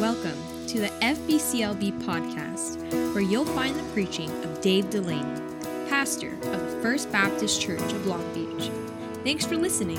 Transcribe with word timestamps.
Welcome 0.00 0.36
to 0.66 0.78
the 0.78 0.88
FBCLB 1.00 2.02
podcast, 2.02 2.82
where 3.14 3.22
you'll 3.22 3.46
find 3.46 3.74
the 3.74 3.82
preaching 3.94 4.30
of 4.44 4.60
Dave 4.60 4.90
Delaney, 4.90 5.24
pastor 5.88 6.34
of 6.34 6.70
the 6.70 6.78
First 6.82 7.10
Baptist 7.10 7.62
Church 7.62 7.80
of 7.80 8.06
Long 8.06 8.22
Beach. 8.34 8.70
Thanks 9.24 9.46
for 9.46 9.56
listening. 9.56 9.96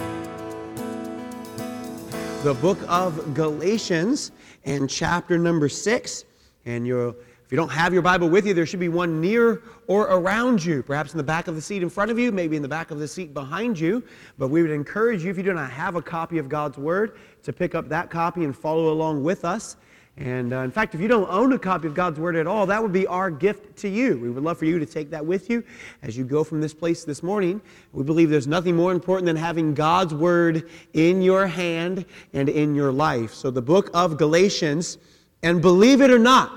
The 2.43 2.55
book 2.61 2.77
of 2.87 3.33
Galatians 3.33 4.33
and 4.65 4.87
chapter 4.87 5.35
number 5.35 5.67
six. 5.67 6.25
And 6.67 6.85
you'll, 6.85 7.15
if 7.47 7.51
you 7.51 7.55
don't 7.55 7.71
have 7.71 7.91
your 7.91 8.03
Bible 8.03 8.29
with 8.29 8.45
you, 8.45 8.53
there 8.53 8.67
should 8.67 8.79
be 8.79 8.89
one 8.89 9.19
near 9.19 9.63
or 9.87 10.03
around 10.03 10.63
you, 10.63 10.83
perhaps 10.83 11.13
in 11.13 11.17
the 11.17 11.23
back 11.23 11.47
of 11.47 11.55
the 11.55 11.61
seat 11.61 11.81
in 11.81 11.89
front 11.89 12.11
of 12.11 12.19
you, 12.19 12.31
maybe 12.31 12.55
in 12.55 12.61
the 12.61 12.67
back 12.67 12.91
of 12.91 12.99
the 12.99 13.07
seat 13.07 13.33
behind 13.33 13.79
you. 13.79 14.03
But 14.37 14.49
we 14.49 14.61
would 14.61 14.69
encourage 14.69 15.23
you, 15.23 15.31
if 15.31 15.37
you 15.37 15.43
do 15.43 15.53
not 15.53 15.71
have 15.71 15.95
a 15.95 16.03
copy 16.03 16.37
of 16.37 16.49
God's 16.49 16.77
Word, 16.77 17.17
to 17.41 17.51
pick 17.51 17.73
up 17.73 17.89
that 17.89 18.11
copy 18.11 18.43
and 18.43 18.55
follow 18.55 18.93
along 18.93 19.23
with 19.23 19.43
us. 19.43 19.77
And 20.17 20.51
uh, 20.51 20.61
in 20.61 20.71
fact, 20.71 20.95
if 20.95 21.01
you 21.01 21.07
don't 21.07 21.29
own 21.29 21.53
a 21.53 21.59
copy 21.59 21.87
of 21.87 21.93
God's 21.93 22.19
Word 22.19 22.35
at 22.35 22.47
all, 22.47 22.65
that 22.65 22.81
would 22.81 22.91
be 22.91 23.05
our 23.05 23.29
gift 23.29 23.77
to 23.77 23.87
you. 23.87 24.17
We 24.17 24.31
would 24.31 24.43
love 24.43 24.57
for 24.57 24.65
you 24.65 24.79
to 24.79 24.85
take 24.85 25.11
that 25.11 25.23
with 25.23 25.47
you 25.47 25.63
as 26.01 26.17
you 26.17 26.23
go 26.23 26.43
from 26.43 26.59
this 26.59 26.73
place 26.73 27.03
this 27.03 27.21
morning. 27.21 27.61
We 27.93 28.03
believe 28.03 28.31
there's 28.31 28.47
nothing 28.47 28.75
more 28.75 28.91
important 28.91 29.27
than 29.27 29.35
having 29.35 29.75
God's 29.75 30.15
Word 30.15 30.67
in 30.93 31.21
your 31.21 31.45
hand 31.45 32.05
and 32.33 32.49
in 32.49 32.73
your 32.73 32.91
life. 32.91 33.31
So, 33.31 33.51
the 33.51 33.61
book 33.61 33.91
of 33.93 34.17
Galatians, 34.17 34.97
and 35.43 35.61
believe 35.61 36.01
it 36.01 36.09
or 36.09 36.19
not, 36.19 36.51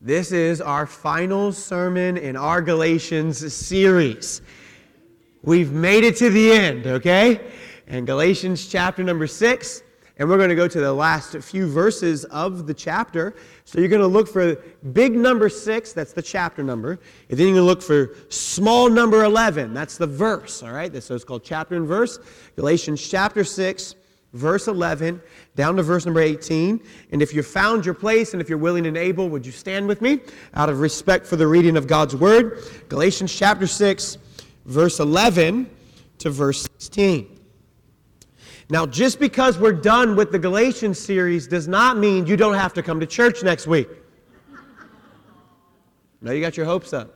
this 0.00 0.32
is 0.32 0.60
our 0.60 0.84
final 0.84 1.52
sermon 1.52 2.16
in 2.16 2.36
our 2.36 2.60
Galatians 2.60 3.54
series. 3.54 4.42
We've 5.42 5.70
made 5.70 6.02
it 6.02 6.16
to 6.16 6.28
the 6.28 6.52
end, 6.52 6.88
okay? 6.88 7.40
And 7.86 8.04
Galatians 8.04 8.66
chapter 8.66 9.04
number 9.04 9.28
six, 9.28 9.82
and 10.18 10.28
we're 10.28 10.36
going 10.36 10.48
to 10.48 10.56
go 10.56 10.66
to 10.66 10.80
the 10.80 10.92
last 10.92 11.36
few 11.38 11.68
verses 11.68 12.24
of 12.26 12.66
the 12.66 12.74
chapter. 12.74 13.36
So 13.64 13.78
you're 13.78 13.88
going 13.88 14.02
to 14.02 14.08
look 14.08 14.28
for 14.28 14.56
big 14.92 15.12
number 15.12 15.48
six, 15.48 15.92
that's 15.92 16.12
the 16.12 16.22
chapter 16.22 16.62
number. 16.62 16.98
And 17.30 17.38
then 17.38 17.46
you're 17.46 17.56
going 17.56 17.62
to 17.62 17.62
look 17.62 17.82
for 17.82 18.16
small 18.28 18.90
number 18.90 19.24
11, 19.24 19.72
that's 19.74 19.96
the 19.96 20.06
verse, 20.06 20.62
all 20.62 20.72
right? 20.72 21.02
So 21.02 21.14
it's 21.14 21.24
called 21.24 21.44
chapter 21.44 21.76
and 21.76 21.86
verse. 21.86 22.18
Galatians 22.56 23.06
chapter 23.06 23.44
six, 23.44 23.94
verse 24.32 24.66
11 24.66 25.20
down 25.54 25.76
to 25.76 25.82
verse 25.82 26.04
number 26.04 26.20
18. 26.20 26.80
And 27.12 27.22
if 27.22 27.32
you 27.32 27.42
found 27.44 27.84
your 27.84 27.94
place 27.94 28.32
and 28.32 28.42
if 28.42 28.48
you're 28.48 28.58
willing 28.58 28.86
and 28.86 28.96
able, 28.96 29.28
would 29.28 29.46
you 29.46 29.52
stand 29.52 29.86
with 29.86 30.02
me 30.02 30.20
out 30.54 30.68
of 30.68 30.80
respect 30.80 31.26
for 31.26 31.36
the 31.36 31.46
reading 31.46 31.76
of 31.76 31.86
God's 31.86 32.16
word? 32.16 32.62
Galatians 32.88 33.32
chapter 33.34 33.68
6, 33.68 34.18
verse 34.66 34.98
11 34.98 35.70
to 36.18 36.30
verse 36.30 36.68
16. 36.78 37.37
Now, 38.70 38.84
just 38.84 39.18
because 39.18 39.58
we're 39.58 39.72
done 39.72 40.14
with 40.14 40.30
the 40.30 40.38
Galatians 40.38 40.98
series 40.98 41.46
does 41.46 41.66
not 41.66 41.96
mean 41.96 42.26
you 42.26 42.36
don't 42.36 42.54
have 42.54 42.74
to 42.74 42.82
come 42.82 43.00
to 43.00 43.06
church 43.06 43.42
next 43.42 43.66
week. 43.66 43.88
Now 46.20 46.32
you 46.32 46.42
got 46.42 46.56
your 46.56 46.66
hopes 46.66 46.92
up. 46.92 47.14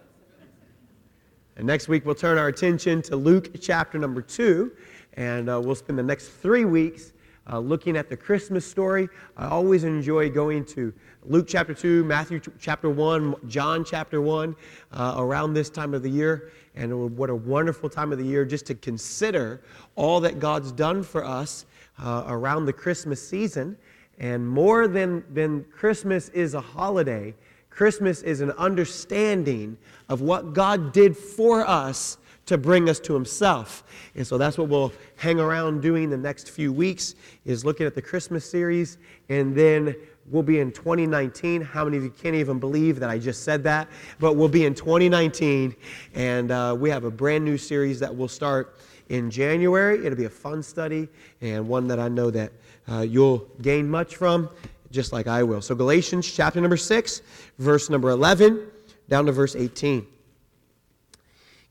And 1.56 1.66
next 1.66 1.88
week 1.88 2.06
we'll 2.06 2.14
turn 2.14 2.38
our 2.38 2.48
attention 2.48 3.02
to 3.02 3.16
Luke 3.16 3.50
chapter 3.60 3.98
number 3.98 4.22
2, 4.22 4.72
and 5.14 5.50
uh, 5.50 5.60
we'll 5.62 5.74
spend 5.74 5.98
the 5.98 6.02
next 6.02 6.28
three 6.28 6.64
weeks 6.64 7.12
uh, 7.50 7.58
looking 7.58 7.96
at 7.96 8.08
the 8.08 8.16
Christmas 8.16 8.68
story. 8.68 9.08
I 9.36 9.48
always 9.48 9.84
enjoy 9.84 10.30
going 10.30 10.64
to 10.66 10.92
Luke 11.24 11.46
chapter 11.48 11.74
2, 11.74 12.04
Matthew 12.04 12.40
chapter 12.58 12.90
1, 12.90 13.48
John 13.48 13.84
chapter 13.84 14.20
1 14.20 14.56
uh, 14.92 15.14
around 15.16 15.54
this 15.54 15.70
time 15.70 15.94
of 15.94 16.02
the 16.02 16.10
year. 16.10 16.52
And 16.74 17.16
what 17.16 17.30
a 17.30 17.34
wonderful 17.34 17.88
time 17.88 18.12
of 18.12 18.18
the 18.18 18.24
year 18.24 18.44
just 18.44 18.66
to 18.66 18.74
consider 18.74 19.62
all 19.94 20.20
that 20.20 20.38
God's 20.38 20.72
done 20.72 21.02
for 21.02 21.24
us 21.24 21.66
uh, 21.98 22.24
around 22.26 22.66
the 22.66 22.72
Christmas 22.72 23.26
season. 23.26 23.76
And 24.18 24.46
more 24.48 24.88
than, 24.88 25.24
than 25.32 25.64
Christmas 25.64 26.28
is 26.30 26.54
a 26.54 26.60
holiday, 26.60 27.34
Christmas 27.70 28.22
is 28.22 28.40
an 28.40 28.50
understanding 28.52 29.76
of 30.08 30.20
what 30.20 30.52
God 30.52 30.92
did 30.92 31.16
for 31.16 31.66
us 31.66 32.18
to 32.46 32.58
bring 32.58 32.88
us 32.88 32.98
to 33.00 33.14
himself. 33.14 33.84
And 34.14 34.26
so 34.26 34.36
that's 34.36 34.58
what 34.58 34.68
we'll 34.68 34.92
hang 35.16 35.38
around 35.38 35.80
doing 35.80 36.10
the 36.10 36.16
next 36.16 36.50
few 36.50 36.72
weeks 36.72 37.14
is 37.44 37.64
looking 37.64 37.86
at 37.86 37.94
the 37.94 38.02
Christmas 38.02 38.48
series 38.48 38.98
and 39.28 39.54
then 39.54 39.94
we'll 40.30 40.42
be 40.42 40.60
in 40.60 40.72
2019. 40.72 41.62
How 41.62 41.84
many 41.84 41.96
of 41.96 42.02
you 42.02 42.10
can't 42.10 42.34
even 42.34 42.58
believe 42.58 42.98
that 43.00 43.10
I 43.10 43.18
just 43.18 43.44
said 43.44 43.62
that? 43.64 43.88
But 44.18 44.34
we'll 44.34 44.48
be 44.48 44.64
in 44.64 44.74
2019 44.74 45.74
and 46.14 46.50
uh, 46.50 46.76
we 46.78 46.90
have 46.90 47.04
a 47.04 47.10
brand 47.10 47.44
new 47.44 47.56
series 47.56 48.00
that 48.00 48.14
will 48.14 48.28
start 48.28 48.78
in 49.08 49.30
January. 49.30 50.04
It'll 50.04 50.18
be 50.18 50.24
a 50.24 50.30
fun 50.30 50.62
study 50.62 51.08
and 51.40 51.68
one 51.68 51.86
that 51.88 52.00
I 52.00 52.08
know 52.08 52.30
that 52.30 52.52
uh, 52.88 53.00
you'll 53.00 53.46
gain 53.60 53.88
much 53.88 54.16
from 54.16 54.50
just 54.90 55.12
like 55.12 55.26
I 55.26 55.42
will. 55.42 55.62
So 55.62 55.74
Galatians 55.74 56.30
chapter 56.30 56.60
number 56.60 56.76
6, 56.76 57.22
verse 57.58 57.88
number 57.88 58.10
11 58.10 58.66
down 59.08 59.26
to 59.26 59.32
verse 59.32 59.56
18. 59.56 60.06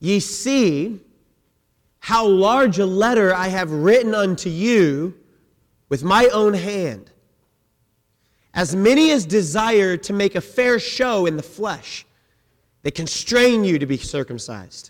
Ye 0.01 0.19
see 0.19 0.99
how 1.99 2.25
large 2.25 2.79
a 2.79 2.85
letter 2.85 3.33
I 3.33 3.47
have 3.47 3.71
written 3.71 4.15
unto 4.15 4.49
you 4.49 5.13
with 5.89 6.03
my 6.03 6.27
own 6.33 6.55
hand. 6.55 7.11
As 8.53 8.75
many 8.75 9.11
as 9.11 9.25
desire 9.25 9.95
to 9.97 10.11
make 10.11 10.33
a 10.33 10.41
fair 10.41 10.79
show 10.79 11.27
in 11.27 11.37
the 11.37 11.43
flesh, 11.43 12.05
they 12.81 12.89
constrain 12.89 13.63
you 13.63 13.77
to 13.77 13.85
be 13.85 13.97
circumcised, 13.97 14.89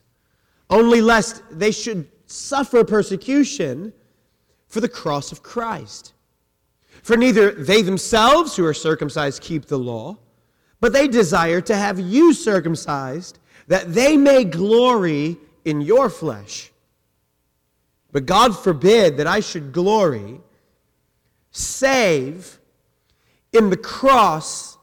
only 0.70 1.02
lest 1.02 1.44
they 1.52 1.72
should 1.72 2.08
suffer 2.26 2.86
persecution 2.86 3.92
for 4.70 4.80
the 4.80 4.88
cross 4.88 5.34
of 5.34 5.44
Christ. 5.44 6.14
For 7.04 7.18
neither 7.18 7.52
they 7.52 7.82
themselves 7.82 8.56
who 8.56 8.66
are 8.66 8.74
circumcised 8.74 9.42
keep 9.42 9.66
the 9.66 9.78
law, 9.78 10.18
but 10.80 10.94
they 10.94 11.10
desire 11.10 11.60
to 11.60 11.76
have 11.76 12.00
you 12.00 12.34
circumcised 12.34 13.40
that 13.72 13.94
they 13.94 14.18
may 14.18 14.44
glory 14.44 15.38
in 15.64 15.80
your 15.80 16.10
flesh. 16.10 16.70
But 18.12 18.26
God 18.26 18.60
forbid 18.60 19.16
that 19.16 19.28
I 19.28 19.40
should 19.40 19.72
glory 19.72 20.42
save 21.52 22.60
in 23.54 23.70
the 23.70 23.78
cross 23.78 24.78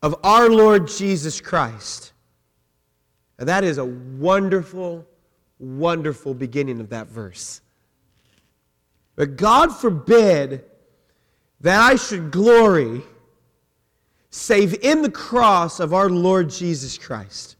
of 0.00 0.16
our 0.24 0.48
Lord 0.48 0.88
Jesus 0.88 1.38
Christ. 1.38 2.14
And 3.38 3.46
that 3.46 3.62
is 3.62 3.76
a 3.76 3.84
wonderful, 3.84 5.06
wonderful 5.58 6.32
beginning 6.32 6.80
of 6.80 6.88
that 6.88 7.08
verse. 7.08 7.60
But 9.16 9.36
God 9.36 9.66
forbid 9.66 10.64
that 11.60 11.78
I 11.78 11.96
should 11.96 12.30
glory 12.30 13.02
save 14.30 14.82
in 14.82 15.02
the 15.02 15.10
cross 15.10 15.78
of 15.78 15.92
our 15.92 16.08
Lord 16.08 16.48
Jesus 16.48 16.96
Christ 16.96 17.53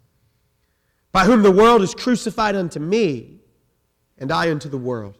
by 1.14 1.24
whom 1.24 1.44
the 1.44 1.50
world 1.50 1.80
is 1.80 1.94
crucified 1.94 2.56
unto 2.56 2.80
me, 2.80 3.38
and 4.18 4.32
I 4.32 4.50
unto 4.50 4.68
the 4.68 4.76
world. 4.76 5.16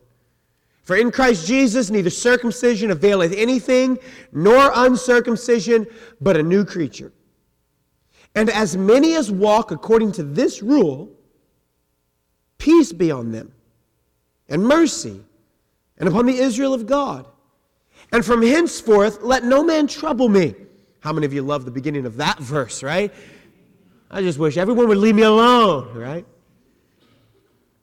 For 0.82 0.96
in 0.96 1.12
Christ 1.12 1.46
Jesus 1.46 1.88
neither 1.88 2.10
circumcision 2.10 2.90
availeth 2.90 3.32
anything, 3.32 4.00
nor 4.32 4.72
uncircumcision, 4.74 5.86
but 6.20 6.36
a 6.36 6.42
new 6.42 6.64
creature. 6.64 7.12
And 8.34 8.50
as 8.50 8.76
many 8.76 9.14
as 9.14 9.30
walk 9.30 9.70
according 9.70 10.10
to 10.12 10.24
this 10.24 10.64
rule, 10.64 11.12
peace 12.58 12.92
be 12.92 13.12
on 13.12 13.30
them, 13.30 13.52
and 14.48 14.64
mercy, 14.64 15.20
and 15.96 16.08
upon 16.08 16.26
the 16.26 16.36
Israel 16.36 16.74
of 16.74 16.86
God. 16.86 17.28
And 18.10 18.24
from 18.24 18.42
henceforth, 18.42 19.22
let 19.22 19.44
no 19.44 19.62
man 19.62 19.86
trouble 19.86 20.28
me. 20.28 20.56
How 20.98 21.12
many 21.12 21.24
of 21.24 21.32
you 21.32 21.42
love 21.42 21.64
the 21.64 21.70
beginning 21.70 22.04
of 22.04 22.16
that 22.16 22.38
verse, 22.40 22.82
right? 22.82 23.14
I 24.14 24.22
just 24.22 24.38
wish 24.38 24.56
everyone 24.56 24.86
would 24.86 24.98
leave 24.98 25.16
me 25.16 25.22
alone, 25.22 25.92
right? 25.92 26.24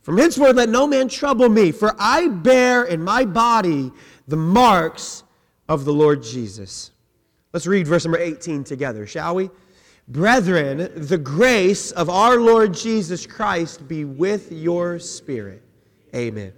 From 0.01 0.17
henceforth, 0.17 0.55
let 0.55 0.69
no 0.69 0.87
man 0.87 1.09
trouble 1.09 1.49
me, 1.49 1.73
for 1.73 1.93
I 1.99 2.29
bear 2.29 2.85
in 2.85 3.03
my 3.03 3.25
body 3.25 3.91
the 4.29 4.37
marks 4.37 5.25
of 5.67 5.83
the 5.83 5.91
Lord 5.91 6.23
Jesus. 6.23 6.91
Let's 7.51 7.67
read 7.67 7.85
verse 7.85 8.05
number 8.05 8.17
18 8.17 8.63
together, 8.63 9.05
shall 9.05 9.35
we? 9.35 9.49
Brethren, 10.07 10.89
the 10.95 11.17
grace 11.17 11.91
of 11.91 12.09
our 12.09 12.37
Lord 12.37 12.73
Jesus 12.73 13.27
Christ 13.27 13.85
be 13.89 14.05
with 14.05 14.53
your 14.53 14.99
spirit. 14.99 15.61
Amen. 16.15 16.53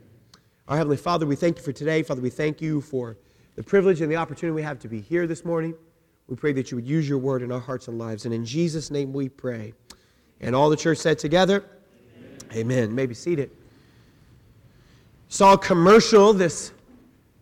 Our 0.68 0.78
Heavenly 0.78 0.98
Father, 0.98 1.26
we 1.26 1.36
thank 1.36 1.58
you 1.58 1.64
for 1.64 1.74
today. 1.74 2.04
Father, 2.04 2.22
we 2.22 2.30
thank 2.30 2.62
you 2.62 2.80
for 2.80 3.18
the 3.56 3.64
privilege 3.64 4.02
and 4.02 4.12
the 4.12 4.18
opportunity 4.18 4.54
we 4.54 4.62
have 4.62 4.78
to 4.80 4.88
be 4.88 5.02
here 5.02 5.26
this 5.26 5.44
morning. 5.44 5.74
We 6.28 6.36
pray 6.36 6.54
that 6.54 6.72
you 6.72 6.78
would 6.78 6.88
use 6.88 7.08
your 7.08 7.18
word 7.18 7.42
in 7.42 7.52
our 7.52 7.60
hearts 7.60 7.88
and 7.88 7.98
lives. 7.98 8.26
And 8.26 8.34
in 8.34 8.46
Jesus' 8.46 8.90
name 8.90 9.14
we 9.14 9.30
pray. 9.30 9.74
And 10.42 10.56
all 10.56 10.70
the 10.70 10.78
church 10.78 10.98
said 10.98 11.20
together, 11.20 11.64
Amen. 12.52 12.58
Amen. 12.58 12.96
Maybe 12.96 13.14
seated. 13.14 13.52
Saw 15.28 15.54
a 15.54 15.58
commercial 15.58 16.34
this 16.34 16.72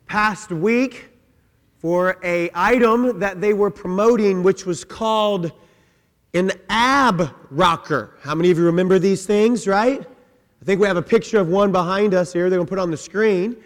past 0.07 0.51
week 0.51 1.09
for 1.79 2.17
a 2.23 2.49
item 2.53 3.19
that 3.19 3.41
they 3.41 3.53
were 3.53 3.71
promoting 3.71 4.43
which 4.43 4.65
was 4.65 4.83
called 4.83 5.51
an 6.33 6.51
ab 6.69 7.29
rocker. 7.49 8.17
How 8.21 8.35
many 8.35 8.51
of 8.51 8.57
you 8.57 8.65
remember 8.65 8.99
these 8.99 9.25
things, 9.25 9.67
right? 9.67 10.01
I 10.61 10.65
think 10.65 10.79
we 10.79 10.87
have 10.87 10.97
a 10.97 11.01
picture 11.01 11.39
of 11.39 11.49
one 11.49 11.71
behind 11.71 12.13
us 12.13 12.31
here. 12.31 12.49
They're 12.49 12.59
going 12.59 12.67
to 12.67 12.69
put 12.69 12.79
on 12.79 12.91
the 12.91 12.97
screen. 12.97 13.57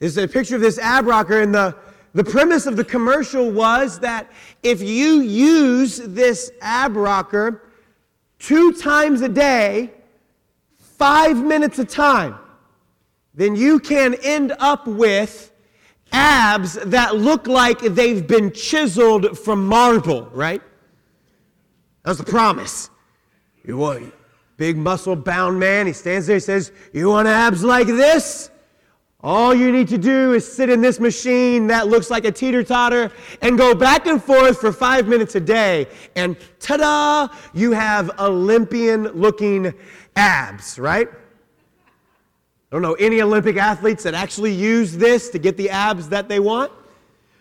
This 0.00 0.12
is 0.12 0.18
a 0.18 0.26
picture 0.26 0.56
of 0.56 0.62
this 0.62 0.78
ab 0.78 1.06
rocker, 1.06 1.40
and 1.40 1.54
the 1.54 1.76
the 2.12 2.24
premise 2.24 2.66
of 2.66 2.76
the 2.76 2.84
commercial 2.84 3.50
was 3.50 4.00
that 4.00 4.30
if 4.62 4.82
you 4.82 5.20
use 5.20 5.98
this 5.98 6.50
ab 6.60 6.96
rocker 6.96 7.62
two 8.38 8.72
times 8.72 9.20
a 9.20 9.28
day, 9.28 9.92
five 10.78 11.42
minutes 11.42 11.78
a 11.78 11.84
time, 11.84 12.36
then 13.34 13.54
you 13.54 13.78
can 13.78 14.14
end 14.22 14.52
up 14.58 14.86
with 14.86 15.52
abs 16.12 16.74
that 16.74 17.16
look 17.16 17.46
like 17.46 17.78
they've 17.80 18.26
been 18.26 18.50
chiseled 18.50 19.38
from 19.38 19.66
marble, 19.66 20.22
right? 20.32 20.62
That 22.02 22.10
was 22.10 22.18
the 22.18 22.24
promise. 22.24 22.90
You 23.64 23.76
want 23.76 24.12
big 24.56 24.76
muscle 24.76 25.16
bound 25.16 25.58
man, 25.58 25.86
he 25.86 25.92
stands 25.92 26.26
there, 26.26 26.36
he 26.36 26.40
says, 26.40 26.72
You 26.92 27.08
want 27.08 27.28
abs 27.28 27.62
like 27.62 27.86
this? 27.86 28.50
All 29.22 29.54
you 29.54 29.70
need 29.70 29.88
to 29.88 29.98
do 29.98 30.32
is 30.32 30.50
sit 30.50 30.70
in 30.70 30.80
this 30.80 30.98
machine 30.98 31.66
that 31.66 31.88
looks 31.88 32.10
like 32.10 32.24
a 32.24 32.32
teeter 32.32 32.62
totter 32.62 33.12
and 33.42 33.58
go 33.58 33.74
back 33.74 34.06
and 34.06 34.22
forth 34.22 34.58
for 34.58 34.72
five 34.72 35.06
minutes 35.06 35.34
a 35.34 35.40
day. 35.40 35.88
And 36.16 36.36
ta 36.58 36.78
da, 36.78 37.28
you 37.52 37.72
have 37.72 38.18
Olympian 38.18 39.04
looking 39.08 39.74
abs, 40.16 40.78
right? 40.78 41.08
I 41.10 42.76
don't 42.76 42.80
know 42.80 42.94
any 42.94 43.20
Olympic 43.20 43.56
athletes 43.56 44.04
that 44.04 44.14
actually 44.14 44.52
use 44.52 44.96
this 44.96 45.28
to 45.30 45.38
get 45.38 45.58
the 45.58 45.68
abs 45.68 46.08
that 46.08 46.28
they 46.28 46.40
want. 46.40 46.72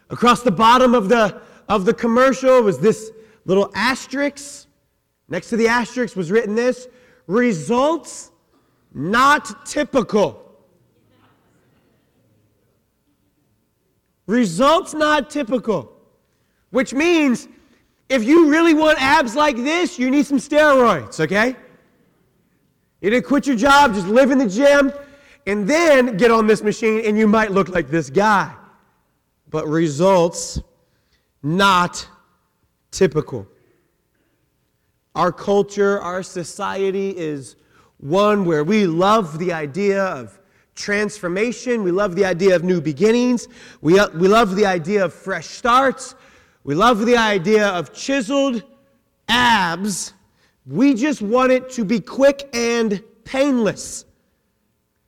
Across 0.10 0.42
the 0.42 0.52
bottom 0.52 0.94
of 0.94 1.08
the, 1.08 1.42
of 1.70 1.86
the 1.86 1.94
commercial 1.94 2.62
was 2.62 2.80
this 2.80 3.12
little 3.46 3.72
asterisk. 3.74 4.68
Next 5.30 5.50
to 5.50 5.56
the 5.56 5.68
asterisk 5.70 6.18
was 6.18 6.30
written 6.30 6.56
this 6.56 6.88
results 7.28 8.31
not 8.94 9.66
typical. 9.66 10.49
Results 14.30 14.94
not 14.94 15.31
typical, 15.31 15.92
which 16.70 16.94
means 16.94 17.48
if 18.10 18.24
you 18.24 18.48
really 18.52 18.76
want 18.76 19.02
abs 19.02 19.36
like 19.36 19.56
this, 19.56 19.98
you 19.98 20.12
need 20.12 20.24
some 20.24 20.38
steroids, 20.38 21.20
okay? 21.20 21.56
You 23.02 23.10
didn't 23.10 23.26
quit 23.26 23.48
your 23.48 23.56
job, 23.56 23.96
just 23.96 24.06
live 24.06 24.30
in 24.30 24.38
the 24.38 24.48
gym, 24.48 24.94
and 25.48 25.68
then 25.68 26.16
get 26.16 26.30
on 26.30 26.46
this 26.46 26.62
machine, 26.62 27.06
and 27.06 27.18
you 27.18 27.28
might 27.28 27.50
look 27.50 27.70
like 27.70 27.90
this 27.90 28.12
guy. 28.12 28.54
But 29.50 29.68
results 29.68 30.62
not 31.42 32.08
typical. 32.92 33.48
Our 35.16 35.31
culture, 35.31 36.00
our 36.02 36.22
society 36.22 37.18
is 37.18 37.56
one 37.98 38.46
where 38.46 38.64
we 38.64 38.86
love 38.86 39.40
the 39.40 39.54
idea 39.54 40.04
of 40.04 40.38
transformation. 40.80 41.84
We 41.84 41.92
love 41.92 42.16
the 42.16 42.26
idea 42.26 42.56
of 42.56 42.64
new 42.64 42.81
beginnings. 42.81 43.48
We, 43.81 44.00
uh, 44.00 44.10
we 44.10 44.28
love 44.28 44.56
the 44.56 44.66
idea 44.66 45.06
of 45.06 45.14
fresh 45.14 45.48
starts. 45.48 46.16
We 46.64 46.74
love 46.74 47.06
the 47.06 47.18
idea 47.18 47.68
of 47.68 47.94
chiseled 47.94 48.64
abs. 49.28 50.14
We 50.66 50.94
just 50.94 51.22
want 51.22 51.52
it 51.52 51.70
to 51.72 51.84
be 51.84 52.00
quick 52.00 52.50
and 52.54 53.04
painless. 53.26 54.06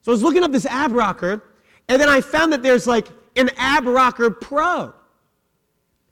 So 0.01 0.11
I 0.11 0.13
was 0.13 0.23
looking 0.23 0.43
up 0.43 0.51
this 0.51 0.65
ab 0.65 0.91
rocker, 0.91 1.43
and 1.87 2.01
then 2.01 2.09
I 2.09 2.21
found 2.21 2.51
that 2.53 2.63
there's 2.63 2.87
like 2.87 3.07
an 3.35 3.49
ab 3.57 3.85
rocker 3.85 4.29
pro. 4.29 4.93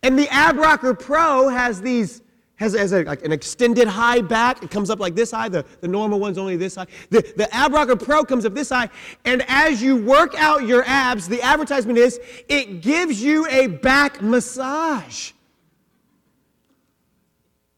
And 0.04 0.18
the 0.18 0.30
ab 0.30 0.58
rocker 0.58 0.94
pro 0.94 1.50
has 1.50 1.82
these 1.82 2.22
has, 2.60 2.74
has 2.76 2.92
a, 2.92 3.04
like 3.04 3.24
an 3.24 3.32
extended 3.32 3.88
high 3.88 4.22
back. 4.22 4.62
It 4.62 4.70
comes 4.70 4.90
up 4.90 5.00
like 5.00 5.16
this 5.16 5.32
high. 5.32 5.48
The, 5.48 5.66
the 5.80 5.88
normal 5.88 6.20
one's 6.20 6.38
only 6.38 6.58
this 6.58 6.76
high. 6.76 6.88
The, 7.10 7.22
the 7.38 7.54
Ab 7.56 7.74
Rocker 7.74 7.96
Pro 7.96 8.24
comes 8.24 8.46
up 8.46 8.54
this 8.54 8.70
high. 8.70 8.90
And 9.24 9.46
as 9.48 9.82
you 9.82 9.96
work 9.96 10.36
out 10.38 10.68
your 10.68 10.84
abs, 10.86 11.28
the 11.28 11.42
advertisement 11.42 11.98
is 11.98 12.20
it 12.50 12.82
gives 12.82 13.24
you 13.24 13.48
a 13.48 13.68
back 13.68 14.22
massage. 14.22 15.32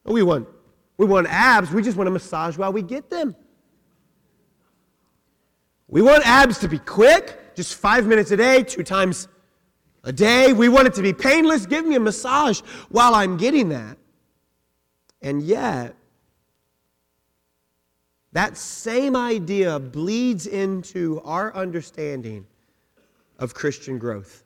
We 0.04 0.24
want, 0.24 0.48
we 0.98 1.06
want 1.06 1.28
abs. 1.28 1.72
We 1.72 1.83
just 1.83 1.95
want 1.95 2.07
a 2.07 2.12
massage 2.12 2.57
while 2.57 2.74
we 2.74 2.81
get 2.81 3.10
them. 3.10 3.36
We 5.88 6.01
want 6.01 6.25
abs 6.25 6.57
to 6.60 6.68
be 6.68 6.80
quick, 6.80 7.56
just 7.56 7.75
five 7.75 8.07
minutes 8.07 8.31
a 8.31 8.38
day, 8.38 8.63
two 8.63 8.83
times 8.83 9.28
a 10.04 10.12
day. 10.12 10.54
We 10.54 10.69
want 10.69 10.88
it 10.88 10.95
to 10.95 11.04
be 11.04 11.13
painless. 11.13 11.68
Give 11.68 11.86
me 11.86 11.95
a 11.95 12.00
massage 12.00 12.62
while 12.89 13.13
I'm 13.13 13.38
getting 13.38 13.69
that. 13.69 13.98
And 15.21 15.44
yet, 15.44 15.95
that 18.33 18.57
same 18.57 19.15
idea 19.15 19.77
bleeds 19.79 20.47
into 20.47 21.21
our 21.23 21.53
understanding 21.53 22.47
of 23.38 23.53
Christian 23.53 23.97
growth. 24.00 24.44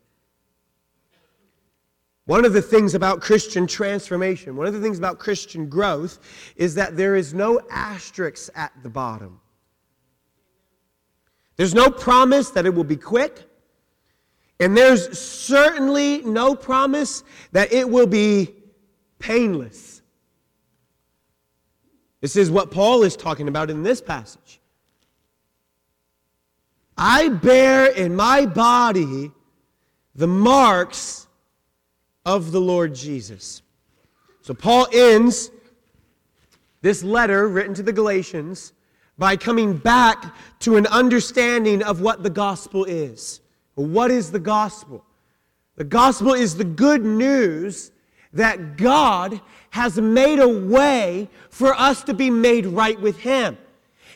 One 2.26 2.44
of 2.44 2.54
the 2.54 2.62
things 2.62 2.96
about 2.96 3.22
Christian 3.22 3.68
transformation, 3.68 4.56
one 4.56 4.66
of 4.66 4.74
the 4.74 4.82
things 4.82 4.98
about 4.98 5.20
Christian 5.20 5.70
growth, 5.70 6.20
is 6.56 6.74
that 6.76 6.98
there 6.98 7.16
is 7.16 7.36
no 7.36 7.62
asterisk 7.70 8.52
at 8.56 8.72
the 8.82 8.90
bottom. 8.90 9.40
There's 11.56 11.76
no 11.76 11.90
promise 11.90 12.50
that 12.50 12.66
it 12.66 12.74
will 12.74 12.84
be 12.84 12.98
quick, 12.98 13.48
and 14.60 14.76
there's 14.76 15.18
certainly 15.18 16.24
no 16.24 16.56
promise 16.56 17.24
that 17.52 17.72
it 17.72 17.88
will 17.88 18.08
be 18.08 18.56
painless. 19.20 19.95
This 22.22 22.36
is 22.36 22.50
what 22.50 22.72
Paul 22.72 23.04
is 23.04 23.16
talking 23.16 23.48
about 23.48 23.70
in 23.70 23.84
this 23.84 24.02
passage. 24.02 24.60
I 26.98 27.30
bear 27.30 27.92
in 27.92 28.16
my 28.16 28.46
body 28.46 29.32
the 30.16 30.28
marks 30.28 31.28
of 32.26 32.52
the 32.52 32.62
Lord 32.62 32.96
Jesus. 32.96 33.62
So 34.42 34.54
Paul 34.54 34.88
ends 34.94 35.52
this 36.82 37.04
letter 37.04 37.48
written 37.48 37.74
to 37.74 37.84
the 37.84 37.92
Galatians 37.92 38.74
by 39.18 39.36
coming 39.36 39.78
back 39.78 40.36
to 40.60 40.78
an 40.78 40.88
understanding 40.88 41.84
of 41.84 42.02
what 42.02 42.24
the 42.24 42.30
gospel 42.30 42.86
is. 42.86 43.42
What 43.76 44.12
is 44.12 44.32
the 44.32 44.40
gospel? 44.40 45.04
The 45.76 45.84
gospel 45.84 46.34
is 46.34 46.56
the 46.56 46.64
good 46.64 47.04
news 47.04 47.92
that 48.34 48.78
God 48.78 49.42
has 49.76 49.98
made 49.98 50.40
a 50.40 50.48
way 50.48 51.28
for 51.50 51.74
us 51.74 52.02
to 52.02 52.14
be 52.14 52.30
made 52.30 52.66
right 52.66 52.98
with 53.02 53.18
Him. 53.18 53.58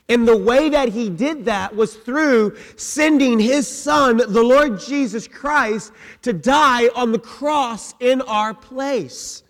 And 0.08 0.26
the 0.26 0.38
way 0.38 0.70
that 0.70 0.88
He 0.88 1.10
did 1.10 1.44
that 1.44 1.76
was 1.76 1.98
through 1.98 2.56
sending 2.78 3.38
His 3.38 3.68
Son, 3.68 4.16
the 4.16 4.42
Lord 4.42 4.80
Jesus 4.80 5.28
Christ, 5.28 5.92
to 6.22 6.32
die 6.32 6.88
on 6.96 7.12
the 7.12 7.20
cross 7.20 7.94
in 8.00 8.22
our 8.22 8.54
place. 8.54 9.44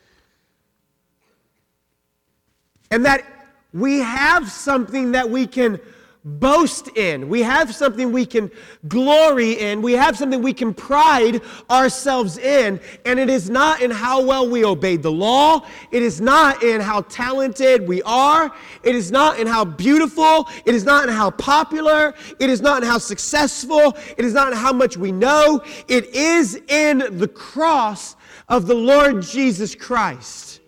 And 2.90 3.06
that 3.06 3.24
we 3.72 4.00
have 4.00 4.50
something 4.50 5.12
that 5.12 5.30
we 5.30 5.46
can 5.46 5.80
boast 6.26 6.90
in. 6.98 7.30
We 7.30 7.42
have 7.42 7.74
something 7.74 8.12
we 8.12 8.26
can 8.26 8.52
glory 8.88 9.54
in. 9.54 9.82
We 9.82 9.94
have 9.94 10.18
something 10.18 10.42
we 10.42 10.54
can 10.54 10.74
pride 10.74 11.42
ourselves 11.70 12.38
in. 12.38 12.80
And 13.06 13.20
it 13.20 13.30
is 13.30 13.50
not 13.50 13.82
in 13.82 13.90
how 13.90 14.22
well 14.26 14.50
we 14.50 14.66
obeyed 14.66 15.02
the 15.02 15.12
law. 15.12 15.66
It 15.92 16.04
is 16.04 16.20
not 16.20 16.62
in 16.62 16.82
how 16.82 17.02
talented 17.02 17.88
we 17.88 18.02
are. 18.04 18.54
It 18.84 18.96
is 18.96 19.12
not 19.12 19.40
in 19.40 19.48
how 19.48 19.64
beautiful. 19.64 20.50
It 20.66 20.76
is 20.76 20.84
not 20.84 21.08
in 21.08 21.14
how 21.14 21.32
popular. 21.32 22.14
It 22.40 22.50
is 22.50 22.62
not 22.62 22.84
in 22.84 22.90
how 22.90 22.98
successful. 22.98 23.96
It 24.18 24.26
is 24.26 24.34
not 24.34 24.52
in 24.52 24.58
how 24.58 24.74
much 24.74 24.98
we 24.98 25.12
know. 25.12 25.64
It 25.88 26.14
is 26.14 26.56
in 26.68 27.18
the 27.18 27.28
cross 27.28 28.18
of 28.50 28.68
the 28.68 28.76
Lord 28.76 29.22
Jesus 29.22 29.74
Christ. 29.74 30.59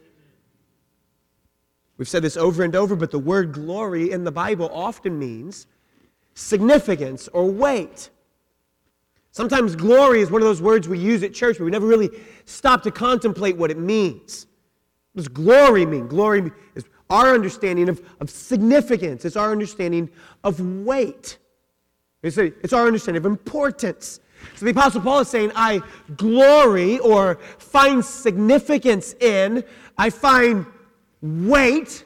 We've 2.01 2.09
said 2.09 2.23
this 2.23 2.35
over 2.35 2.63
and 2.63 2.75
over, 2.75 2.95
but 2.95 3.11
the 3.11 3.19
word 3.19 3.51
glory 3.51 4.09
in 4.09 4.23
the 4.23 4.31
Bible 4.31 4.71
often 4.73 5.19
means 5.19 5.67
significance 6.33 7.27
or 7.27 7.45
weight. 7.45 8.09
Sometimes 9.29 9.75
glory 9.75 10.21
is 10.21 10.31
one 10.31 10.41
of 10.41 10.47
those 10.47 10.63
words 10.63 10.89
we 10.89 10.97
use 10.97 11.21
at 11.21 11.31
church, 11.31 11.59
but 11.59 11.65
we 11.65 11.69
never 11.69 11.85
really 11.85 12.09
stop 12.45 12.81
to 12.81 12.91
contemplate 12.91 13.55
what 13.55 13.69
it 13.69 13.77
means. 13.77 14.47
What 15.13 15.19
does 15.19 15.27
glory 15.27 15.85
mean? 15.85 16.07
Glory 16.07 16.51
is 16.73 16.85
our 17.11 17.35
understanding 17.35 17.87
of, 17.87 18.01
of 18.19 18.31
significance, 18.31 19.23
it's 19.23 19.35
our 19.35 19.51
understanding 19.51 20.09
of 20.43 20.59
weight, 20.59 21.37
it's, 22.23 22.39
a, 22.39 22.45
it's 22.45 22.73
our 22.73 22.87
understanding 22.87 23.19
of 23.19 23.27
importance. 23.27 24.21
So 24.55 24.65
the 24.65 24.71
Apostle 24.71 25.01
Paul 25.01 25.19
is 25.19 25.27
saying, 25.27 25.51
I 25.53 25.83
glory 26.17 26.97
or 26.97 27.35
find 27.59 28.03
significance 28.03 29.13
in, 29.19 29.63
I 29.99 30.09
find 30.09 30.65
weight, 31.21 32.05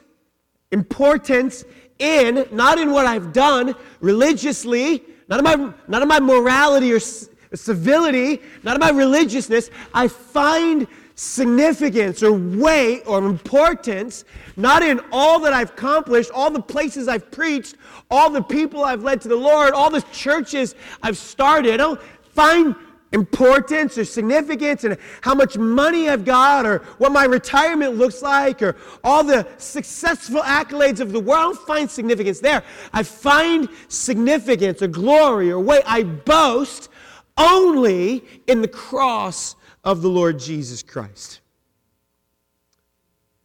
importance 0.72 1.64
in, 1.98 2.46
not 2.52 2.78
in 2.78 2.90
what 2.90 3.06
I've 3.06 3.32
done 3.32 3.74
religiously, 4.00 5.02
not 5.28 5.38
in 5.38 5.44
my, 5.44 5.72
not 5.88 6.02
in 6.02 6.08
my 6.08 6.20
morality 6.20 6.92
or 6.92 7.00
civility, 7.00 8.40
not 8.62 8.74
in 8.76 8.80
my 8.80 8.90
religiousness. 8.90 9.70
I 9.94 10.08
find 10.08 10.86
significance 11.14 12.22
or 12.22 12.32
weight 12.32 13.02
or 13.06 13.24
importance 13.24 14.24
not 14.56 14.82
in 14.82 15.00
all 15.12 15.38
that 15.40 15.52
I've 15.52 15.70
accomplished, 15.70 16.30
all 16.30 16.50
the 16.50 16.62
places 16.62 17.08
I've 17.08 17.30
preached, 17.30 17.76
all 18.10 18.30
the 18.30 18.42
people 18.42 18.84
I've 18.84 19.02
led 19.02 19.20
to 19.22 19.28
the 19.28 19.36
Lord, 19.36 19.72
all 19.72 19.90
the 19.90 20.02
churches 20.12 20.74
I've 21.02 21.18
started. 21.18 21.74
I 21.74 21.76
don't 21.76 22.00
find 22.32 22.74
importance 23.12 23.96
or 23.96 24.04
significance 24.04 24.84
and 24.84 24.96
how 25.20 25.34
much 25.34 25.56
money 25.56 26.08
I've 26.08 26.24
got 26.24 26.66
or 26.66 26.78
what 26.98 27.12
my 27.12 27.24
retirement 27.24 27.96
looks 27.96 28.22
like 28.22 28.62
or 28.62 28.76
all 29.04 29.22
the 29.22 29.46
successful 29.58 30.40
accolades 30.40 31.00
of 31.00 31.12
the 31.12 31.20
world. 31.20 31.38
I 31.38 31.42
don't 31.42 31.66
find 31.66 31.90
significance 31.90 32.40
there. 32.40 32.62
I 32.92 33.02
find 33.02 33.68
significance 33.88 34.82
or 34.82 34.88
glory 34.88 35.50
or 35.50 35.60
weight. 35.60 35.82
I 35.86 36.02
boast 36.02 36.88
only 37.36 38.24
in 38.46 38.62
the 38.62 38.68
cross 38.68 39.56
of 39.84 40.02
the 40.02 40.08
Lord 40.08 40.38
Jesus 40.38 40.82
Christ. 40.82 41.40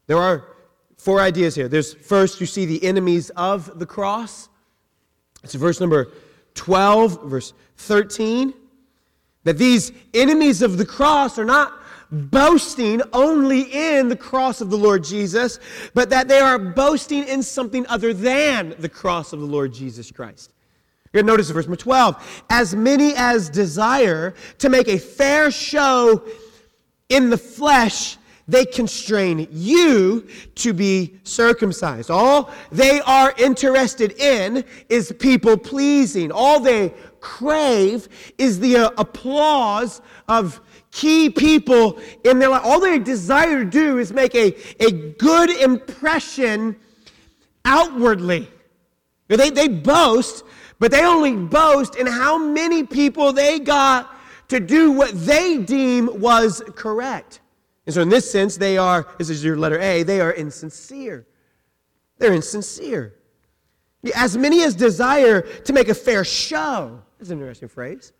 There 0.07 0.17
are 0.17 0.47
four 0.97 1.19
ideas 1.19 1.55
here. 1.55 1.67
There's 1.67 1.93
first, 1.93 2.41
you 2.41 2.47
see 2.47 2.65
the 2.65 2.83
enemies 2.83 3.29
of 3.31 3.79
the 3.79 3.85
cross. 3.85 4.49
It's 5.43 5.53
verse 5.53 5.79
number 5.79 6.11
12, 6.55 7.23
verse 7.23 7.53
13. 7.77 8.53
That 9.43 9.57
these 9.57 9.91
enemies 10.13 10.61
of 10.61 10.77
the 10.77 10.85
cross 10.85 11.39
are 11.39 11.45
not 11.45 11.73
boasting 12.11 13.01
only 13.13 13.61
in 13.61 14.09
the 14.09 14.15
cross 14.15 14.61
of 14.61 14.69
the 14.69 14.77
Lord 14.77 15.03
Jesus, 15.03 15.59
but 15.93 16.09
that 16.09 16.27
they 16.27 16.39
are 16.39 16.59
boasting 16.59 17.23
in 17.23 17.41
something 17.41 17.85
other 17.87 18.13
than 18.13 18.75
the 18.79 18.89
cross 18.89 19.33
of 19.33 19.39
the 19.39 19.45
Lord 19.45 19.73
Jesus 19.73 20.11
Christ. 20.11 20.51
You're 21.11 21.23
going 21.23 21.27
to 21.27 21.33
notice 21.33 21.49
verse 21.49 21.65
number 21.65 21.77
12 21.77 22.43
as 22.49 22.75
many 22.75 23.13
as 23.15 23.49
desire 23.49 24.33
to 24.59 24.69
make 24.69 24.87
a 24.87 24.97
fair 24.97 25.51
show 25.51 26.23
in 27.09 27.29
the 27.29 27.37
flesh 27.37 28.17
they 28.47 28.65
constrain 28.65 29.47
you 29.51 30.27
to 30.55 30.73
be 30.73 31.19
circumcised. 31.23 32.09
All 32.09 32.49
they 32.71 32.99
are 33.01 33.33
interested 33.37 34.13
in 34.13 34.65
is 34.89 35.13
people 35.19 35.57
pleasing. 35.57 36.31
All 36.31 36.59
they 36.59 36.93
crave 37.21 38.09
is 38.37 38.59
the 38.59 38.75
uh, 38.75 38.89
applause 38.97 40.01
of 40.27 40.59
key 40.91 41.29
people 41.29 41.99
in 42.23 42.39
their 42.39 42.49
life. 42.49 42.63
All 42.65 42.79
they 42.79 42.99
desire 42.99 43.63
to 43.63 43.69
do 43.69 43.99
is 43.99 44.11
make 44.11 44.35
a, 44.35 44.55
a 44.83 44.91
good 44.91 45.49
impression 45.49 46.75
outwardly. 47.63 48.47
They, 49.27 49.49
they 49.49 49.69
boast, 49.69 50.43
but 50.79 50.91
they 50.91 51.05
only 51.05 51.35
boast 51.35 51.95
in 51.95 52.05
how 52.05 52.37
many 52.37 52.83
people 52.83 53.31
they 53.31 53.59
got 53.59 54.13
to 54.49 54.59
do 54.59 54.91
what 54.91 55.11
they 55.25 55.59
deem 55.59 56.19
was 56.19 56.61
correct. 56.75 57.39
And 57.85 57.95
so, 57.95 58.01
in 58.01 58.09
this 58.09 58.29
sense, 58.29 58.57
they 58.57 58.77
are, 58.77 59.07
this 59.17 59.29
is 59.29 59.43
your 59.43 59.57
letter 59.57 59.79
A, 59.79 60.03
they 60.03 60.19
are 60.19 60.33
insincere. 60.33 61.25
They're 62.17 62.33
insincere. 62.33 63.15
As 64.15 64.37
many 64.37 64.63
as 64.63 64.75
desire 64.75 65.41
to 65.41 65.73
make 65.73 65.87
a 65.87 65.93
fair 65.93 66.23
show. 66.23 67.01
That's 67.21 67.29
an 67.29 67.37
interesting 67.37 67.69
phrase. 67.69 68.13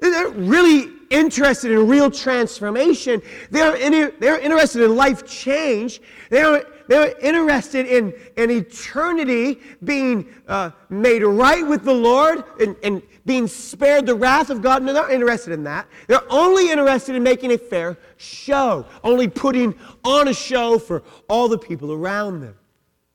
They're 0.00 0.30
really 0.30 0.90
interested 1.08 1.70
in 1.70 1.86
real 1.86 2.10
transformation. 2.10 3.22
They're, 3.52 3.76
in, 3.76 4.12
they're 4.18 4.40
interested 4.40 4.82
in 4.82 4.96
life 4.96 5.24
change. 5.24 6.00
They're, 6.28 6.64
they're 6.88 7.16
interested 7.20 7.86
in, 7.86 8.12
in 8.36 8.50
eternity 8.50 9.60
being 9.84 10.34
uh, 10.48 10.72
made 10.88 11.22
right 11.22 11.64
with 11.64 11.84
the 11.84 11.94
Lord 11.94 12.42
and, 12.60 12.74
and 12.82 13.02
being 13.24 13.46
spared 13.46 14.04
the 14.04 14.16
wrath 14.16 14.50
of 14.50 14.62
God. 14.62 14.82
No, 14.82 14.92
they're 14.92 15.02
not 15.04 15.12
interested 15.12 15.52
in 15.52 15.62
that. 15.62 15.86
They're 16.08 16.20
only 16.28 16.72
interested 16.72 17.14
in 17.14 17.22
making 17.22 17.52
a 17.52 17.58
fair 17.58 17.96
show, 18.16 18.84
only 19.04 19.28
putting 19.28 19.78
on 20.02 20.26
a 20.26 20.34
show 20.34 20.80
for 20.80 21.04
all 21.28 21.46
the 21.46 21.58
people 21.58 21.92
around 21.92 22.40
them. 22.40 22.56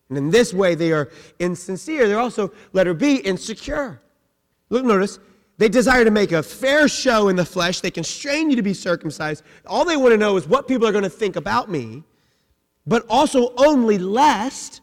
And 0.08 0.18
in 0.18 0.30
this 0.30 0.54
way, 0.54 0.76
they 0.76 0.94
are 0.94 1.12
insincere. 1.40 2.08
They're 2.08 2.20
also, 2.20 2.54
letter 2.72 2.94
B, 2.94 3.18
insecure. 3.18 4.00
Look, 4.74 4.86
notice, 4.86 5.20
they 5.60 5.70
desire 5.70 6.04
to 6.04 6.10
make 6.10 6.32
a 6.32 6.42
fair 6.42 6.88
show 6.88 7.28
in 7.28 7.36
the 7.36 7.46
flesh. 7.46 7.80
They 7.80 7.92
constrain 7.92 8.50
you 8.50 8.56
to 8.56 8.64
be 8.64 8.74
circumcised. 8.74 9.44
All 9.68 9.86
they 9.86 9.98
want 9.98 10.14
to 10.14 10.18
know 10.18 10.36
is 10.36 10.48
what 10.48 10.68
people 10.68 10.88
are 10.88 10.92
going 10.92 11.04
to 11.04 11.12
think 11.12 11.36
about 11.36 11.70
me, 11.70 12.02
but 12.88 13.06
also 13.08 13.54
only 13.56 14.00
lest 14.00 14.82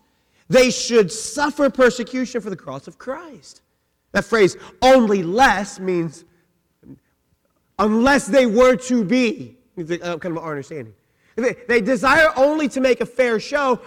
they 0.49 0.71
should 0.71 1.11
suffer 1.11 1.69
persecution 1.71 2.41
for 2.41 2.51
the 2.51 2.57
cross 2.57 2.87
of 2.87 2.99
Christ. 2.99 3.63
That 4.13 4.25
phrase, 4.25 4.57
only 4.81 5.25
less, 5.25 5.81
means 5.81 6.25
unless 7.77 8.29
they 8.29 8.47
were 8.47 8.77
to 8.77 9.03
be. 9.03 9.57
Uh, 9.77 10.19
kind 10.19 10.37
of 10.37 10.39
our 10.39 10.51
understanding. 10.51 10.95
They 11.35 11.81
desire 11.81 12.29
only 12.37 12.69
to 12.69 12.81
make 12.81 13.01
a 13.01 13.07
fair 13.07 13.41
show, 13.41 13.81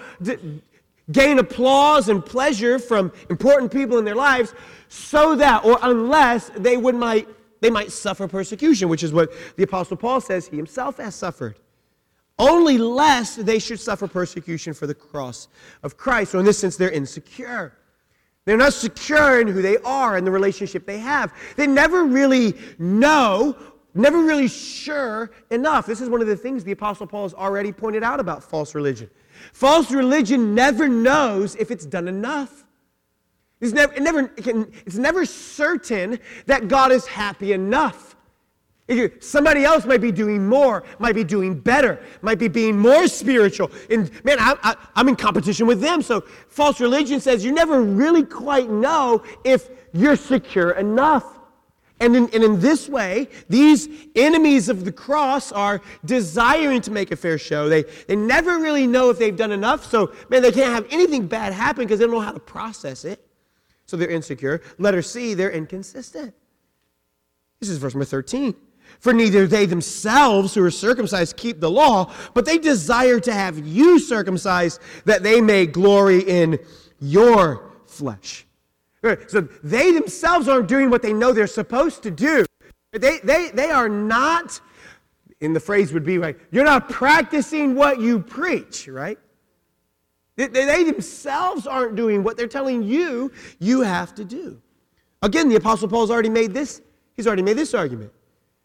gain 1.12 1.40
applause 1.40 2.10
and 2.10 2.26
pleasure 2.26 2.80
from 2.80 3.12
important 3.30 3.72
people 3.72 3.98
in 3.98 4.06
their 4.06 4.16
lives, 4.16 4.54
so 4.88 5.36
that, 5.36 5.66
or 5.66 5.78
unless 5.82 6.50
they 6.56 6.78
would 6.78 6.96
might 6.96 7.28
they 7.64 7.70
might 7.70 7.94
suffer 7.94 8.28
persecution, 8.28 8.90
which 8.90 9.04
is 9.04 9.14
what 9.14 9.32
the 9.56 9.64
Apostle 9.64 9.96
Paul 9.96 10.20
says 10.20 10.48
he 10.48 10.58
himself 10.58 10.98
has 10.98 11.16
suffered. 11.16 11.58
Only 12.38 12.78
lest 12.78 13.46
they 13.46 13.58
should 13.58 13.80
suffer 13.80 14.06
persecution 14.06 14.74
for 14.74 14.86
the 14.86 14.94
cross 14.94 15.48
of 15.82 15.96
Christ. 15.96 16.34
So 16.34 16.40
in 16.40 16.46
this 16.46 16.58
sense, 16.58 16.76
they're 16.76 16.92
insecure. 16.92 17.74
They're 18.44 18.58
not 18.58 18.74
secure 18.74 19.40
in 19.40 19.48
who 19.48 19.62
they 19.62 19.78
are 19.78 20.18
and 20.18 20.28
the 20.28 20.32
relationship 20.32 20.86
they 20.86 20.98
have. 20.98 21.34
They 21.56 21.66
never 21.66 22.04
really 22.04 22.54
know, 22.78 23.56
never 23.94 24.22
really 24.22 24.50
sure 24.50 25.32
enough. 25.50 25.86
This 25.86 26.02
is 26.02 26.10
one 26.10 26.20
of 26.20 26.28
the 26.28 26.36
things 26.36 26.66
the 26.66 26.74
Apostle 26.74 27.08
Paul 27.08 27.24
has 27.24 27.34
already 27.34 27.72
pointed 27.72 28.04
out 28.04 28.20
about 28.20 28.44
false 28.44 28.76
religion. 28.76 29.10
False 29.52 29.92
religion 29.92 30.56
never 30.56 30.88
knows 30.88 31.56
if 31.56 31.72
it's 31.72 31.86
done 31.86 32.08
enough. 32.08 32.64
It's 33.60 33.74
never, 33.74 33.94
it 33.94 34.02
never, 34.02 34.32
it's 34.38 34.98
never 34.98 35.26
certain 35.26 36.20
that 36.48 36.68
God 36.68 36.92
is 36.92 37.06
happy 37.06 37.54
enough. 37.54 38.16
Somebody 39.22 39.64
else 39.64 39.86
might 39.86 40.02
be 40.02 40.12
doing 40.12 40.46
more, 40.46 40.84
might 41.00 41.16
be 41.16 41.24
doing 41.24 41.58
better, 41.58 42.02
might 42.22 42.38
be 42.38 42.50
being 42.50 42.78
more 42.78 43.08
spiritual. 43.08 43.72
And 43.90 44.12
man, 44.26 44.38
I, 44.40 44.76
am 44.98 45.08
in 45.08 45.16
competition 45.16 45.66
with 45.66 45.80
them. 45.80 46.02
So 46.02 46.22
false 46.50 46.82
religion 46.82 47.22
says 47.22 47.46
you 47.46 47.54
never 47.54 47.82
really 47.82 48.24
quite 48.24 48.70
know 48.70 49.24
if 49.46 49.70
you're 49.94 50.18
secure 50.18 50.72
enough. 50.72 51.40
And 52.04 52.18
in, 52.18 52.30
and 52.34 52.44
in 52.44 52.60
this 52.60 52.90
way, 52.90 53.30
these 53.48 53.88
enemies 54.14 54.68
of 54.68 54.84
the 54.84 54.92
cross 54.92 55.54
are 55.54 55.80
desiring 56.04 56.82
to 56.82 56.92
make 56.92 57.12
a 57.12 57.16
fair 57.16 57.38
show. 57.38 57.70
They, 57.70 57.84
they 58.10 58.18
never 58.18 58.60
really 58.60 58.86
know 58.86 59.10
if 59.10 59.18
they've 59.18 59.36
done 59.36 59.54
enough. 59.54 59.90
So, 59.90 60.12
man, 60.30 60.42
they 60.42 60.52
can't 60.52 60.74
have 60.74 60.86
anything 60.92 61.28
bad 61.28 61.54
happen 61.54 61.86
because 61.86 62.00
they 62.00 62.06
don't 62.06 62.14
know 62.14 62.20
how 62.20 62.34
to 62.34 62.42
process 62.42 63.06
it. 63.06 63.26
So 63.86 63.96
they're 63.96 64.10
insecure. 64.10 64.62
Letter 64.78 65.02
C, 65.02 65.34
they're 65.34 65.52
inconsistent. 65.52 66.34
This 67.62 67.70
is 67.70 67.78
verse 67.78 67.94
number 67.94 68.04
13. 68.04 68.54
For 69.00 69.14
neither 69.14 69.48
they 69.48 69.66
themselves 69.66 70.54
who 70.54 70.66
are 70.66 70.72
circumcised 70.72 71.38
keep 71.38 71.62
the 71.62 71.72
law, 71.72 72.14
but 72.34 72.46
they 72.46 72.58
desire 72.58 73.22
to 73.22 73.32
have 73.32 73.66
you 73.66 73.98
circumcised 73.98 74.82
that 75.06 75.24
they 75.24 75.40
may 75.40 75.68
glory 75.68 76.20
in 76.20 76.60
your 77.00 77.72
flesh. 77.88 78.46
So 79.28 79.42
they 79.64 79.92
themselves 79.92 80.48
aren't 80.48 80.68
doing 80.68 80.90
what 80.90 81.02
they 81.02 81.12
know 81.12 81.34
they're 81.34 81.48
supposed 81.48 82.04
to 82.04 82.12
do. 82.12 82.46
They, 82.94 83.20
they, 83.20 83.50
they 83.50 83.70
are 83.70 83.90
not, 83.90 84.62
in 85.42 85.52
the 85.52 85.60
phrase 85.60 85.92
would 85.92 86.06
be 86.06 86.20
like, 86.20 86.40
you're 86.52 86.64
not 86.64 86.90
practicing 86.90 87.76
what 87.76 88.00
you 88.00 88.20
preach, 88.20 88.88
right? 88.88 89.20
They, 90.38 90.48
they 90.48 90.84
themselves 90.84 91.68
aren't 91.68 91.96
doing 91.96 92.24
what 92.24 92.38
they're 92.38 92.48
telling 92.48 92.82
you 92.82 93.32
you 93.60 93.82
have 93.82 94.16
to 94.16 94.26
do. 94.26 94.62
Again, 95.22 95.50
the 95.50 95.56
Apostle 95.58 95.90
Paul's 95.90 96.10
already 96.10 96.30
made 96.30 96.54
this, 96.54 96.82
he's 97.16 97.28
already 97.28 97.44
made 97.44 97.58
this 97.58 97.74
argument. 97.74 98.12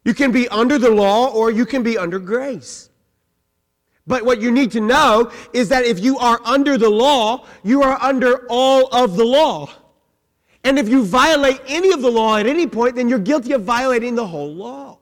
You 0.04 0.14
can 0.14 0.30
be 0.30 0.48
under 0.48 0.78
the 0.78 0.90
law 0.90 1.32
or 1.32 1.50
you 1.50 1.66
can 1.66 1.82
be 1.82 1.98
under 1.98 2.18
grace. 2.18 2.90
But 4.06 4.24
what 4.24 4.40
you 4.40 4.50
need 4.50 4.70
to 4.72 4.80
know 4.80 5.30
is 5.52 5.68
that 5.68 5.84
if 5.84 6.00
you 6.00 6.16
are 6.18 6.40
under 6.44 6.78
the 6.78 6.88
law, 6.88 7.44
you 7.62 7.82
are 7.82 8.00
under 8.00 8.46
all 8.48 8.86
of 8.86 9.16
the 9.16 9.24
law. 9.24 9.68
And 10.64 10.78
if 10.78 10.88
you 10.88 11.04
violate 11.04 11.60
any 11.66 11.92
of 11.92 12.02
the 12.02 12.10
law 12.10 12.36
at 12.36 12.46
any 12.46 12.66
point, 12.66 12.96
then 12.96 13.08
you're 13.08 13.18
guilty 13.18 13.52
of 13.52 13.62
violating 13.62 14.14
the 14.14 14.26
whole 14.26 14.52
law. 14.52 14.98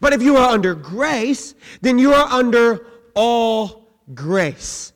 But 0.00 0.12
if 0.12 0.22
you 0.22 0.36
are 0.36 0.48
under 0.50 0.74
grace, 0.74 1.54
then 1.80 1.98
you 1.98 2.12
are 2.14 2.26
under 2.28 2.86
all 3.14 3.88
grace. 4.14 4.92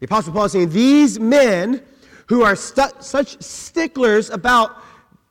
The 0.00 0.06
Apostle 0.06 0.32
Paul 0.32 0.46
is 0.46 0.52
saying 0.52 0.70
these 0.70 1.20
men 1.20 1.82
who 2.26 2.42
are 2.42 2.56
such 2.56 3.42
sticklers 3.42 4.30
about 4.30 4.82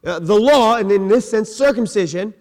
uh, 0.04 0.20
the 0.20 0.36
law, 0.36 0.76
and 0.76 0.92
in 0.92 1.08
this 1.08 1.30
sense, 1.30 1.50
circumcision, 1.50 2.34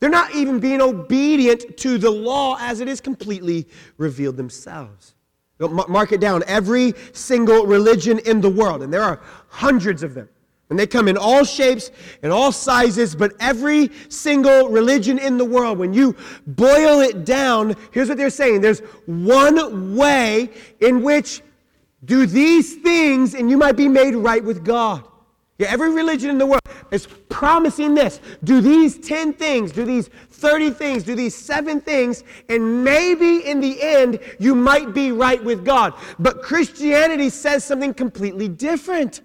they're 0.00 0.10
not 0.10 0.34
even 0.34 0.58
being 0.58 0.80
obedient 0.80 1.76
to 1.78 1.96
the 1.96 2.10
law 2.10 2.56
as 2.60 2.80
it 2.80 2.88
is 2.88 3.00
completely 3.00 3.66
revealed 3.96 4.36
themselves. 4.36 5.14
Mark 5.58 6.12
it 6.12 6.20
down. 6.20 6.42
Every 6.46 6.92
single 7.12 7.66
religion 7.66 8.18
in 8.20 8.40
the 8.40 8.50
world, 8.50 8.82
and 8.82 8.92
there 8.92 9.02
are 9.02 9.20
hundreds 9.48 10.02
of 10.02 10.12
them, 10.12 10.28
and 10.68 10.78
they 10.78 10.86
come 10.86 11.06
in 11.08 11.16
all 11.16 11.44
shapes 11.44 11.90
and 12.22 12.32
all 12.32 12.50
sizes, 12.50 13.14
but 13.14 13.32
every 13.38 13.90
single 14.08 14.68
religion 14.68 15.18
in 15.18 15.38
the 15.38 15.44
world, 15.44 15.78
when 15.78 15.92
you 15.92 16.16
boil 16.46 17.00
it 17.00 17.24
down, 17.24 17.76
here's 17.92 18.08
what 18.08 18.18
they're 18.18 18.30
saying 18.30 18.60
there's 18.60 18.80
one 19.06 19.96
way 19.96 20.50
in 20.80 21.02
which 21.02 21.42
do 22.04 22.26
these 22.26 22.76
things, 22.76 23.34
and 23.34 23.50
you 23.50 23.56
might 23.56 23.76
be 23.76 23.88
made 23.88 24.14
right 24.14 24.42
with 24.42 24.64
God. 24.64 25.04
Yeah, 25.58 25.68
every 25.70 25.90
religion 25.90 26.28
in 26.28 26.36
the 26.36 26.46
world 26.46 26.60
is 26.90 27.06
promising 27.30 27.94
this. 27.94 28.20
Do 28.44 28.60
these 28.60 28.98
10 28.98 29.32
things, 29.32 29.72
do 29.72 29.84
these 29.84 30.08
30 30.08 30.70
things, 30.70 31.02
do 31.02 31.14
these 31.14 31.34
seven 31.34 31.80
things, 31.80 32.24
and 32.50 32.84
maybe 32.84 33.38
in 33.38 33.60
the 33.60 33.80
end 33.82 34.20
you 34.38 34.54
might 34.54 34.92
be 34.92 35.12
right 35.12 35.42
with 35.42 35.64
God. 35.64 35.94
But 36.18 36.42
Christianity 36.42 37.30
says 37.30 37.64
something 37.64 37.94
completely 37.94 38.48
different. 38.48 39.22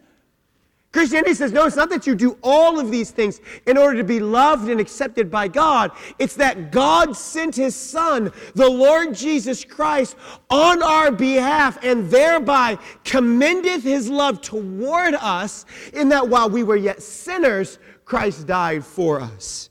Christianity 0.92 1.34
says, 1.34 1.54
no, 1.54 1.66
it's 1.66 1.78
not 1.78 1.90
that 1.90 2.06
you 2.06 2.16
do 2.16 2.38
all 2.44 2.78
of 2.78 2.92
these 2.92 3.12
things 3.12 3.40
in 3.66 3.78
order 3.78 3.98
to 3.98 4.04
be 4.04 4.20
loved 4.20 4.68
and 4.68 4.82
accepted 4.82 5.32
by 5.32 5.48
God. 5.48 5.92
It's 6.20 6.36
that 6.36 6.70
God 6.70 7.16
sent 7.16 7.56
his 7.56 7.76
Son, 7.76 8.32
the 8.56 8.70
Lord 8.70 9.16
Jesus 9.16 9.64
Christ, 9.64 10.18
on 10.50 10.84
our 10.84 11.10
behalf 11.10 11.82
and 11.82 12.10
thereby 12.10 12.78
commendeth 13.06 13.84
his 13.84 14.10
love 14.10 14.42
toward 14.42 15.14
us 15.14 15.66
in 15.94 16.10
that 16.10 16.28
while 16.28 16.50
we 16.50 16.64
were 16.64 16.76
yet 16.76 17.02
sinners, 17.02 17.80
Christ 18.04 18.46
died 18.46 18.84
for 18.84 19.22
us. 19.22 19.70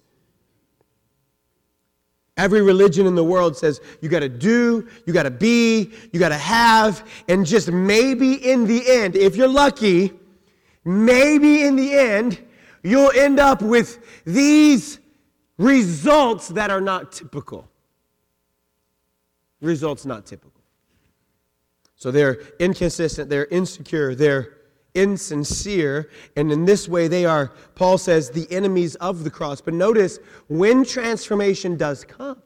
Every 2.38 2.62
religion 2.62 3.06
in 3.06 3.14
the 3.14 3.24
world 3.24 3.58
says 3.58 3.82
you 4.00 4.08
got 4.08 4.20
to 4.20 4.28
do, 4.30 4.88
you 5.04 5.12
got 5.12 5.24
to 5.24 5.30
be, 5.30 5.92
you 6.12 6.18
got 6.18 6.30
to 6.30 6.38
have, 6.38 7.06
and 7.28 7.44
just 7.44 7.70
maybe 7.70 8.32
in 8.50 8.66
the 8.66 8.90
end, 8.90 9.16
if 9.16 9.36
you're 9.36 9.46
lucky, 9.46 10.14
maybe 10.90 11.62
in 11.62 11.76
the 11.76 11.92
end, 11.92 12.38
you'll 12.82 13.12
end 13.12 13.38
up 13.38 13.62
with 13.62 14.24
these 14.24 14.98
results 15.58 16.48
that 16.48 16.70
are 16.70 16.80
not 16.80 17.12
typical. 17.12 17.68
Results 19.60 20.04
not 20.04 20.26
typical. 20.26 20.60
So 21.96 22.10
they're 22.10 22.40
inconsistent, 22.58 23.28
they're 23.28 23.46
insecure, 23.46 24.14
they're 24.14 24.56
insincere, 24.94 26.10
and 26.34 26.50
in 26.50 26.64
this 26.64 26.88
way 26.88 27.08
they 27.08 27.24
are, 27.24 27.52
Paul 27.74 27.98
says, 27.98 28.30
the 28.30 28.50
enemies 28.50 28.94
of 28.96 29.22
the 29.22 29.30
cross. 29.30 29.60
But 29.60 29.74
notice 29.74 30.18
when 30.48 30.84
transformation 30.84 31.76
does 31.76 32.04
come. 32.04 32.42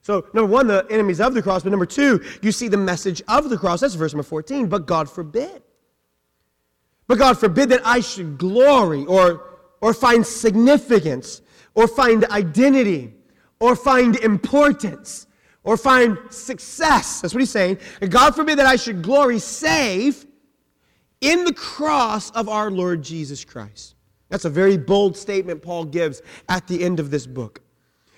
So, 0.00 0.26
number 0.32 0.50
one, 0.50 0.68
the 0.68 0.86
enemies 0.88 1.20
of 1.20 1.34
the 1.34 1.42
cross, 1.42 1.64
but 1.64 1.70
number 1.70 1.84
two, 1.84 2.24
you 2.40 2.50
see 2.50 2.68
the 2.68 2.78
message 2.78 3.20
of 3.28 3.50
the 3.50 3.58
cross. 3.58 3.80
That's 3.80 3.94
verse 3.94 4.14
number 4.14 4.22
14. 4.22 4.68
But 4.68 4.86
God 4.86 5.10
forbid. 5.10 5.62
But 7.08 7.18
God 7.18 7.38
forbid 7.38 7.70
that 7.70 7.80
I 7.84 8.00
should 8.00 8.38
glory 8.38 9.04
or, 9.06 9.58
or 9.80 9.94
find 9.94 10.24
significance 10.24 11.42
or 11.74 11.88
find 11.88 12.24
identity 12.26 13.14
or 13.58 13.74
find 13.74 14.16
importance 14.16 15.26
or 15.64 15.76
find 15.76 16.18
success. 16.30 17.20
That's 17.20 17.34
what 17.34 17.40
he's 17.40 17.50
saying. 17.50 17.78
And 18.00 18.10
God 18.10 18.36
forbid 18.36 18.58
that 18.58 18.66
I 18.66 18.76
should 18.76 19.02
glory 19.02 19.38
save 19.38 20.26
in 21.20 21.44
the 21.44 21.52
cross 21.52 22.30
of 22.30 22.48
our 22.48 22.70
Lord 22.70 23.02
Jesus 23.02 23.44
Christ. 23.44 23.94
That's 24.28 24.44
a 24.44 24.50
very 24.50 24.76
bold 24.76 25.16
statement 25.16 25.62
Paul 25.62 25.86
gives 25.86 26.22
at 26.48 26.66
the 26.68 26.84
end 26.84 27.00
of 27.00 27.10
this 27.10 27.26
book. 27.26 27.62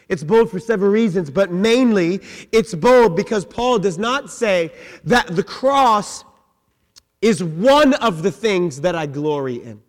It's 0.08 0.24
bold 0.24 0.50
for 0.50 0.58
several 0.58 0.90
reasons, 0.90 1.30
but 1.30 1.52
mainly 1.52 2.20
it's 2.50 2.74
bold 2.74 3.14
because 3.14 3.44
Paul 3.44 3.78
does 3.78 3.96
not 3.96 4.28
say 4.28 4.72
that 5.04 5.28
the 5.28 5.44
cross 5.44 6.24
is 7.20 7.42
one 7.42 7.94
of 7.94 8.22
the 8.22 8.30
things 8.30 8.80
that 8.80 8.94
I 8.94 9.06
glory 9.06 9.56
in. 9.56 9.82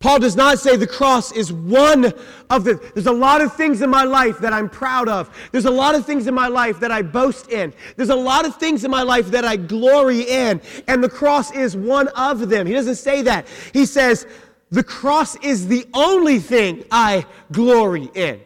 Paul 0.00 0.20
does 0.20 0.36
not 0.36 0.60
say 0.60 0.76
the 0.76 0.86
cross 0.86 1.32
is 1.32 1.52
one 1.52 2.12
of 2.50 2.62
the. 2.62 2.80
There's 2.94 3.08
a 3.08 3.12
lot 3.12 3.40
of 3.40 3.54
things 3.54 3.82
in 3.82 3.90
my 3.90 4.04
life 4.04 4.38
that 4.38 4.52
I'm 4.52 4.68
proud 4.68 5.08
of. 5.08 5.28
There's 5.50 5.64
a 5.64 5.70
lot 5.70 5.96
of 5.96 6.06
things 6.06 6.28
in 6.28 6.34
my 6.34 6.46
life 6.46 6.78
that 6.80 6.92
I 6.92 7.02
boast 7.02 7.50
in. 7.50 7.72
There's 7.96 8.10
a 8.10 8.16
lot 8.16 8.46
of 8.46 8.54
things 8.56 8.84
in 8.84 8.92
my 8.92 9.02
life 9.02 9.26
that 9.32 9.44
I 9.44 9.56
glory 9.56 10.20
in. 10.20 10.60
And 10.86 11.02
the 11.02 11.08
cross 11.08 11.50
is 11.50 11.76
one 11.76 12.06
of 12.08 12.48
them. 12.48 12.64
He 12.64 12.74
doesn't 12.74 12.94
say 12.94 13.22
that. 13.22 13.48
He 13.72 13.86
says, 13.86 14.24
the 14.70 14.84
cross 14.84 15.34
is 15.36 15.66
the 15.66 15.84
only 15.94 16.38
thing 16.38 16.84
I 16.92 17.26
glory 17.50 18.08
in. 18.14 18.40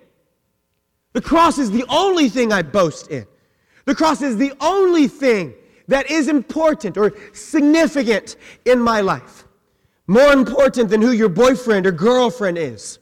The 1.12 1.20
cross 1.20 1.58
is 1.58 1.70
the 1.70 1.84
only 1.90 2.30
thing 2.30 2.50
I 2.50 2.62
boast 2.62 3.10
in. 3.10 3.26
The 3.84 3.94
cross 3.94 4.22
is 4.22 4.38
the 4.38 4.54
only 4.60 5.06
thing 5.06 5.52
that 5.88 6.10
is 6.10 6.28
important 6.28 6.96
or 6.96 7.12
significant 7.32 8.36
in 8.64 8.80
my 8.80 9.00
life. 9.00 9.44
More 10.06 10.32
important 10.32 10.90
than 10.90 11.00
who 11.00 11.12
your 11.12 11.28
boyfriend 11.28 11.86
or 11.86 11.92
girlfriend 11.92 12.58
is. 12.58 12.98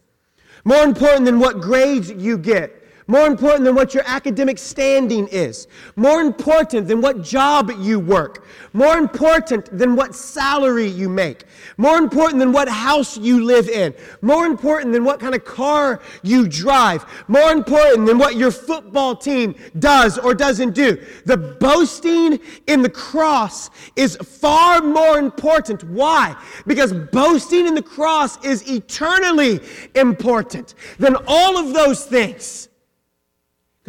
More 0.65 0.83
important 0.83 1.25
than 1.25 1.39
what 1.39 1.61
grades 1.61 2.11
you 2.11 2.39
get. 2.39 2.80
More 3.11 3.27
important 3.27 3.65
than 3.65 3.75
what 3.75 3.93
your 3.93 4.05
academic 4.07 4.57
standing 4.57 5.27
is. 5.33 5.67
More 5.97 6.21
important 6.21 6.87
than 6.87 7.01
what 7.01 7.25
job 7.25 7.73
you 7.81 7.99
work. 7.99 8.47
More 8.73 8.99
important 8.99 9.77
than 9.77 9.97
what 9.97 10.15
salary 10.15 10.87
you 10.87 11.09
make. 11.09 11.43
More 11.77 11.99
important 11.99 12.39
than 12.39 12.53
what 12.53 12.69
house 12.69 13.19
you 13.19 13.45
live 13.45 13.69
in. 13.69 13.95
More 14.23 14.47
important 14.47 14.93
than 14.93 15.03
what 15.03 15.19
kind 15.19 15.35
of 15.35 15.45
car 15.45 16.01
you 16.23 16.47
drive. 16.47 17.05
More 17.27 17.51
important 17.51 18.07
than 18.07 18.17
what 18.17 18.37
your 18.37 18.53
football 18.53 19.17
team 19.17 19.57
does 19.81 20.17
or 20.17 20.33
doesn't 20.33 20.73
do. 20.73 21.05
The 21.25 21.37
boasting 21.37 22.39
in 22.69 22.81
the 22.81 22.91
cross 22.91 23.71
is 23.97 24.15
far 24.19 24.83
more 24.83 25.19
important. 25.19 25.83
Why? 25.83 26.37
Because 26.65 26.93
boasting 26.93 27.67
in 27.67 27.75
the 27.75 27.83
cross 27.83 28.43
is 28.45 28.71
eternally 28.71 29.59
important 29.97 30.77
than 31.01 31.17
all 31.27 31.59
of 31.59 31.75
those 31.75 32.07
things. 32.07 32.69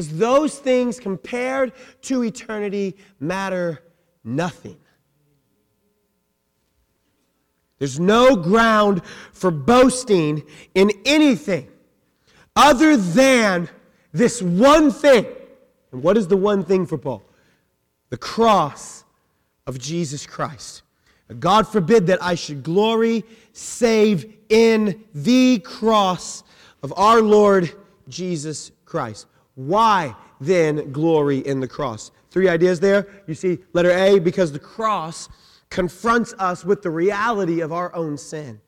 Because 0.01 0.17
those 0.17 0.57
things 0.57 0.99
compared 0.99 1.73
to 2.01 2.23
eternity 2.23 2.97
matter 3.19 3.83
nothing. 4.23 4.77
There's 7.77 7.99
no 7.99 8.35
ground 8.35 9.03
for 9.31 9.51
boasting 9.51 10.41
in 10.73 10.91
anything 11.05 11.67
other 12.55 12.97
than 12.97 13.69
this 14.11 14.41
one 14.41 14.89
thing. 14.89 15.27
And 15.91 16.01
what 16.01 16.17
is 16.17 16.27
the 16.27 16.37
one 16.37 16.63
thing 16.63 16.87
for 16.87 16.97
Paul? 16.97 17.21
The 18.09 18.17
cross 18.17 19.03
of 19.67 19.77
Jesus 19.77 20.25
Christ. 20.25 20.81
God 21.39 21.67
forbid 21.67 22.07
that 22.07 22.23
I 22.23 22.33
should 22.33 22.63
glory 22.63 23.23
save 23.53 24.33
in 24.49 25.03
the 25.13 25.59
cross 25.59 26.43
of 26.81 26.91
our 26.97 27.21
Lord 27.21 27.71
Jesus 28.07 28.71
Christ. 28.83 29.27
Why 29.55 30.15
then 30.39 30.91
glory 30.91 31.39
in 31.39 31.59
the 31.59 31.67
cross? 31.67 32.11
Three 32.29 32.47
ideas 32.47 32.79
there. 32.79 33.07
You 33.27 33.35
see, 33.35 33.59
letter 33.73 33.91
A, 33.91 34.19
because 34.19 34.51
the 34.51 34.59
cross 34.59 35.27
confronts 35.69 36.33
us 36.39 36.63
with 36.65 36.81
the 36.81 36.89
reality 36.89 37.61
of 37.61 37.71
our 37.71 37.93
own 37.95 38.17
sin. 38.17 38.61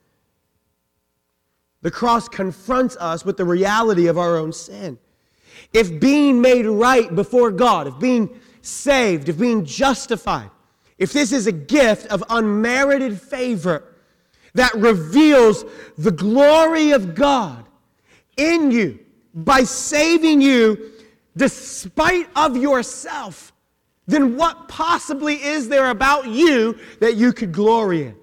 The 1.82 1.92
cross 1.92 2.30
confronts 2.30 2.96
us 2.98 3.26
with 3.26 3.38
the 3.38 3.46
reality 3.46 4.08
of 4.08 4.18
our 4.18 4.38
own 4.38 4.54
sin. 4.54 4.98
If 5.74 6.00
being 6.00 6.42
made 6.42 6.66
right 6.66 7.14
before 7.14 7.52
God, 7.52 7.88
if 7.88 8.00
being 8.00 8.30
saved, 8.62 9.30
if 9.30 9.38
being 9.38 9.66
justified, 9.66 10.50
if 10.98 11.12
this 11.12 11.32
is 11.32 11.48
a 11.48 11.52
gift 11.52 12.08
of 12.08 12.24
unmerited 12.30 13.20
favor 13.22 13.84
that 14.54 14.74
reveals 14.76 15.66
the 15.98 16.12
glory 16.12 16.92
of 16.92 17.16
God 17.16 17.66
in 18.38 18.72
you, 18.72 19.03
by 19.34 19.64
saving 19.64 20.42
you 20.42 20.92
despite 21.36 22.30
of 22.36 22.56
yourself, 22.56 23.52
then 24.06 24.38
what 24.38 24.68
possibly 24.68 25.36
is 25.36 25.70
there 25.70 25.90
about 25.90 26.28
you 26.28 26.78
that 27.00 27.16
you 27.16 27.34
could 27.34 27.52
glory 27.52 28.04
in? 28.04 28.16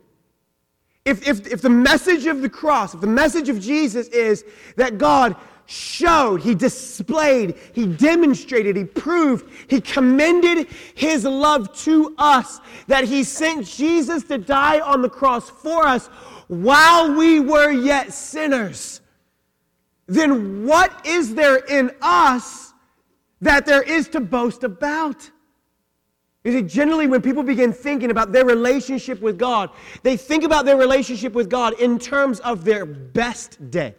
If, 1.05 1.27
if, 1.27 1.47
if 1.47 1.63
the 1.63 1.71
message 1.71 2.27
of 2.27 2.43
the 2.43 2.49
cross, 2.49 2.95
if 2.95 3.01
the 3.01 3.07
message 3.07 3.49
of 3.49 3.59
Jesus 3.59 4.07
is 4.09 4.45
that 4.77 4.99
God 4.99 5.35
showed, 5.67 6.43
He 6.43 6.55
displayed, 6.55 7.57
He 7.73 7.87
demonstrated, 7.87 8.77
He 8.77 8.85
proved, 8.85 9.51
He 9.69 9.81
commended 9.81 10.69
His 10.95 11.25
love 11.25 11.75
to 11.85 12.15
us, 12.19 12.61
that 12.87 13.05
He 13.05 13.25
sent 13.25 13.67
Jesus 13.67 14.25
to 14.25 14.37
die 14.37 14.81
on 14.81 15.01
the 15.01 15.09
cross 15.09 15.49
for 15.49 15.87
us 15.87 16.09
while 16.49 17.15
we 17.15 17.41
were 17.41 17.71
yet 17.71 18.13
sinners 18.13 19.00
then 20.11 20.67
what 20.67 21.07
is 21.07 21.35
there 21.37 21.57
in 21.57 21.93
us 22.03 22.75
that 23.41 23.65
there 23.65 23.83
is 23.83 24.09
to 24.09 24.21
boast 24.21 24.65
about? 24.65 25.31
You 26.43 26.53
see, 26.53 26.63
generally, 26.63 27.07
when 27.07 27.23
people 27.23 27.43
begin 27.45 27.73
thinking 27.73 28.11
about 28.11 28.33
their 28.33 28.45
relationship 28.45 29.21
with 29.21 29.39
God, 29.39 29.71
they 30.03 30.17
think 30.17 30.43
about 30.43 30.65
their 30.65 30.77
relationship 30.77 31.33
with 31.33 31.49
God 31.49 31.79
in 31.79 31.99
terms 31.99 32.41
of 32.41 32.65
their 32.65 32.85
best 32.85 33.71
day. 33.71 33.95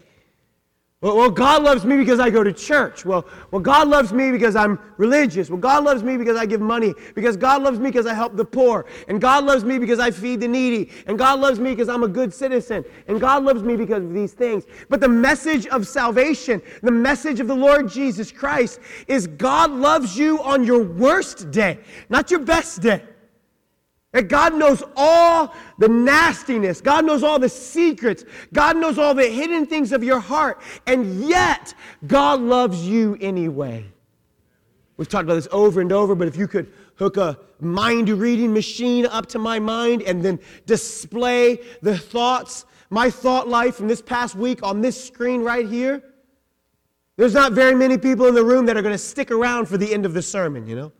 Well, 1.01 1.17
well, 1.17 1.31
God 1.31 1.63
loves 1.63 1.83
me 1.83 1.97
because 1.97 2.19
I 2.19 2.29
go 2.29 2.43
to 2.43 2.53
church. 2.53 3.05
Well, 3.05 3.25
well, 3.49 3.59
God 3.59 3.87
loves 3.87 4.13
me 4.13 4.31
because 4.31 4.55
I'm 4.55 4.77
religious. 4.97 5.49
Well, 5.49 5.57
God 5.57 5.83
loves 5.83 6.03
me 6.03 6.15
because 6.15 6.37
I 6.37 6.45
give 6.45 6.61
money. 6.61 6.93
Because 7.15 7.35
God 7.35 7.63
loves 7.63 7.79
me 7.79 7.89
because 7.89 8.05
I 8.05 8.13
help 8.13 8.37
the 8.37 8.45
poor. 8.45 8.85
And 9.07 9.19
God 9.19 9.43
loves 9.43 9.63
me 9.63 9.79
because 9.79 9.97
I 9.97 10.11
feed 10.11 10.41
the 10.41 10.47
needy. 10.47 10.91
And 11.07 11.17
God 11.17 11.39
loves 11.39 11.59
me 11.59 11.71
because 11.71 11.89
I'm 11.89 12.03
a 12.03 12.07
good 12.07 12.31
citizen. 12.31 12.85
And 13.07 13.19
God 13.19 13.43
loves 13.43 13.63
me 13.63 13.75
because 13.75 14.03
of 14.03 14.13
these 14.13 14.33
things. 14.33 14.65
But 14.89 14.99
the 14.99 15.09
message 15.09 15.65
of 15.67 15.87
salvation, 15.87 16.61
the 16.83 16.91
message 16.91 17.39
of 17.39 17.47
the 17.47 17.55
Lord 17.55 17.89
Jesus 17.89 18.31
Christ 18.31 18.79
is 19.07 19.25
God 19.25 19.71
loves 19.71 20.15
you 20.15 20.39
on 20.43 20.63
your 20.63 20.83
worst 20.83 21.49
day, 21.49 21.79
not 22.09 22.29
your 22.29 22.41
best 22.41 22.79
day. 22.79 23.01
That 24.11 24.27
God 24.27 24.53
knows 24.55 24.83
all 24.97 25.55
the 25.77 25.87
nastiness. 25.87 26.81
God 26.81 27.05
knows 27.05 27.23
all 27.23 27.39
the 27.39 27.47
secrets. 27.47 28.25
God 28.51 28.75
knows 28.75 28.97
all 28.97 29.13
the 29.13 29.27
hidden 29.27 29.65
things 29.65 29.93
of 29.93 30.03
your 30.03 30.19
heart. 30.19 30.61
And 30.85 31.23
yet, 31.27 31.73
God 32.07 32.41
loves 32.41 32.85
you 32.85 33.17
anyway. 33.21 33.85
We've 34.97 35.07
talked 35.07 35.23
about 35.23 35.35
this 35.35 35.47
over 35.51 35.81
and 35.81 35.91
over, 35.91 36.13
but 36.13 36.27
if 36.27 36.35
you 36.35 36.47
could 36.47 36.71
hook 36.95 37.17
a 37.17 37.39
mind 37.59 38.09
reading 38.09 38.53
machine 38.53 39.05
up 39.05 39.25
to 39.27 39.39
my 39.39 39.59
mind 39.59 40.03
and 40.03 40.21
then 40.21 40.39
display 40.65 41.59
the 41.81 41.97
thoughts, 41.97 42.65
my 42.89 43.09
thought 43.09 43.47
life 43.47 43.75
from 43.75 43.87
this 43.87 44.01
past 44.01 44.35
week 44.35 44.61
on 44.61 44.81
this 44.81 45.01
screen 45.01 45.41
right 45.41 45.67
here, 45.67 46.03
there's 47.15 47.33
not 47.33 47.53
very 47.53 47.75
many 47.75 47.97
people 47.97 48.27
in 48.27 48.35
the 48.35 48.43
room 48.43 48.65
that 48.65 48.77
are 48.77 48.81
going 48.81 48.93
to 48.93 48.97
stick 48.97 49.31
around 49.31 49.67
for 49.67 49.77
the 49.77 49.91
end 49.93 50.05
of 50.05 50.13
the 50.13 50.21
sermon, 50.21 50.67
you 50.67 50.75
know? 50.75 50.91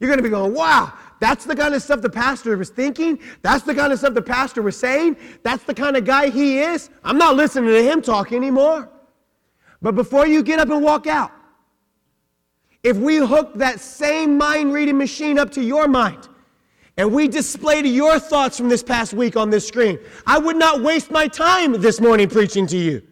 You're 0.00 0.08
going 0.08 0.18
to 0.18 0.22
be 0.22 0.30
going, 0.30 0.52
wow, 0.52 0.92
that's 1.20 1.44
the 1.44 1.56
kind 1.56 1.74
of 1.74 1.82
stuff 1.82 2.00
the 2.00 2.10
pastor 2.10 2.56
was 2.56 2.70
thinking. 2.70 3.18
That's 3.42 3.64
the 3.64 3.74
kind 3.74 3.92
of 3.92 3.98
stuff 3.98 4.14
the 4.14 4.22
pastor 4.22 4.62
was 4.62 4.78
saying. 4.78 5.16
That's 5.42 5.64
the 5.64 5.74
kind 5.74 5.96
of 5.96 6.04
guy 6.04 6.28
he 6.30 6.58
is. 6.58 6.90
I'm 7.02 7.18
not 7.18 7.36
listening 7.36 7.70
to 7.70 7.82
him 7.82 8.02
talk 8.02 8.32
anymore. 8.32 8.88
But 9.80 9.94
before 9.94 10.26
you 10.26 10.42
get 10.42 10.58
up 10.58 10.70
and 10.70 10.82
walk 10.82 11.06
out, 11.06 11.30
if 12.82 12.96
we 12.96 13.16
hook 13.16 13.54
that 13.54 13.80
same 13.80 14.36
mind 14.36 14.72
reading 14.72 14.98
machine 14.98 15.38
up 15.38 15.50
to 15.52 15.62
your 15.62 15.88
mind 15.88 16.28
and 16.96 17.12
we 17.12 17.28
display 17.28 17.80
to 17.82 17.88
your 17.88 18.18
thoughts 18.18 18.58
from 18.58 18.68
this 18.68 18.82
past 18.82 19.14
week 19.14 19.36
on 19.36 19.50
this 19.50 19.66
screen, 19.66 19.98
I 20.26 20.38
would 20.38 20.56
not 20.56 20.82
waste 20.82 21.10
my 21.10 21.28
time 21.28 21.80
this 21.80 22.00
morning 22.00 22.28
preaching 22.28 22.66
to 22.68 22.76
you. 22.76 23.02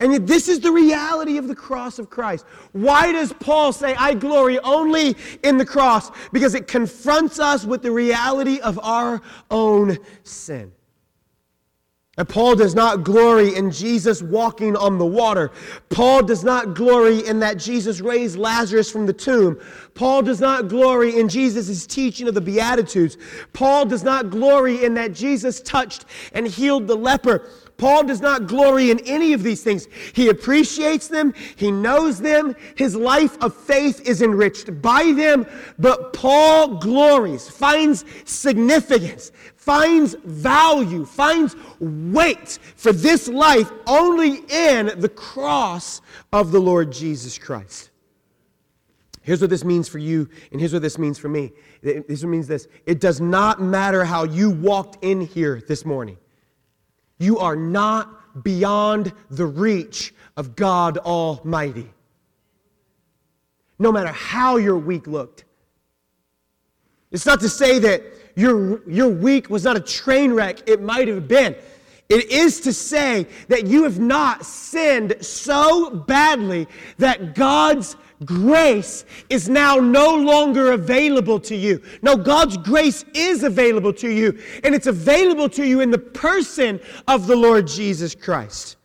And 0.00 0.12
yet, 0.12 0.26
this 0.28 0.48
is 0.48 0.60
the 0.60 0.70
reality 0.70 1.38
of 1.38 1.48
the 1.48 1.56
cross 1.56 1.98
of 1.98 2.08
Christ. 2.08 2.46
Why 2.72 3.10
does 3.10 3.32
Paul 3.32 3.72
say, 3.72 3.94
I 3.96 4.14
glory 4.14 4.60
only 4.60 5.16
in 5.42 5.58
the 5.58 5.66
cross? 5.66 6.12
Because 6.32 6.54
it 6.54 6.68
confronts 6.68 7.40
us 7.40 7.64
with 7.64 7.82
the 7.82 7.90
reality 7.90 8.60
of 8.60 8.78
our 8.80 9.20
own 9.50 9.98
sin. 10.22 10.72
And 12.16 12.28
Paul 12.28 12.56
does 12.56 12.74
not 12.74 13.04
glory 13.04 13.54
in 13.54 13.70
Jesus 13.70 14.22
walking 14.22 14.76
on 14.76 14.98
the 14.98 15.06
water. 15.06 15.52
Paul 15.88 16.24
does 16.24 16.42
not 16.42 16.74
glory 16.74 17.24
in 17.24 17.38
that 17.38 17.58
Jesus 17.58 18.00
raised 18.00 18.36
Lazarus 18.36 18.90
from 18.90 19.06
the 19.06 19.12
tomb. 19.12 19.60
Paul 19.94 20.22
does 20.22 20.40
not 20.40 20.66
glory 20.66 21.16
in 21.18 21.28
Jesus' 21.28 21.86
teaching 21.86 22.26
of 22.26 22.34
the 22.34 22.40
Beatitudes. 22.40 23.16
Paul 23.52 23.86
does 23.86 24.02
not 24.02 24.30
glory 24.30 24.84
in 24.84 24.94
that 24.94 25.12
Jesus 25.12 25.60
touched 25.60 26.06
and 26.32 26.44
healed 26.44 26.88
the 26.88 26.96
leper. 26.96 27.48
Paul 27.78 28.02
does 28.02 28.20
not 28.20 28.48
glory 28.48 28.90
in 28.90 28.98
any 29.06 29.32
of 29.32 29.44
these 29.44 29.62
things. 29.62 29.86
He 30.12 30.28
appreciates 30.28 31.06
them, 31.06 31.32
he 31.54 31.70
knows 31.70 32.20
them, 32.20 32.56
his 32.74 32.96
life 32.96 33.38
of 33.40 33.56
faith 33.56 34.00
is 34.06 34.20
enriched 34.20 34.82
by 34.82 35.12
them, 35.12 35.46
but 35.78 36.12
Paul 36.12 36.78
glories, 36.78 37.48
finds 37.48 38.04
significance, 38.24 39.30
finds 39.54 40.14
value, 40.24 41.04
finds 41.04 41.54
weight 41.78 42.58
for 42.74 42.92
this 42.92 43.28
life 43.28 43.70
only 43.86 44.42
in 44.48 44.98
the 44.98 45.08
cross 45.08 46.00
of 46.32 46.50
the 46.50 46.60
Lord 46.60 46.92
Jesus 46.92 47.38
Christ. 47.38 47.90
Here's 49.22 49.40
what 49.40 49.50
this 49.50 49.64
means 49.64 49.88
for 49.88 49.98
you, 49.98 50.28
and 50.50 50.60
here's 50.60 50.72
what 50.72 50.82
this 50.82 50.98
means 50.98 51.16
for 51.16 51.28
me. 51.28 51.52
This 51.82 52.24
means 52.24 52.48
this 52.48 52.66
it 52.86 52.98
does 52.98 53.20
not 53.20 53.62
matter 53.62 54.04
how 54.04 54.24
you 54.24 54.50
walked 54.50 55.04
in 55.04 55.20
here 55.20 55.62
this 55.68 55.84
morning. 55.84 56.16
You 57.18 57.38
are 57.38 57.56
not 57.56 58.44
beyond 58.44 59.12
the 59.30 59.46
reach 59.46 60.14
of 60.36 60.54
God 60.56 60.98
Almighty. 60.98 61.90
No 63.78 63.92
matter 63.92 64.12
how 64.12 64.56
your 64.56 64.78
week 64.78 65.06
looked. 65.06 65.44
It's 67.10 67.26
not 67.26 67.40
to 67.40 67.48
say 67.48 67.78
that 67.78 68.02
your, 68.36 68.88
your 68.88 69.08
week 69.08 69.50
was 69.50 69.64
not 69.64 69.76
a 69.76 69.80
train 69.80 70.32
wreck, 70.32 70.68
it 70.68 70.82
might 70.82 71.08
have 71.08 71.26
been. 71.26 71.56
It 72.08 72.30
is 72.30 72.60
to 72.60 72.72
say 72.72 73.26
that 73.48 73.66
you 73.66 73.82
have 73.82 73.98
not 73.98 74.44
sinned 74.44 75.16
so 75.20 75.90
badly 75.90 76.66
that 76.96 77.34
God's 77.34 77.96
grace 78.24 79.04
is 79.28 79.48
now 79.48 79.76
no 79.76 80.16
longer 80.16 80.72
available 80.72 81.38
to 81.40 81.56
you. 81.56 81.82
No, 82.02 82.16
God's 82.16 82.56
grace 82.56 83.04
is 83.14 83.42
available 83.42 83.92
to 83.94 84.08
you, 84.08 84.38
and 84.64 84.74
it's 84.74 84.86
available 84.86 85.48
to 85.50 85.66
you 85.66 85.80
in 85.80 85.90
the 85.90 85.98
person 85.98 86.80
of 87.06 87.26
the 87.26 87.36
Lord 87.36 87.66
Jesus 87.66 88.14
Christ. 88.14 88.76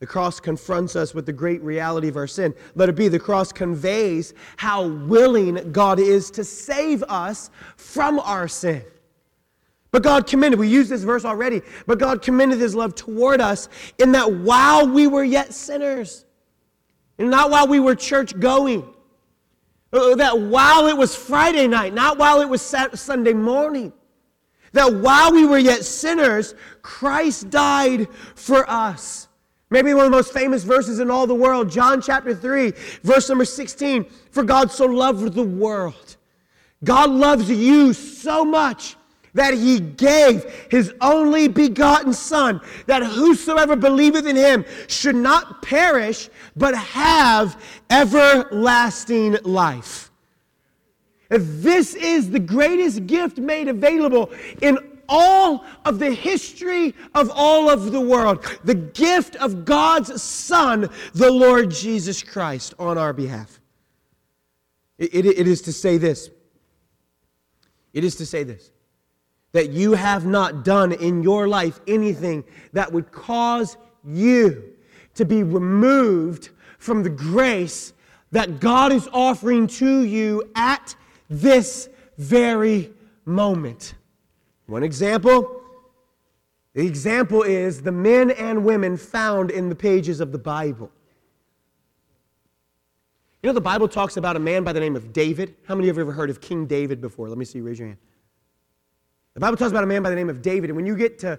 The 0.00 0.06
cross 0.06 0.40
confronts 0.40 0.96
us 0.96 1.14
with 1.14 1.26
the 1.26 1.32
great 1.32 1.62
reality 1.62 2.08
of 2.08 2.16
our 2.16 2.26
sin. 2.26 2.54
Let 2.74 2.88
it 2.88 2.96
be 2.96 3.06
the 3.06 3.20
cross 3.20 3.52
conveys 3.52 4.34
how 4.56 4.88
willing 4.88 5.70
God 5.70 6.00
is 6.00 6.28
to 6.32 6.42
save 6.42 7.04
us 7.04 7.50
from 7.76 8.18
our 8.18 8.48
sin. 8.48 8.82
But 9.92 10.02
God 10.02 10.26
commended, 10.26 10.58
we 10.58 10.68
used 10.68 10.90
this 10.90 11.04
verse 11.04 11.24
already, 11.24 11.62
but 11.86 12.00
God 12.00 12.20
commended 12.20 12.58
his 12.58 12.74
love 12.74 12.94
toward 12.96 13.40
us 13.40 13.68
in 13.98 14.10
that 14.12 14.32
while 14.32 14.88
we 14.88 15.06
were 15.06 15.22
yet 15.22 15.54
sinners, 15.54 16.24
and 17.18 17.30
not 17.30 17.50
while 17.50 17.66
we 17.66 17.80
were 17.80 17.94
church 17.94 18.38
going. 18.38 18.84
Uh, 19.92 20.14
that 20.16 20.38
while 20.38 20.86
it 20.86 20.96
was 20.96 21.14
Friday 21.14 21.66
night, 21.66 21.92
not 21.92 22.16
while 22.16 22.40
it 22.40 22.48
was 22.48 22.62
Sunday 22.62 23.34
morning. 23.34 23.92
That 24.72 24.94
while 24.94 25.32
we 25.32 25.44
were 25.44 25.58
yet 25.58 25.84
sinners, 25.84 26.54
Christ 26.80 27.50
died 27.50 28.08
for 28.34 28.68
us. 28.68 29.28
Maybe 29.68 29.92
one 29.94 30.06
of 30.06 30.10
the 30.10 30.16
most 30.16 30.32
famous 30.32 30.64
verses 30.64 30.98
in 30.98 31.10
all 31.10 31.26
the 31.26 31.34
world, 31.34 31.70
John 31.70 32.00
chapter 32.00 32.34
3, 32.34 32.72
verse 33.02 33.28
number 33.28 33.44
16. 33.44 34.04
For 34.30 34.44
God 34.44 34.70
so 34.70 34.86
loved 34.86 35.34
the 35.34 35.42
world. 35.42 36.16
God 36.84 37.10
loves 37.10 37.50
you 37.50 37.92
so 37.92 38.44
much 38.44 38.96
that 39.34 39.54
he 39.54 39.80
gave 39.80 40.44
his 40.70 40.92
only 41.00 41.48
begotten 41.48 42.12
Son, 42.12 42.60
that 42.86 43.02
whosoever 43.02 43.76
believeth 43.76 44.26
in 44.26 44.36
him 44.36 44.64
should 44.88 45.16
not 45.16 45.62
perish, 45.62 46.28
but 46.56 46.74
have 46.76 47.60
everlasting 47.90 49.38
life. 49.42 50.10
This 51.28 51.94
is 51.94 52.30
the 52.30 52.40
greatest 52.40 53.06
gift 53.06 53.38
made 53.38 53.68
available 53.68 54.30
in 54.60 54.78
all 55.08 55.64
of 55.84 55.98
the 55.98 56.10
history 56.10 56.94
of 57.14 57.30
all 57.34 57.70
of 57.70 57.90
the 57.90 58.00
world. 58.00 58.44
The 58.64 58.74
gift 58.74 59.36
of 59.36 59.64
God's 59.64 60.22
Son, 60.22 60.90
the 61.14 61.30
Lord 61.30 61.70
Jesus 61.70 62.22
Christ, 62.22 62.74
on 62.78 62.98
our 62.98 63.12
behalf. 63.12 63.60
It, 64.98 65.14
it, 65.14 65.26
it 65.26 65.48
is 65.48 65.62
to 65.62 65.72
say 65.72 65.96
this. 65.96 66.30
It 67.94 68.04
is 68.04 68.16
to 68.16 68.26
say 68.26 68.44
this 68.44 68.70
that 69.52 69.70
you 69.70 69.92
have 69.92 70.26
not 70.26 70.64
done 70.64 70.92
in 70.92 71.22
your 71.22 71.46
life 71.46 71.80
anything 71.86 72.44
that 72.72 72.92
would 72.92 73.12
cause 73.12 73.76
you 74.04 74.72
to 75.14 75.24
be 75.24 75.42
removed 75.42 76.50
from 76.78 77.02
the 77.02 77.10
grace 77.10 77.92
that 78.30 78.60
God 78.60 78.92
is 78.92 79.08
offering 79.12 79.66
to 79.66 80.02
you 80.04 80.50
at 80.54 80.96
this 81.28 81.88
very 82.16 82.92
moment. 83.24 83.94
One 84.66 84.82
example 84.82 85.62
the 86.74 86.86
example 86.86 87.42
is 87.42 87.82
the 87.82 87.92
men 87.92 88.30
and 88.30 88.64
women 88.64 88.96
found 88.96 89.50
in 89.50 89.68
the 89.68 89.74
pages 89.74 90.20
of 90.20 90.32
the 90.32 90.38
Bible. 90.38 90.90
You 93.42 93.48
know, 93.48 93.52
the 93.52 93.60
Bible 93.60 93.88
talks 93.88 94.16
about 94.16 94.36
a 94.36 94.38
man 94.38 94.64
by 94.64 94.72
the 94.72 94.80
name 94.80 94.96
of 94.96 95.12
David. 95.12 95.54
How 95.66 95.74
many 95.74 95.88
of 95.88 95.96
you 95.96 96.00
have 96.00 96.08
ever 96.08 96.16
heard 96.16 96.30
of 96.30 96.40
King 96.40 96.66
David 96.66 97.00
before? 97.00 97.28
Let 97.28 97.36
me 97.36 97.44
see, 97.44 97.60
raise 97.60 97.78
your 97.78 97.88
hand. 97.88 97.98
The 99.34 99.40
Bible 99.40 99.56
talks 99.56 99.70
about 99.70 99.84
a 99.84 99.86
man 99.86 100.02
by 100.02 100.10
the 100.10 100.16
name 100.16 100.28
of 100.28 100.42
David. 100.42 100.70
And 100.70 100.76
when 100.76 100.86
you 100.86 100.96
get 100.96 101.18
to 101.20 101.38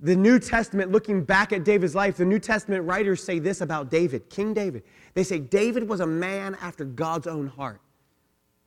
the 0.00 0.14
New 0.14 0.38
Testament, 0.38 0.92
looking 0.92 1.24
back 1.24 1.52
at 1.52 1.64
David's 1.64 1.94
life, 1.94 2.16
the 2.16 2.24
New 2.24 2.38
Testament 2.38 2.84
writers 2.84 3.22
say 3.22 3.38
this 3.38 3.60
about 3.60 3.90
David, 3.90 4.30
King 4.30 4.54
David. 4.54 4.84
They 5.14 5.24
say 5.24 5.40
David 5.40 5.88
was 5.88 6.00
a 6.00 6.06
man 6.06 6.56
after 6.60 6.84
God's 6.84 7.26
own 7.26 7.48
heart. 7.48 7.80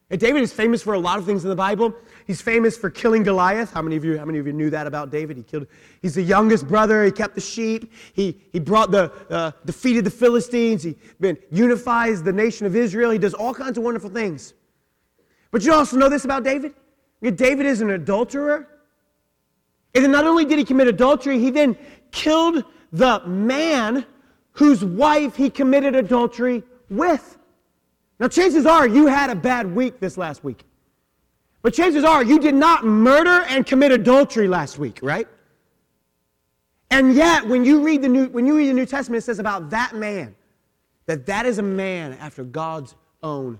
And 0.09 0.19
David 0.19 0.41
is 0.41 0.51
famous 0.51 0.83
for 0.83 0.93
a 0.93 0.99
lot 0.99 1.19
of 1.19 1.25
things 1.25 1.45
in 1.45 1.49
the 1.49 1.55
Bible. 1.55 1.95
He's 2.27 2.41
famous 2.41 2.77
for 2.77 2.89
killing 2.89 3.23
Goliath. 3.23 3.71
How 3.71 3.81
many 3.81 3.95
of 3.95 4.03
you, 4.03 4.17
how 4.17 4.25
many 4.25 4.39
of 4.39 4.45
you 4.45 4.51
knew 4.51 4.69
that 4.69 4.85
about 4.85 5.09
David? 5.09 5.37
He 5.37 5.43
killed, 5.43 5.67
he's 6.01 6.15
the 6.15 6.21
youngest 6.21 6.67
brother. 6.67 7.05
He 7.05 7.11
kept 7.11 7.33
the 7.33 7.39
sheep. 7.39 7.93
He, 8.11 8.41
he 8.51 8.59
brought 8.59 8.91
the, 8.91 9.09
uh, 9.29 9.51
defeated 9.63 10.03
the 10.03 10.11
Philistines. 10.11 10.83
He 10.83 10.97
been, 11.21 11.37
unifies 11.49 12.21
the 12.21 12.33
nation 12.33 12.65
of 12.65 12.75
Israel. 12.75 13.11
He 13.11 13.19
does 13.19 13.33
all 13.33 13.53
kinds 13.53 13.77
of 13.77 13.85
wonderful 13.85 14.09
things. 14.09 14.53
But 15.49 15.63
you 15.63 15.71
also 15.71 15.95
know 15.95 16.09
this 16.09 16.25
about 16.25 16.43
David? 16.43 16.73
David 17.29 17.67
is 17.67 17.81
an 17.81 17.91
adulterer. 17.91 18.67
And 19.93 20.03
then 20.03 20.11
not 20.11 20.25
only 20.25 20.45
did 20.45 20.57
he 20.57 20.65
commit 20.65 20.87
adultery, 20.87 21.37
he 21.37 21.51
then 21.51 21.77
killed 22.11 22.63
the 22.91 23.21
man 23.27 24.05
whose 24.53 24.83
wife 24.83 25.35
he 25.35 25.49
committed 25.49 25.95
adultery 25.95 26.63
with. 26.89 27.37
Now, 28.19 28.27
chances 28.27 28.65
are 28.65 28.87
you 28.87 29.07
had 29.07 29.29
a 29.29 29.35
bad 29.35 29.75
week 29.75 29.99
this 29.99 30.17
last 30.17 30.43
week. 30.43 30.63
But 31.61 31.73
chances 31.73 32.03
are 32.03 32.23
you 32.23 32.39
did 32.39 32.55
not 32.55 32.83
murder 32.83 33.45
and 33.47 33.65
commit 33.65 33.91
adultery 33.91 34.47
last 34.47 34.79
week, 34.79 34.99
right? 35.03 35.27
And 36.89 37.13
yet, 37.13 37.47
when 37.47 37.63
you 37.63 37.81
read 37.81 38.01
the 38.01 38.09
New, 38.09 38.27
when 38.29 38.45
you 38.45 38.57
read 38.57 38.69
the 38.69 38.73
New 38.73 38.85
Testament, 38.85 39.23
it 39.23 39.25
says 39.25 39.39
about 39.39 39.69
that 39.69 39.95
man 39.95 40.35
that 41.05 41.25
that 41.27 41.45
is 41.45 41.57
a 41.57 41.63
man 41.63 42.13
after 42.13 42.43
God's 42.43 42.95
own. 43.23 43.59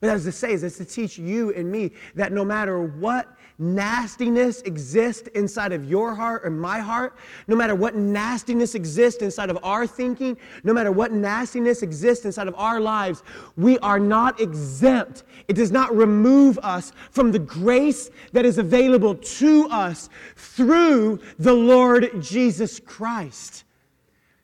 What 0.00 0.08
that 0.08 0.16
is 0.16 0.24
to 0.24 0.32
say 0.32 0.52
is 0.52 0.62
it's 0.62 0.76
to 0.76 0.84
teach 0.84 1.18
you 1.18 1.54
and 1.54 1.70
me 1.70 1.90
that 2.14 2.30
no 2.30 2.44
matter 2.44 2.82
what 2.82 3.34
nastiness 3.58 4.60
exists 4.62 5.26
inside 5.28 5.72
of 5.72 5.88
your 5.88 6.14
heart 6.14 6.42
or 6.44 6.50
my 6.50 6.80
heart, 6.80 7.16
no 7.48 7.56
matter 7.56 7.74
what 7.74 7.94
nastiness 7.94 8.74
exists 8.74 9.22
inside 9.22 9.48
of 9.48 9.58
our 9.62 9.86
thinking, 9.86 10.36
no 10.64 10.74
matter 10.74 10.92
what 10.92 11.12
nastiness 11.12 11.82
exists 11.82 12.26
inside 12.26 12.46
of 12.46 12.54
our 12.58 12.78
lives, 12.78 13.22
we 13.56 13.78
are 13.78 13.98
not 13.98 14.38
exempt. 14.38 15.22
It 15.48 15.54
does 15.54 15.72
not 15.72 15.96
remove 15.96 16.58
us 16.58 16.92
from 17.10 17.32
the 17.32 17.38
grace 17.38 18.10
that 18.32 18.44
is 18.44 18.58
available 18.58 19.14
to 19.14 19.66
us 19.70 20.10
through 20.36 21.20
the 21.38 21.54
Lord 21.54 22.20
Jesus 22.20 22.80
Christ. 22.80 23.64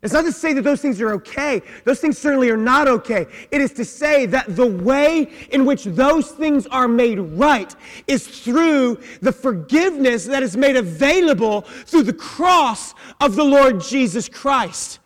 It's 0.03 0.13
not 0.13 0.25
to 0.25 0.33
say 0.33 0.53
that 0.55 0.63
those 0.63 0.81
things 0.81 1.01
are 1.01 1.13
okay. 1.13 1.63
Those 1.85 2.01
things 2.01 2.19
certainly 2.19 2.51
are 2.51 2.57
not 2.57 2.89
okay. 2.89 3.27
It 3.53 3.61
is 3.61 3.73
to 3.75 3.85
say 3.85 4.27
that 4.27 4.57
the 4.57 4.67
way 4.67 5.31
in 5.51 5.65
which 5.65 5.85
those 5.85 6.33
things 6.33 6.67
are 6.67 6.89
made 6.89 7.21
right 7.21 7.73
is 8.09 8.27
through 8.27 8.99
the 9.21 9.31
forgiveness 9.31 10.25
that 10.25 10.43
is 10.43 10.57
made 10.57 10.75
available 10.75 11.61
through 11.61 12.03
the 12.03 12.13
cross 12.13 12.95
of 13.21 13.37
the 13.37 13.45
Lord 13.45 13.81
Jesus 13.81 14.29
Christ. 14.29 14.99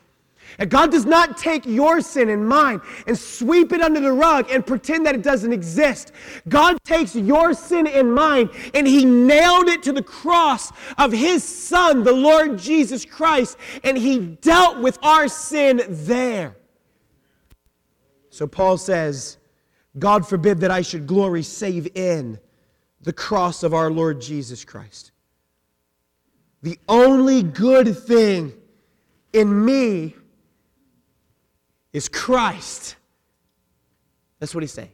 And 0.59 0.71
God 0.71 0.91
does 0.91 1.05
not 1.05 1.37
take 1.37 1.67
your 1.67 2.01
sin 2.01 2.31
and 2.31 2.49
mine 2.49 2.81
and 3.07 3.19
sweep 3.19 3.73
it 3.73 3.83
under 3.83 4.01
the 4.01 4.13
rug 4.13 4.51
and 4.51 4.67
pretend 4.67 5.05
that 5.07 5.15
it 5.15 5.23
doesn't 5.23 5.53
exist. 5.53 6.13
God 6.49 6.79
takes 6.85 7.15
your 7.15 7.53
sin 7.53 7.87
and 7.87 8.15
mine 8.15 8.49
and 8.73 8.87
He 8.87 9.05
nailed 9.05 9.69
it 9.69 9.83
to 9.83 9.93
the 9.93 10.03
cross 10.03 10.73
of 10.97 11.13
His 11.13 11.45
Son, 11.45 12.05
the 12.05 12.13
Lord 12.13 12.59
Jesus 12.59 13.05
Christ, 13.05 13.59
and 13.85 13.99
He 13.99 14.19
dealt 14.19 14.79
with 14.79 14.99
our 15.03 15.29
sin 15.29 15.83
there. 15.89 16.57
So 18.31 18.47
Paul 18.47 18.79
says, 18.79 19.39
God 19.99 20.29
forbid 20.29 20.61
that 20.61 20.71
I 20.71 20.83
should 20.83 21.07
glory 21.07 21.43
save 21.43 21.89
in 21.95 22.39
the 23.01 23.13
cross 23.13 23.63
of 23.63 23.73
our 23.73 23.91
Lord 23.91 24.21
Jesus 24.21 24.65
Christ. 24.65 25.13
The 26.63 26.79
only 26.89 27.43
good 27.43 27.97
thing 27.97 28.53
in 29.33 29.65
me 29.65 30.17
is 31.97 32.11
Christ. 32.11 32.97
That's 34.39 34.55
what 34.55 34.63
he's 34.63 34.73
saying. 34.73 34.91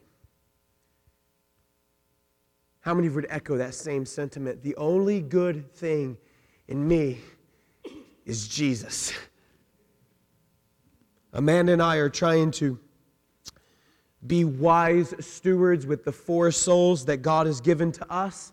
How 2.79 2.95
many 2.95 3.09
would 3.09 3.27
echo 3.29 3.57
that 3.57 3.75
same 3.75 4.07
sentiment? 4.07 4.63
The 4.63 4.77
only 4.77 5.21
good 5.21 5.75
thing 5.75 6.17
in 6.69 6.87
me 6.87 7.19
is 8.25 8.47
Jesus. 8.47 9.13
Amanda 11.33 11.73
and 11.73 11.83
I 11.83 11.97
are 11.97 12.09
trying 12.09 12.53
to 12.53 12.79
be 14.25 14.45
wise 14.45 15.13
stewards 15.19 15.85
with 15.85 16.05
the 16.05 16.13
four 16.13 16.53
souls 16.53 17.05
that 17.07 17.17
God 17.17 17.49
has 17.49 17.61
given 17.61 17.91
to 17.91 18.13
us. 18.13 18.53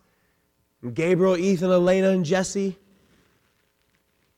Gabriel, 0.96 1.38
Ethan, 1.38 1.70
Elena, 1.70 2.10
and 2.10 2.26
Jesse. 2.26 2.76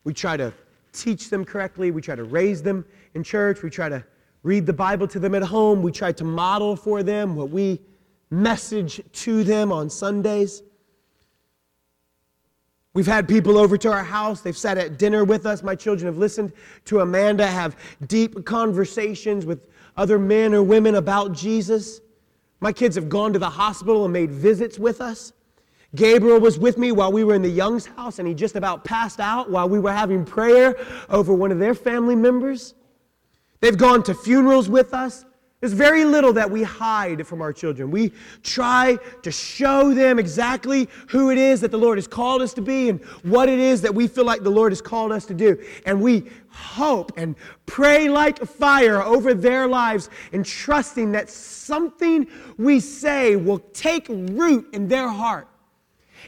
We 0.04 0.13
try 0.13 0.36
to 0.36 0.54
teach 0.93 1.30
them 1.30 1.45
correctly. 1.45 1.91
We 1.91 2.01
try 2.01 2.15
to 2.15 2.23
raise 2.23 2.62
them 2.62 2.86
in 3.13 3.23
church. 3.23 3.63
We 3.63 3.69
try 3.69 3.89
to 3.89 4.04
read 4.43 4.65
the 4.65 4.73
Bible 4.73 5.08
to 5.10 5.19
them 5.19 5.36
at 5.36 5.43
home. 5.43 5.82
We 5.82 5.91
try 5.91 6.12
to 6.13 6.23
model 6.23 6.75
for 6.75 7.04
them 7.04 7.36
what 7.36 7.49
we 7.49 7.82
message 8.30 9.01
to 9.12 9.43
them 9.43 9.71
on 9.71 9.89
Sundays. 9.89 10.63
We've 12.93 13.08
had 13.08 13.27
people 13.27 13.58
over 13.58 13.77
to 13.77 13.91
our 13.91 14.04
house. 14.04 14.41
They've 14.41 14.58
sat 14.58 14.77
at 14.77 14.97
dinner 14.97 15.23
with 15.23 15.45
us. 15.45 15.63
My 15.63 15.75
children 15.75 16.08
have 16.08 16.17
listened 16.17 16.51
to 16.86 16.99
Amanda 16.99 17.47
have 17.47 17.77
deep 18.08 18.43
conversations 18.45 19.45
with 19.45 19.67
other 19.95 20.19
men 20.19 20.54
or 20.54 20.62
women 20.63 20.95
about 20.95 21.32
Jesus. 21.32 22.01
My 22.60 22.73
kids 22.73 22.95
have 22.95 23.08
gone 23.08 23.32
to 23.34 23.39
the 23.39 23.49
hospital 23.49 24.04
and 24.04 24.12
made 24.12 24.32
visits 24.32 24.77
with 24.77 24.99
us. 24.99 25.32
Gabriel 25.95 26.39
was 26.39 26.58
with 26.58 26.77
me 26.77 26.91
while 26.91 27.12
we 27.12 27.23
were 27.23 27.36
in 27.36 27.41
the 27.41 27.49
Young's 27.49 27.86
house, 27.86 28.19
and 28.19 28.27
he 28.27 28.34
just 28.34 28.56
about 28.56 28.86
passed 28.86 29.19
out 29.19 29.49
while 29.49 29.67
we 29.67 29.80
were 29.80 29.91
having 29.91 30.23
prayer 30.23 30.77
over 31.10 31.34
one 31.34 31.51
of 31.51 31.60
their 31.60 31.75
family 31.75 32.15
members. 32.15 32.75
They've 33.60 33.77
gone 33.77 34.01
to 34.04 34.13
funerals 34.13 34.69
with 34.69 34.93
us. 34.93 35.25
There's 35.60 35.73
very 35.73 36.06
little 36.06 36.34
that 36.34 36.49
we 36.49 36.63
hide 36.63 37.27
from 37.27 37.39
our 37.39 37.54
children. 37.54 37.91
We 37.91 38.13
try 38.41 38.97
to 39.21 39.32
show 39.32 39.93
them 39.93 40.17
exactly 40.17 40.88
who 41.08 41.30
it 41.30 41.38
is 41.38 41.62
that 41.62 41.69
the 41.69 41.77
Lord 41.77 41.99
has 41.99 42.08
called 42.08 42.41
us 42.41 42.51
to 42.56 42.63
be 42.63 42.89
and 42.89 42.99
what 43.21 43.47
it 43.47 43.60
is 43.60 43.80
that 43.82 43.93
we 43.93 44.08
feel 44.08 44.25
like 44.25 44.41
the 44.41 44.49
Lord 44.49 44.71
has 44.71 44.82
called 44.82 45.12
us 45.12 45.27
to 45.27 45.36
do. 45.36 45.63
And 45.86 46.01
we 46.01 46.23
hope 46.49 47.12
and 47.15 47.36
pray 47.67 48.10
like 48.10 48.39
fire 48.39 49.04
over 49.04 49.36
their 49.36 49.67
lives 49.67 50.10
and 50.34 50.43
trusting 50.43 51.12
that 51.12 51.30
something 51.30 52.27
we 52.58 52.80
say 52.80 53.36
will 53.36 53.60
take 53.60 54.08
root 54.10 54.67
in 54.73 54.88
their 54.88 55.10
heart 55.10 55.47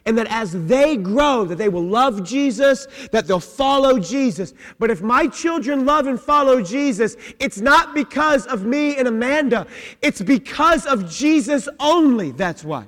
and 0.06 0.18
that 0.18 0.28
as 0.30 0.52
they 0.68 0.98
grow 0.98 1.46
that 1.46 1.58
they 1.58 1.70
will 1.70 1.86
love 1.86 2.24
Jesus, 2.24 2.88
that 3.12 3.26
they'll 3.26 3.40
follow 3.40 4.00
Jesus. 4.00 4.54
But 4.80 4.92
if 4.92 5.02
my 5.02 5.28
children 5.28 5.86
love 5.86 6.08
and 6.08 6.20
follow 6.20 6.62
Jesus, 6.62 7.16
it's 7.40 7.60
not 7.62 7.94
because 7.94 8.46
of 8.48 8.66
me 8.66 8.98
and 8.98 9.08
Amanda. 9.08 9.66
It's 10.02 10.22
because 10.22 10.86
of 10.86 11.10
Jesus 11.10 11.70
only. 11.80 12.32
That's 12.32 12.64
why. 12.64 12.88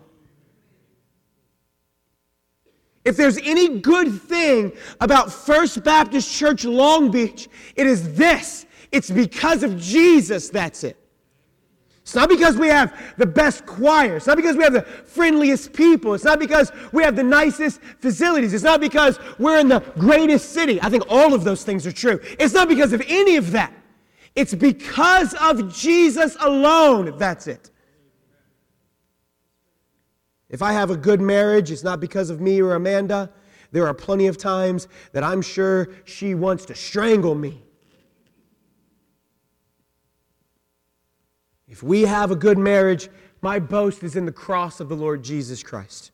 If 3.05 3.15
there's 3.15 3.37
any 3.37 3.79
good 3.79 4.19
thing 4.19 4.73
about 4.99 5.31
First 5.31 5.83
Baptist 5.83 6.35
Church 6.35 6.65
Long 6.65 7.11
Beach, 7.11 7.47
it 7.75 7.85
is 7.85 8.15
this. 8.15 8.65
It's 8.91 9.11
because 9.11 9.61
of 9.61 9.79
Jesus, 9.79 10.49
that's 10.49 10.83
it. 10.83 10.97
It's 12.05 12.13
not 12.13 12.29
because 12.29 12.55
we 12.55 12.67
have 12.67 12.95
the 13.17 13.25
best 13.25 13.65
choir. 13.65 14.17
It's 14.17 14.27
not 14.27 14.37
because 14.37 14.55
we 14.55 14.63
have 14.63 14.73
the 14.73 14.83
friendliest 14.83 15.73
people. 15.73 16.13
It's 16.13 16.23
not 16.23 16.37
because 16.37 16.71
we 16.91 17.01
have 17.01 17.15
the 17.15 17.23
nicest 17.23 17.81
facilities. 17.81 18.53
It's 18.53 18.63
not 18.63 18.79
because 18.79 19.17
we're 19.39 19.57
in 19.59 19.69
the 19.69 19.79
greatest 19.97 20.51
city. 20.51 20.79
I 20.83 20.89
think 20.89 21.01
all 21.09 21.33
of 21.33 21.43
those 21.43 21.63
things 21.63 21.87
are 21.87 21.91
true. 21.91 22.19
It's 22.37 22.53
not 22.53 22.69
because 22.69 22.93
of 22.93 23.01
any 23.07 23.37
of 23.37 23.49
that. 23.53 23.73
It's 24.35 24.53
because 24.53 25.33
of 25.41 25.73
Jesus 25.75 26.37
alone. 26.41 27.17
That's 27.17 27.47
it. 27.47 27.71
If 30.47 30.61
I 30.61 30.73
have 30.73 30.91
a 30.91 30.97
good 30.97 31.21
marriage, 31.21 31.71
it's 31.71 31.83
not 31.83 31.99
because 31.99 32.29
of 32.29 32.39
me 32.39 32.61
or 32.61 32.75
Amanda. 32.75 33.31
There 33.71 33.87
are 33.87 33.95
plenty 33.95 34.27
of 34.27 34.37
times 34.37 34.87
that 35.11 35.23
I'm 35.23 35.41
sure 35.41 35.89
she 36.05 36.35
wants 36.35 36.67
to 36.67 36.75
strangle 36.75 37.33
me. 37.33 37.64
If 41.75 41.83
we 41.83 42.03
have 42.03 42.31
a 42.31 42.37
good 42.37 42.57
marriage, 42.57 43.09
my 43.41 43.59
boast 43.59 44.01
is 44.01 44.15
in 44.15 44.25
the 44.25 44.31
cross 44.31 44.79
of 44.79 44.87
the 44.87 44.95
Lord 44.95 45.21
Jesus 45.21 45.61
Christ. 45.61 46.11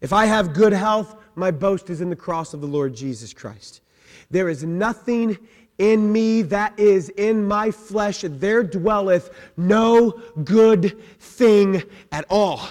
If 0.00 0.10
I 0.10 0.24
have 0.24 0.54
good 0.54 0.72
health, 0.72 1.16
my 1.34 1.50
boast 1.50 1.90
is 1.90 2.00
in 2.00 2.08
the 2.08 2.16
cross 2.16 2.54
of 2.54 2.62
the 2.62 2.66
Lord 2.66 2.94
Jesus 2.94 3.34
Christ. 3.34 3.82
There 4.30 4.48
is 4.48 4.64
nothing 4.64 5.36
in 5.76 6.10
me 6.10 6.40
that 6.40 6.80
is 6.80 7.10
in 7.10 7.46
my 7.46 7.70
flesh, 7.70 8.24
there 8.26 8.62
dwelleth 8.62 9.28
no 9.58 10.12
good 10.44 10.98
thing 11.18 11.82
at 12.10 12.24
all. 12.30 12.66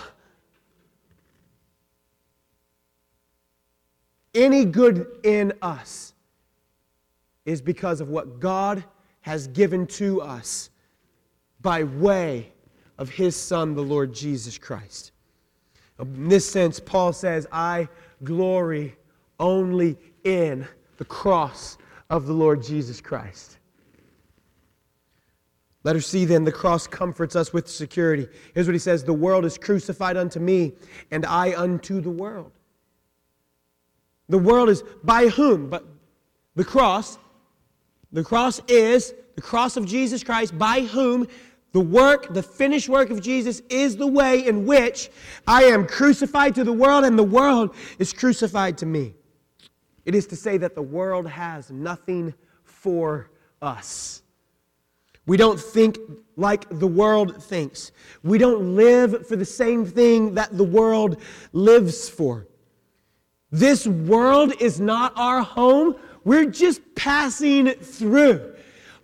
Any 4.33 4.65
good 4.65 5.05
in 5.21 5.53
us 5.61 6.15
is 7.45 7.61
because 7.61 8.01
of 8.01 8.09
what 8.09 8.39
God 8.39 8.83
has 9.21 9.45
given 9.49 9.85
to 9.85 10.23
us 10.23 10.71
by 11.61 11.83
way 11.83 12.51
of 12.97 13.09
his 13.09 13.35
Son, 13.35 13.75
the 13.75 13.81
Lord 13.81 14.13
Jesus 14.13 14.57
Christ. 14.57 15.11
In 15.99 16.29
this 16.29 16.49
sense, 16.49 16.79
Paul 16.79 17.13
says, 17.13 17.47
I 17.51 17.87
glory 18.23 18.95
only 19.39 19.97
in 20.23 20.67
the 20.97 21.05
cross 21.05 21.77
of 22.09 22.25
the 22.25 22.33
Lord 22.33 22.63
Jesus 22.63 23.01
Christ. 23.01 23.57
Let 25.83 25.95
us 25.95 26.05
see 26.05 26.25
then, 26.25 26.43
the 26.43 26.51
cross 26.51 26.85
comforts 26.85 27.35
us 27.35 27.53
with 27.53 27.67
security. 27.67 28.27
Here's 28.53 28.67
what 28.67 28.73
he 28.73 28.79
says 28.79 29.03
The 29.03 29.13
world 29.13 29.45
is 29.45 29.57
crucified 29.57 30.17
unto 30.17 30.39
me, 30.39 30.73
and 31.11 31.25
I 31.25 31.55
unto 31.55 32.01
the 32.01 32.09
world. 32.09 32.51
The 34.29 34.37
world 34.37 34.69
is 34.69 34.83
by 35.03 35.27
whom? 35.27 35.69
But 35.69 35.85
the 36.55 36.65
cross. 36.65 37.17
The 38.11 38.23
cross 38.23 38.61
is 38.67 39.13
the 39.37 39.41
cross 39.43 39.77
of 39.77 39.85
Jesus 39.85 40.23
Christ, 40.23 40.57
by 40.57 40.81
whom 40.81 41.27
the 41.71 41.79
work, 41.79 42.33
the 42.33 42.41
finished 42.41 42.89
work 42.89 43.11
of 43.11 43.21
Jesus 43.21 43.61
is 43.69 43.95
the 43.95 44.07
way 44.07 44.47
in 44.47 44.65
which 44.65 45.11
I 45.45 45.65
am 45.65 45.85
crucified 45.85 46.55
to 46.55 46.63
the 46.63 46.73
world 46.73 47.05
and 47.05 47.17
the 47.19 47.23
world 47.23 47.75
is 47.99 48.11
crucified 48.11 48.79
to 48.79 48.87
me. 48.87 49.13
It 50.05 50.15
is 50.15 50.25
to 50.27 50.35
say 50.35 50.57
that 50.57 50.73
the 50.73 50.81
world 50.81 51.27
has 51.27 51.69
nothing 51.69 52.33
for 52.63 53.29
us. 53.61 54.23
We 55.27 55.37
don't 55.37 55.59
think 55.59 55.99
like 56.35 56.65
the 56.71 56.87
world 56.87 57.43
thinks. 57.43 57.91
We 58.23 58.39
don't 58.39 58.75
live 58.75 59.27
for 59.27 59.35
the 59.35 59.45
same 59.45 59.85
thing 59.85 60.33
that 60.33 60.57
the 60.57 60.63
world 60.63 61.21
lives 61.53 62.09
for. 62.09 62.47
This 63.51 63.85
world 63.85 64.53
is 64.59 64.79
not 64.79 65.13
our 65.15 65.43
home. 65.43 65.95
We're 66.23 66.49
just 66.49 66.81
passing 66.95 67.73
through. 67.73 68.55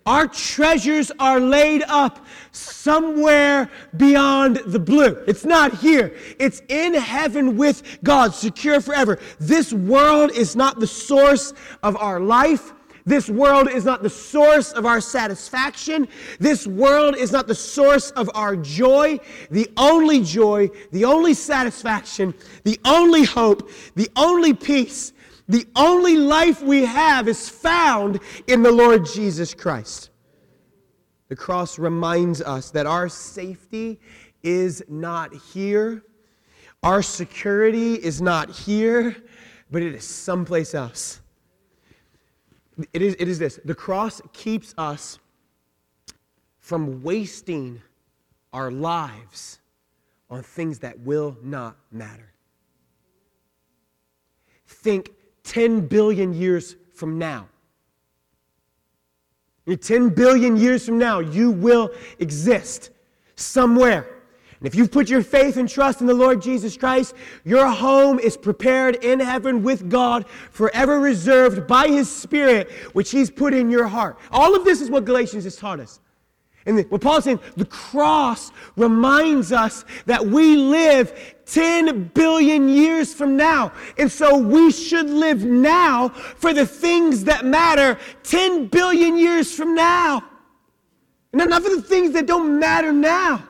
Our 0.06 0.26
treasures 0.28 1.10
are 1.18 1.40
laid 1.40 1.82
up 1.84 2.26
somewhere 2.52 3.70
beyond 3.96 4.56
the 4.66 4.78
blue. 4.78 5.22
It's 5.26 5.46
not 5.46 5.78
here. 5.78 6.14
It's 6.38 6.60
in 6.68 6.92
heaven 6.92 7.56
with 7.56 7.82
God, 8.04 8.34
secure 8.34 8.82
forever. 8.82 9.18
This 9.40 9.72
world 9.72 10.30
is 10.32 10.54
not 10.54 10.78
the 10.78 10.86
source 10.86 11.54
of 11.82 11.96
our 11.96 12.20
life. 12.20 12.72
This 13.06 13.28
world 13.28 13.70
is 13.70 13.84
not 13.84 14.02
the 14.02 14.10
source 14.10 14.72
of 14.72 14.84
our 14.84 15.00
satisfaction. 15.00 16.08
This 16.38 16.66
world 16.66 17.16
is 17.16 17.32
not 17.32 17.46
the 17.46 17.54
source 17.54 18.10
of 18.12 18.30
our 18.34 18.56
joy. 18.56 19.18
The 19.50 19.70
only 19.76 20.22
joy, 20.22 20.70
the 20.90 21.04
only 21.06 21.34
satisfaction, 21.34 22.34
the 22.64 22.78
only 22.84 23.24
hope, 23.24 23.70
the 23.94 24.10
only 24.16 24.52
peace, 24.52 25.13
the 25.48 25.66
only 25.76 26.16
life 26.16 26.62
we 26.62 26.84
have 26.84 27.28
is 27.28 27.48
found 27.48 28.20
in 28.46 28.62
the 28.62 28.72
Lord 28.72 29.06
Jesus 29.06 29.52
Christ. 29.54 30.10
The 31.28 31.36
cross 31.36 31.78
reminds 31.78 32.40
us 32.40 32.70
that 32.70 32.86
our 32.86 33.08
safety 33.08 34.00
is 34.42 34.82
not 34.88 35.34
here, 35.34 36.02
our 36.82 37.02
security 37.02 37.94
is 37.94 38.20
not 38.20 38.50
here, 38.50 39.16
but 39.70 39.82
it 39.82 39.94
is 39.94 40.04
someplace 40.04 40.74
else. 40.74 41.20
It 42.92 43.02
is, 43.02 43.16
it 43.18 43.28
is 43.28 43.38
this 43.38 43.58
the 43.64 43.74
cross 43.74 44.20
keeps 44.32 44.74
us 44.76 45.18
from 46.58 47.02
wasting 47.02 47.80
our 48.52 48.70
lives 48.70 49.60
on 50.30 50.42
things 50.42 50.78
that 50.80 50.98
will 51.00 51.36
not 51.42 51.76
matter. 51.92 52.32
Think 54.66 55.10
10 55.44 55.86
billion 55.86 56.34
years 56.34 56.76
from 56.94 57.18
now. 57.18 57.48
10 59.66 60.10
billion 60.10 60.56
years 60.56 60.84
from 60.84 60.98
now, 60.98 61.20
you 61.20 61.50
will 61.50 61.90
exist 62.18 62.90
somewhere. 63.36 64.08
And 64.58 64.66
if 64.66 64.74
you've 64.74 64.90
put 64.90 65.08
your 65.08 65.22
faith 65.22 65.56
and 65.56 65.68
trust 65.68 66.00
in 66.00 66.06
the 66.06 66.14
Lord 66.14 66.40
Jesus 66.40 66.76
Christ, 66.76 67.14
your 67.44 67.68
home 67.68 68.18
is 68.18 68.36
prepared 68.36 68.96
in 69.04 69.20
heaven 69.20 69.62
with 69.62 69.88
God, 69.90 70.26
forever 70.50 71.00
reserved 71.00 71.66
by 71.66 71.88
His 71.88 72.10
Spirit, 72.10 72.70
which 72.92 73.10
He's 73.10 73.30
put 73.30 73.52
in 73.54 73.70
your 73.70 73.86
heart. 73.86 74.18
All 74.30 74.54
of 74.54 74.64
this 74.64 74.80
is 74.80 74.90
what 74.90 75.04
Galatians 75.04 75.44
has 75.44 75.56
taught 75.56 75.80
us. 75.80 76.00
And 76.66 76.90
what 76.90 77.00
Paul's 77.00 77.24
saying, 77.24 77.40
the 77.56 77.66
cross 77.66 78.50
reminds 78.76 79.52
us 79.52 79.84
that 80.06 80.24
we 80.24 80.56
live 80.56 81.34
10 81.46 82.10
billion 82.14 82.68
years 82.68 83.12
from 83.12 83.36
now. 83.36 83.72
And 83.98 84.10
so 84.10 84.38
we 84.38 84.70
should 84.70 85.10
live 85.10 85.44
now 85.44 86.08
for 86.08 86.54
the 86.54 86.66
things 86.66 87.24
that 87.24 87.44
matter 87.44 87.98
10 88.22 88.68
billion 88.68 89.18
years 89.18 89.54
from 89.54 89.74
now. 89.74 90.24
And 91.32 91.50
not 91.50 91.62
for 91.62 91.70
the 91.70 91.82
things 91.82 92.12
that 92.12 92.26
don't 92.26 92.58
matter 92.58 92.92
now. 92.92 93.46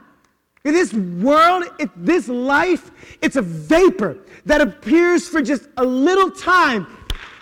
In 0.64 0.72
this 0.72 0.92
world, 0.94 1.64
this 1.94 2.27
life, 2.29 2.90
it's 3.20 3.37
a 3.37 3.42
vapor 3.42 4.16
that 4.46 4.61
appears 4.61 5.29
for 5.29 5.42
just 5.42 5.68
a 5.77 5.85
little 5.85 6.31
time 6.31 6.87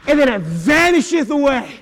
and 0.08 0.18
then 0.18 0.28
it 0.28 0.40
vanisheth 0.40 1.30
away. 1.30 1.81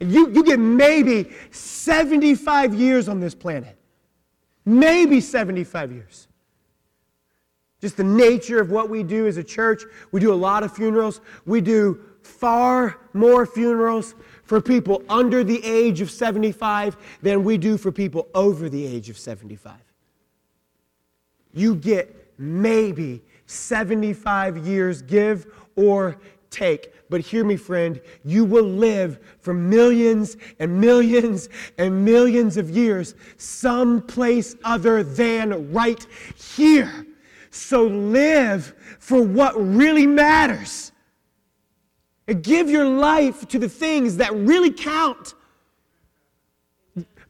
You, 0.00 0.30
you 0.30 0.44
get 0.44 0.58
maybe 0.58 1.30
75 1.50 2.74
years 2.74 3.08
on 3.08 3.20
this 3.20 3.34
planet. 3.34 3.76
Maybe 4.64 5.20
75 5.20 5.92
years. 5.92 6.28
Just 7.80 7.96
the 7.96 8.04
nature 8.04 8.60
of 8.60 8.70
what 8.70 8.90
we 8.90 9.02
do 9.02 9.26
as 9.26 9.36
a 9.36 9.44
church. 9.44 9.82
We 10.12 10.20
do 10.20 10.32
a 10.32 10.34
lot 10.34 10.62
of 10.62 10.72
funerals. 10.74 11.20
We 11.44 11.60
do 11.60 12.00
far 12.22 12.98
more 13.12 13.46
funerals 13.46 14.14
for 14.42 14.60
people 14.60 15.02
under 15.08 15.44
the 15.44 15.64
age 15.64 16.00
of 16.00 16.10
75 16.10 16.96
than 17.22 17.44
we 17.44 17.56
do 17.56 17.76
for 17.76 17.92
people 17.92 18.28
over 18.34 18.68
the 18.68 18.84
age 18.84 19.08
of 19.08 19.16
75 19.16 19.74
you 21.56 21.74
get 21.74 22.34
maybe 22.38 23.22
75 23.46 24.58
years, 24.58 25.02
give 25.02 25.46
or 25.74 26.18
take. 26.50 26.92
But 27.08 27.20
hear 27.20 27.44
me, 27.44 27.56
friend, 27.56 28.00
you 28.24 28.44
will 28.44 28.64
live 28.64 29.20
for 29.38 29.54
millions 29.54 30.36
and 30.58 30.80
millions 30.80 31.48
and 31.78 32.04
millions 32.04 32.56
of 32.56 32.70
years 32.70 33.14
someplace 33.36 34.56
other 34.64 35.04
than 35.04 35.72
right 35.72 36.04
here. 36.34 37.06
So 37.50 37.84
live 37.84 38.74
for 38.98 39.22
what 39.22 39.54
really 39.56 40.06
matters. 40.06 40.92
And 42.28 42.42
give 42.42 42.68
your 42.68 42.88
life 42.88 43.46
to 43.48 43.58
the 43.58 43.68
things 43.68 44.16
that 44.16 44.34
really 44.34 44.72
count. 44.72 45.34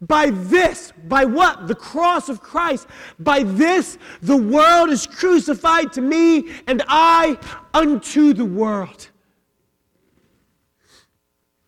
By 0.00 0.30
this, 0.30 0.92
by 1.06 1.24
what? 1.24 1.68
The 1.68 1.74
cross 1.74 2.28
of 2.28 2.40
Christ. 2.40 2.86
By 3.18 3.42
this, 3.42 3.98
the 4.22 4.36
world 4.36 4.90
is 4.90 5.06
crucified 5.06 5.92
to 5.94 6.00
me, 6.00 6.50
and 6.66 6.82
I 6.88 7.38
unto 7.74 8.32
the 8.32 8.44
world. 8.44 9.08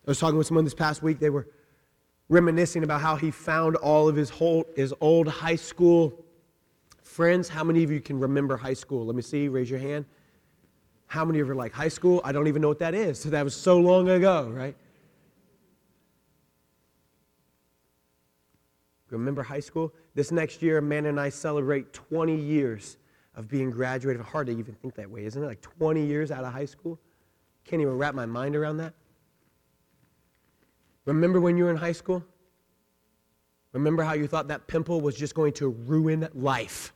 I 0.09 0.11
was 0.11 0.17
talking 0.17 0.39
with 0.39 0.47
someone 0.47 0.63
this 0.63 0.73
past 0.73 1.03
week. 1.03 1.19
They 1.19 1.29
were 1.29 1.47
reminiscing 2.29 2.83
about 2.83 2.99
how 2.99 3.15
he 3.15 3.29
found 3.29 3.75
all 3.75 4.09
of 4.09 4.15
his, 4.15 4.31
whole, 4.31 4.65
his 4.75 4.91
old 5.01 5.27
high 5.27 5.55
school 5.55 6.25
friends. 7.03 7.47
How 7.47 7.63
many 7.63 7.83
of 7.83 7.91
you 7.91 8.01
can 8.01 8.19
remember 8.19 8.57
high 8.57 8.73
school? 8.73 9.05
Let 9.05 9.15
me 9.15 9.21
see. 9.21 9.49
Raise 9.49 9.69
your 9.69 9.77
hand. 9.77 10.05
How 11.05 11.23
many 11.23 11.39
of 11.41 11.45
you 11.45 11.51
are 11.51 11.55
like, 11.55 11.73
high 11.73 11.89
school? 11.89 12.21
I 12.23 12.31
don't 12.31 12.47
even 12.47 12.59
know 12.59 12.69
what 12.69 12.79
that 12.79 12.95
is. 12.95 13.19
So 13.19 13.29
that 13.29 13.43
was 13.43 13.55
so 13.55 13.77
long 13.77 14.09
ago, 14.09 14.49
right? 14.51 14.75
Remember 19.11 19.43
high 19.43 19.59
school? 19.59 19.93
This 20.15 20.31
next 20.31 20.63
year, 20.63 20.79
Amanda 20.79 21.09
and 21.09 21.19
I 21.19 21.29
celebrate 21.29 21.93
20 21.93 22.35
years 22.35 22.97
of 23.35 23.47
being 23.47 23.69
graduated. 23.69 24.23
Hard 24.23 24.47
to 24.47 24.53
even 24.53 24.73
think 24.73 24.95
that 24.95 25.07
way, 25.07 25.25
isn't 25.25 25.43
it? 25.43 25.45
Like 25.45 25.61
20 25.61 26.03
years 26.03 26.31
out 26.31 26.43
of 26.43 26.51
high 26.51 26.65
school? 26.65 26.99
Can't 27.63 27.83
even 27.83 27.95
wrap 27.95 28.15
my 28.15 28.25
mind 28.25 28.55
around 28.55 28.77
that. 28.77 28.95
Remember 31.05 31.39
when 31.39 31.57
you 31.57 31.65
were 31.65 31.71
in 31.71 31.77
high 31.77 31.91
school? 31.91 32.23
Remember 33.73 34.03
how 34.03 34.13
you 34.13 34.27
thought 34.27 34.47
that 34.47 34.67
pimple 34.67 35.01
was 35.01 35.15
just 35.15 35.35
going 35.35 35.53
to 35.53 35.69
ruin 35.69 36.27
life? 36.33 36.93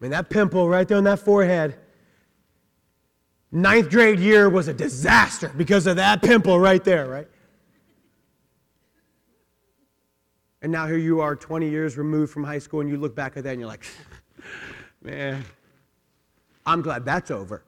I 0.00 0.04
mean, 0.04 0.10
that 0.10 0.28
pimple 0.28 0.68
right 0.68 0.86
there 0.86 0.98
on 0.98 1.04
that 1.04 1.20
forehead, 1.20 1.78
ninth 3.52 3.90
grade 3.90 4.18
year 4.18 4.48
was 4.48 4.68
a 4.68 4.74
disaster 4.74 5.50
because 5.56 5.86
of 5.86 5.96
that 5.96 6.22
pimple 6.22 6.58
right 6.58 6.82
there, 6.82 7.06
right? 7.06 7.28
And 10.60 10.72
now 10.72 10.86
here 10.86 10.96
you 10.96 11.20
are 11.20 11.36
20 11.36 11.68
years 11.68 11.98
removed 11.98 12.32
from 12.32 12.42
high 12.42 12.58
school, 12.58 12.80
and 12.80 12.88
you 12.88 12.96
look 12.96 13.14
back 13.14 13.36
at 13.36 13.44
that 13.44 13.50
and 13.50 13.60
you're 13.60 13.68
like, 13.68 13.86
man, 15.02 15.44
I'm 16.66 16.82
glad 16.82 17.04
that's 17.04 17.30
over. 17.30 17.62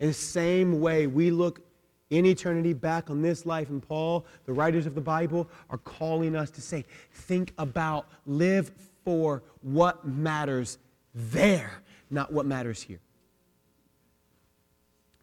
In 0.00 0.08
the 0.08 0.14
same 0.14 0.80
way, 0.80 1.06
we 1.06 1.30
look 1.30 1.60
in 2.08 2.26
eternity 2.26 2.72
back 2.72 3.10
on 3.10 3.22
this 3.22 3.46
life, 3.46 3.68
and 3.68 3.80
Paul, 3.82 4.26
the 4.44 4.52
writers 4.52 4.86
of 4.86 4.94
the 4.94 5.00
Bible, 5.00 5.48
are 5.68 5.78
calling 5.78 6.34
us 6.34 6.50
to 6.50 6.60
say, 6.60 6.84
think 7.12 7.52
about, 7.58 8.08
live 8.26 8.72
for 9.04 9.42
what 9.62 10.04
matters 10.06 10.78
there, 11.14 11.82
not 12.10 12.32
what 12.32 12.46
matters 12.46 12.82
here. 12.82 13.00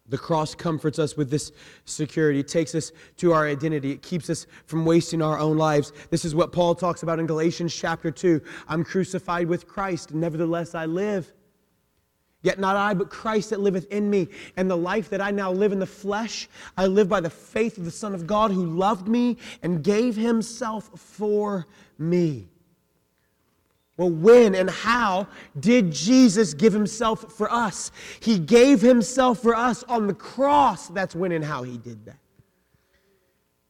The 0.09 0.17
cross 0.17 0.55
comforts 0.55 0.99
us 0.99 1.17
with 1.17 1.29
this 1.29 1.51
security. 1.83 2.39
It 2.39 2.47
takes 2.47 2.73
us 2.75 2.93
to 3.17 3.33
our 3.33 3.45
identity. 3.45 3.91
It 3.91 4.01
keeps 4.01 4.29
us 4.29 4.47
from 4.65 4.85
wasting 4.85 5.21
our 5.21 5.37
own 5.37 5.57
lives. 5.57 5.91
This 6.11 6.23
is 6.23 6.33
what 6.33 6.53
Paul 6.53 6.75
talks 6.75 7.03
about 7.03 7.19
in 7.19 7.25
Galatians 7.25 7.75
chapter 7.75 8.09
2. 8.09 8.41
I'm 8.69 8.85
crucified 8.85 9.47
with 9.47 9.67
Christ, 9.67 10.13
nevertheless 10.13 10.75
I 10.75 10.85
live. 10.85 11.33
Yet 12.43 12.59
not 12.59 12.75
I, 12.75 12.93
but 12.93 13.09
Christ 13.09 13.49
that 13.49 13.59
liveth 13.59 13.91
in 13.91 14.09
me. 14.09 14.27
And 14.55 14.69
the 14.69 14.77
life 14.77 15.09
that 15.09 15.21
I 15.21 15.31
now 15.31 15.51
live 15.51 15.71
in 15.71 15.79
the 15.79 15.85
flesh, 15.85 16.47
I 16.77 16.85
live 16.85 17.09
by 17.09 17.19
the 17.19 17.29
faith 17.29 17.77
of 17.77 17.85
the 17.85 17.91
Son 17.91 18.13
of 18.13 18.27
God 18.27 18.51
who 18.51 18.65
loved 18.65 19.07
me 19.07 19.37
and 19.63 19.83
gave 19.83 20.15
himself 20.15 20.89
for 20.95 21.65
me. 21.97 22.47
Well, 23.97 24.11
when 24.11 24.53
and 24.53 24.69
how 24.69 25.27
did 25.59 25.91
Jesus 25.91 26.53
give 26.53 26.71
himself 26.71 27.33
for 27.33 27.51
us? 27.51 27.91
He 28.19 28.37
gave 28.37 28.79
himself 28.79 29.39
for 29.41 29.55
us 29.55 29.83
on 29.83 30.05
the 30.05 30.13
cross. 30.13 30.87
That's 30.89 31.15
when 31.15 31.31
and 31.31 31.43
how 31.43 31.63
he 31.63 31.79
did 31.79 32.05
that. 32.05 32.19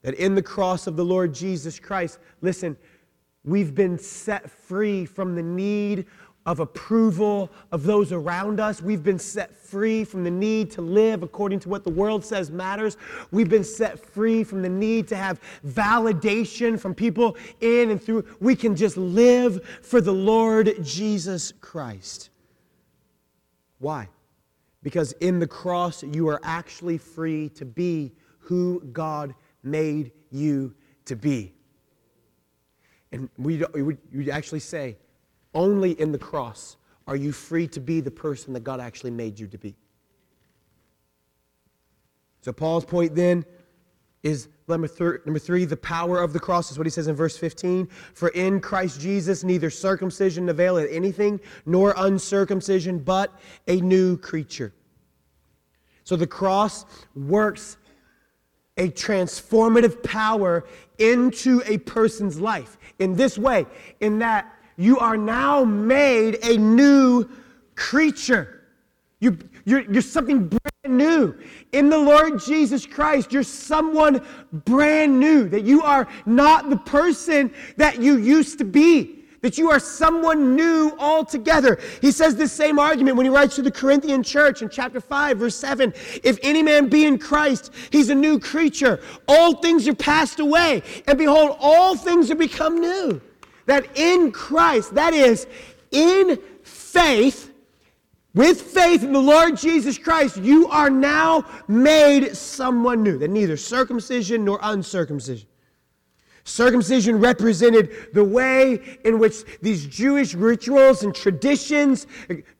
That 0.02 0.16
in 0.16 0.36
the 0.36 0.44
cross 0.44 0.86
of 0.86 0.98
the 0.98 1.06
Lord 1.06 1.34
Jesus 1.34 1.80
Christ, 1.80 2.20
listen, 2.42 2.76
we've 3.46 3.74
been 3.74 3.98
set 3.98 4.52
free 4.52 5.06
from 5.06 5.36
the 5.36 5.44
need 5.44 6.06
of 6.48 6.62
approval 6.62 7.52
of 7.74 7.84
those 7.84 8.14
around 8.14 8.62
us. 8.62 8.82
We've 8.82 9.04
been 9.04 9.20
set 9.20 9.54
free 9.54 10.06
from 10.06 10.24
the 10.24 10.32
need 10.32 10.72
to 10.72 10.82
live 10.82 11.22
according 11.22 11.60
to 11.60 11.70
what 11.70 11.84
the 11.84 11.90
world 11.90 12.24
says 12.24 12.50
matters. 12.50 12.96
We've 13.32 13.50
been 13.50 13.66
set 13.66 14.00
free 14.00 14.46
from 14.46 14.62
the 14.62 14.70
need 14.70 15.10
to 15.10 15.18
have 15.18 15.42
validation 15.68 16.80
from 16.80 16.96
people 16.96 17.36
in 17.60 17.92
and 17.92 18.02
through. 18.02 18.26
We 18.40 18.56
can 18.56 18.78
just 18.78 18.96
live 18.96 19.64
for 19.84 20.00
the 20.00 20.14
Lord 20.14 20.74
Jesus 20.84 21.52
Christ. 21.60 22.30
Why? 23.80 24.08
Because 24.84 25.12
in 25.20 25.40
the 25.40 25.48
cross, 25.48 26.02
you 26.02 26.30
are 26.30 26.40
actually 26.44 26.98
free 26.98 27.50
to 27.50 27.66
be 27.66 28.14
who 28.40 28.82
God 28.94 29.36
made 29.64 30.14
you 30.32 30.74
to 31.06 31.18
be. 31.18 31.54
And 33.12 33.30
we, 33.38 33.62
we 34.14 34.32
actually 34.32 34.62
say, 34.62 34.96
only 35.58 36.00
in 36.00 36.12
the 36.12 36.20
cross 36.20 36.78
are 37.08 37.16
you 37.16 37.32
free 37.32 37.68
to 37.70 37.80
be 37.80 38.00
the 38.00 38.12
person 38.12 38.54
that 38.54 38.64
God 38.64 38.80
actually 38.80 39.12
made 39.12 39.40
you 39.40 39.48
to 39.48 39.58
be. 39.58 39.76
So, 42.42 42.54
Paul's 42.54 42.86
point 42.86 43.16
then 43.16 43.44
is 44.22 44.50
number, 44.68 45.22
number 45.26 45.40
three, 45.40 45.66
the 45.66 45.76
power 45.76 46.22
of 46.22 46.32
the 46.32 46.40
cross 46.40 46.72
is 46.72 46.78
what 46.78 46.86
he 46.86 46.92
says 46.92 47.08
in 47.08 47.16
verse 47.16 47.36
15. 47.38 47.88
For 48.14 48.30
in 48.30 48.62
Christ 48.62 49.02
Jesus, 49.02 49.44
neither 49.44 49.70
circumcision 49.70 50.48
availeth 50.48 50.90
anything, 50.92 51.40
nor 51.66 51.94
uncircumcision, 51.98 53.00
but 53.00 53.34
a 53.68 53.82
new 53.82 54.16
creature. 54.18 54.74
So 56.04 56.16
the 56.16 56.28
cross 56.28 56.86
works 57.16 57.78
a 58.78 58.90
transformative 58.90 60.04
power 60.04 60.66
into 61.00 61.64
a 61.66 61.80
person's 61.80 62.40
life 62.40 62.78
in 63.00 63.16
this 63.16 63.38
way, 63.38 63.66
in 64.00 64.20
that 64.20 64.54
you 64.78 65.00
are 65.00 65.18
now 65.18 65.64
made 65.64 66.40
a 66.44 66.58
new 66.58 67.28
creature. 67.76 68.64
You, 69.20 69.38
you're, 69.66 69.82
you're 69.92 70.02
something 70.02 70.48
brand 70.48 70.98
new. 70.98 71.36
In 71.72 71.90
the 71.90 71.98
Lord 71.98 72.40
Jesus 72.40 72.86
Christ, 72.86 73.34
you're 73.34 73.44
someone 73.44 74.26
brand 74.52 75.20
new, 75.20 75.50
that 75.50 75.64
you 75.64 75.82
are 75.82 76.08
not 76.26 76.70
the 76.70 76.78
person 76.78 77.52
that 77.78 78.00
you 78.00 78.18
used 78.18 78.60
to 78.60 78.64
be 78.64 79.18
that 79.42 79.58
you 79.58 79.70
are 79.70 79.80
someone 79.80 80.56
new 80.56 80.94
altogether. 81.00 81.80
He 82.02 82.12
says 82.12 82.36
this 82.36 82.52
same 82.52 82.80
argument 82.80 83.18
when 83.18 83.26
he 83.26 83.30
writes 83.30 83.56
to 83.56 83.62
the 83.62 83.72
Corinthian 83.72 84.24
church 84.24 84.62
in 84.62 84.70
chapter 84.70 85.00
5, 85.00 85.38
verse 85.38 85.56
7. 85.56 85.94
If 86.24 86.40
any 86.42 86.64
man 86.64 86.90
be 86.90 87.06
in 87.06 87.18
Christ, 87.18 87.72
he's 87.92 88.10
a 88.10 88.16
new 88.16 88.40
creature. 88.40 89.00
All 89.28 89.56
things 89.56 89.88
are 89.88 89.96
passed 89.96 90.40
away, 90.40 90.84
and 91.08 91.18
behold, 91.18 91.56
all 91.60 91.96
things 91.96 92.32
are 92.32 92.36
become 92.36 92.82
new. 92.82 93.22
That 93.68 93.86
in 93.96 94.32
Christ, 94.32 94.96
that 94.96 95.14
is, 95.14 95.46
in 95.92 96.40
faith, 96.64 97.54
with 98.34 98.62
faith 98.62 99.04
in 99.04 99.14
the 99.14 99.20
Lord 99.20 99.58
Jesus 99.58 99.98
Christ, 99.98 100.38
you 100.38 100.68
are 100.70 100.90
now 100.90 101.46
made 101.68 102.36
someone 102.36 103.04
new. 103.04 103.18
That 103.18 103.30
neither 103.30 103.58
circumcision 103.58 104.44
nor 104.46 104.60
uncircumcision. 104.62 105.48
Circumcision 106.44 107.20
represented 107.20 108.14
the 108.14 108.24
way 108.24 109.00
in 109.04 109.20
which 109.20 109.44
these 109.62 109.86
Jewish 109.86 110.34
rituals 110.34 111.04
and 111.04 111.14
traditions 111.14 112.08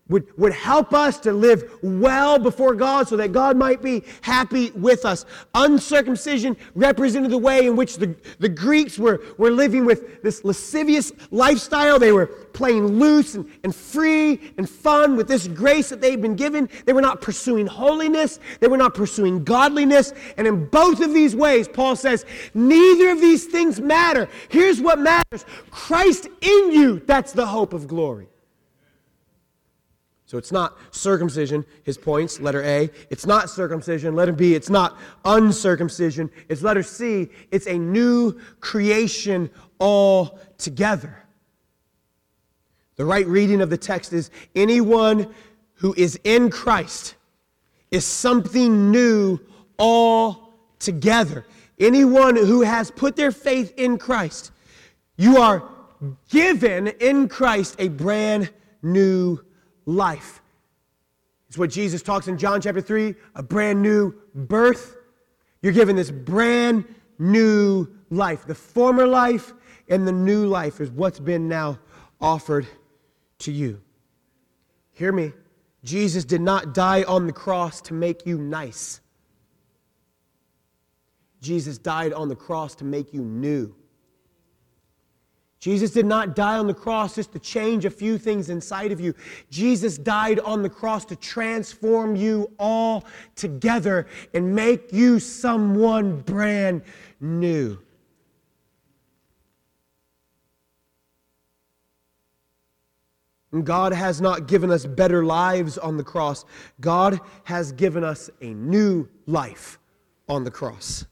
would, 0.10 0.26
would 0.38 0.54
help 0.54 0.94
us 0.94 1.20
to 1.22 1.34
live 1.34 1.70
well 1.82 2.40
before 2.40 2.76
God 2.76 3.08
so 3.08 3.18
that 3.18 3.32
God 3.32 3.58
might 3.58 3.82
be 3.82 4.04
happy 4.22 4.72
with 4.72 5.06
us. 5.06 5.26
Uncircumcision 5.54 6.56
represented 6.76 7.32
the 7.32 7.38
way 7.38 7.68
in 7.68 7.76
which 7.76 7.98
the, 7.98 8.16
the 8.40 8.50
Greeks 8.50 8.98
were, 8.98 9.22
were 9.38 9.52
living 9.52 9.86
with 9.86 10.22
this 10.24 10.44
lascivious 10.44 11.12
lifestyle. 11.32 12.00
They 12.00 12.12
were 12.12 12.28
playing 12.28 12.88
loose 13.00 13.36
and, 13.36 13.50
and 13.64 13.76
free 13.76 14.54
and 14.58 14.70
fun 14.70 15.16
with 15.16 15.28
this 15.28 15.48
grace 15.48 15.90
that 15.90 16.02
they'd 16.02 16.22
been 16.22 16.36
given. 16.36 16.70
They 16.86 16.94
were 16.94 17.02
not 17.02 17.22
pursuing 17.22 17.68
holiness, 17.68 18.40
they 18.60 18.68
were 18.68 18.78
not 18.78 18.94
pursuing 18.94 19.44
godliness. 19.44 20.14
And 20.38 20.48
in 20.48 20.66
both 20.66 21.02
of 21.02 21.14
these 21.14 21.36
ways, 21.36 21.68
Paul 21.68 21.96
says, 21.96 22.26
neither 22.54 23.10
of 23.10 23.22
these 23.22 23.46
things 23.46 23.80
matter. 23.80 24.30
Here's 24.50 24.82
what 24.82 25.00
matters 25.00 25.46
Christ 25.70 26.28
in 26.42 26.72
you, 26.72 27.00
that's 27.06 27.34
the 27.34 27.46
hope 27.46 27.74
of 27.74 27.88
glory. 27.88 28.28
So 30.28 30.38
it's 30.38 30.52
not 30.52 30.78
circumcision, 30.92 31.66
his 31.84 31.98
points, 31.98 32.42
letter 32.42 32.62
A. 32.64 32.90
It's 33.10 33.26
not 33.26 33.50
circumcision, 33.50 34.14
letter 34.14 34.34
B. 34.34 34.56
It's 34.56 34.70
not 34.70 34.98
uncircumcision. 35.24 36.30
It's 36.50 36.62
letter 36.62 36.84
C. 36.84 37.30
It's 37.50 37.66
a 37.66 37.78
new 37.78 38.38
creation 38.60 39.50
altogether. 39.80 41.24
The 42.98 43.06
right 43.06 43.26
reading 43.26 43.62
of 43.62 43.70
the 43.70 43.78
text 43.78 44.12
is 44.12 44.30
anyone 44.54 45.34
who 45.76 45.94
is 45.98 46.20
in 46.26 46.50
Christ 46.50 47.16
is 47.90 48.04
something 48.04 48.92
new 48.92 49.40
altogether. 49.80 51.46
Anyone 51.80 52.36
who 52.36 52.64
has 52.64 52.92
put 52.92 53.16
their 53.16 53.32
faith 53.32 53.74
in 53.78 53.98
Christ, 53.98 54.52
you 55.16 55.38
are 55.38 55.64
given 56.30 56.88
in 56.88 57.30
Christ 57.30 57.78
a 57.80 57.88
brand 57.88 58.52
new 58.82 59.40
life. 59.88 60.44
It's 61.48 61.58
what 61.58 61.72
Jesus 61.72 62.04
talks 62.04 62.28
in 62.28 62.38
John 62.38 62.62
chapter 62.62 62.82
3 62.82 63.16
a 63.34 63.42
brand 63.42 63.82
new 63.82 64.14
birth. 64.36 64.98
You're 65.64 65.74
given 65.74 65.96
this 65.96 66.12
brand 66.12 66.86
new 67.18 67.88
life. 68.12 68.46
The 68.46 68.54
former 68.54 69.08
life 69.08 69.54
and 69.90 70.08
the 70.08 70.12
new 70.12 70.46
life 70.46 70.80
is 70.80 70.92
what's 70.92 71.20
been 71.20 71.48
now 71.48 71.80
offered 72.22 72.68
to 73.40 73.52
you. 73.52 73.82
Hear 74.94 75.12
me. 75.12 75.34
Jesus 75.84 76.26
did 76.26 76.42
not 76.42 76.74
die 76.74 77.04
on 77.04 77.28
the 77.28 77.34
cross 77.34 77.82
to 77.82 77.94
make 77.94 78.26
you 78.26 78.38
nice. 78.38 79.00
Jesus 81.42 81.78
died 81.78 82.14
on 82.14 82.30
the 82.30 82.36
cross 82.36 82.76
to 82.76 82.84
make 82.84 83.14
you 83.14 83.22
new. 83.22 83.74
Jesus 85.60 85.92
did 85.92 86.06
not 86.06 86.36
die 86.36 86.58
on 86.58 86.68
the 86.68 86.74
cross 86.74 87.16
just 87.16 87.32
to 87.34 87.40
change 87.40 87.86
a 87.86 87.90
few 87.90 88.18
things 88.18 88.50
inside 88.50 88.92
of 88.92 89.00
you. 89.00 89.14
Jesus 89.50 89.98
died 89.98 90.40
on 90.40 90.62
the 90.62 90.70
cross 90.70 91.04
to 91.06 91.16
transform 91.16 92.16
you 92.16 92.52
all 92.60 93.06
together 93.36 94.06
and 94.34 94.56
make 94.56 94.94
you 94.94 95.20
someone 95.20 96.22
brand 96.22 96.84
new. 97.20 97.80
And 103.52 103.66
God 103.66 103.94
has 103.94 104.22
not 104.22 104.48
given 104.48 104.70
us 104.70 104.86
better 104.86 105.26
lives 105.26 105.80
on 105.80 105.98
the 105.98 106.04
cross. 106.04 106.46
God 106.80 107.20
has 107.46 107.72
given 107.72 108.04
us 108.04 108.30
a 108.42 108.54
new 108.54 109.08
life 109.26 109.80
on 110.30 110.44
the 110.44 110.52
cross. 110.52 111.06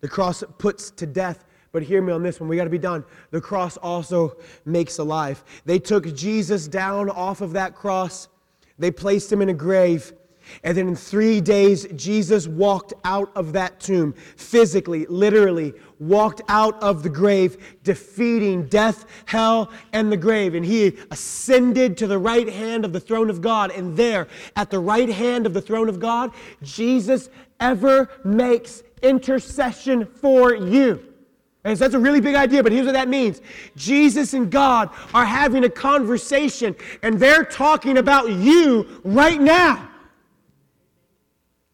The 0.00 0.08
cross 0.08 0.44
puts 0.58 0.90
to 0.92 1.06
death 1.06 1.44
but 1.72 1.82
hear 1.82 2.02
me 2.02 2.12
on 2.12 2.22
this 2.22 2.40
one. 2.40 2.48
We 2.48 2.56
got 2.56 2.64
to 2.64 2.70
be 2.70 2.78
done. 2.78 3.04
The 3.30 3.40
cross 3.40 3.76
also 3.76 4.36
makes 4.64 4.98
alive. 4.98 5.42
They 5.64 5.78
took 5.78 6.14
Jesus 6.14 6.66
down 6.68 7.10
off 7.10 7.40
of 7.40 7.52
that 7.52 7.74
cross, 7.74 8.28
they 8.78 8.90
placed 8.90 9.30
him 9.30 9.42
in 9.42 9.48
a 9.48 9.54
grave. 9.54 10.12
And 10.64 10.76
then 10.76 10.88
in 10.88 10.96
three 10.96 11.40
days, 11.40 11.86
Jesus 11.94 12.48
walked 12.48 12.92
out 13.04 13.30
of 13.36 13.52
that 13.52 13.78
tomb, 13.78 14.14
physically, 14.36 15.06
literally, 15.06 15.74
walked 15.98 16.40
out 16.48 16.82
of 16.82 17.02
the 17.02 17.08
grave, 17.08 17.78
defeating 17.84 18.66
death, 18.66 19.04
hell, 19.26 19.70
and 19.92 20.10
the 20.10 20.16
grave. 20.16 20.54
And 20.54 20.64
he 20.64 20.96
ascended 21.10 21.96
to 21.98 22.06
the 22.06 22.18
right 22.18 22.48
hand 22.48 22.84
of 22.84 22.92
the 22.92 23.00
throne 23.00 23.30
of 23.30 23.40
God. 23.40 23.70
And 23.70 23.96
there, 23.96 24.28
at 24.56 24.70
the 24.70 24.78
right 24.78 25.08
hand 25.08 25.46
of 25.46 25.54
the 25.54 25.62
throne 25.62 25.88
of 25.88 26.00
God, 26.00 26.32
Jesus 26.62 27.28
ever 27.60 28.08
makes 28.24 28.82
intercession 29.02 30.04
for 30.04 30.54
you. 30.54 31.09
And 31.64 31.76
so 31.76 31.84
that's 31.84 31.94
a 31.94 31.98
really 31.98 32.20
big 32.20 32.34
idea, 32.34 32.62
but 32.62 32.72
here's 32.72 32.86
what 32.86 32.92
that 32.92 33.08
means 33.08 33.42
Jesus 33.76 34.32
and 34.32 34.50
God 34.50 34.88
are 35.12 35.26
having 35.26 35.64
a 35.64 35.68
conversation, 35.68 36.74
and 37.02 37.18
they're 37.18 37.44
talking 37.44 37.98
about 37.98 38.30
you 38.30 39.00
right 39.04 39.40
now. 39.40 39.88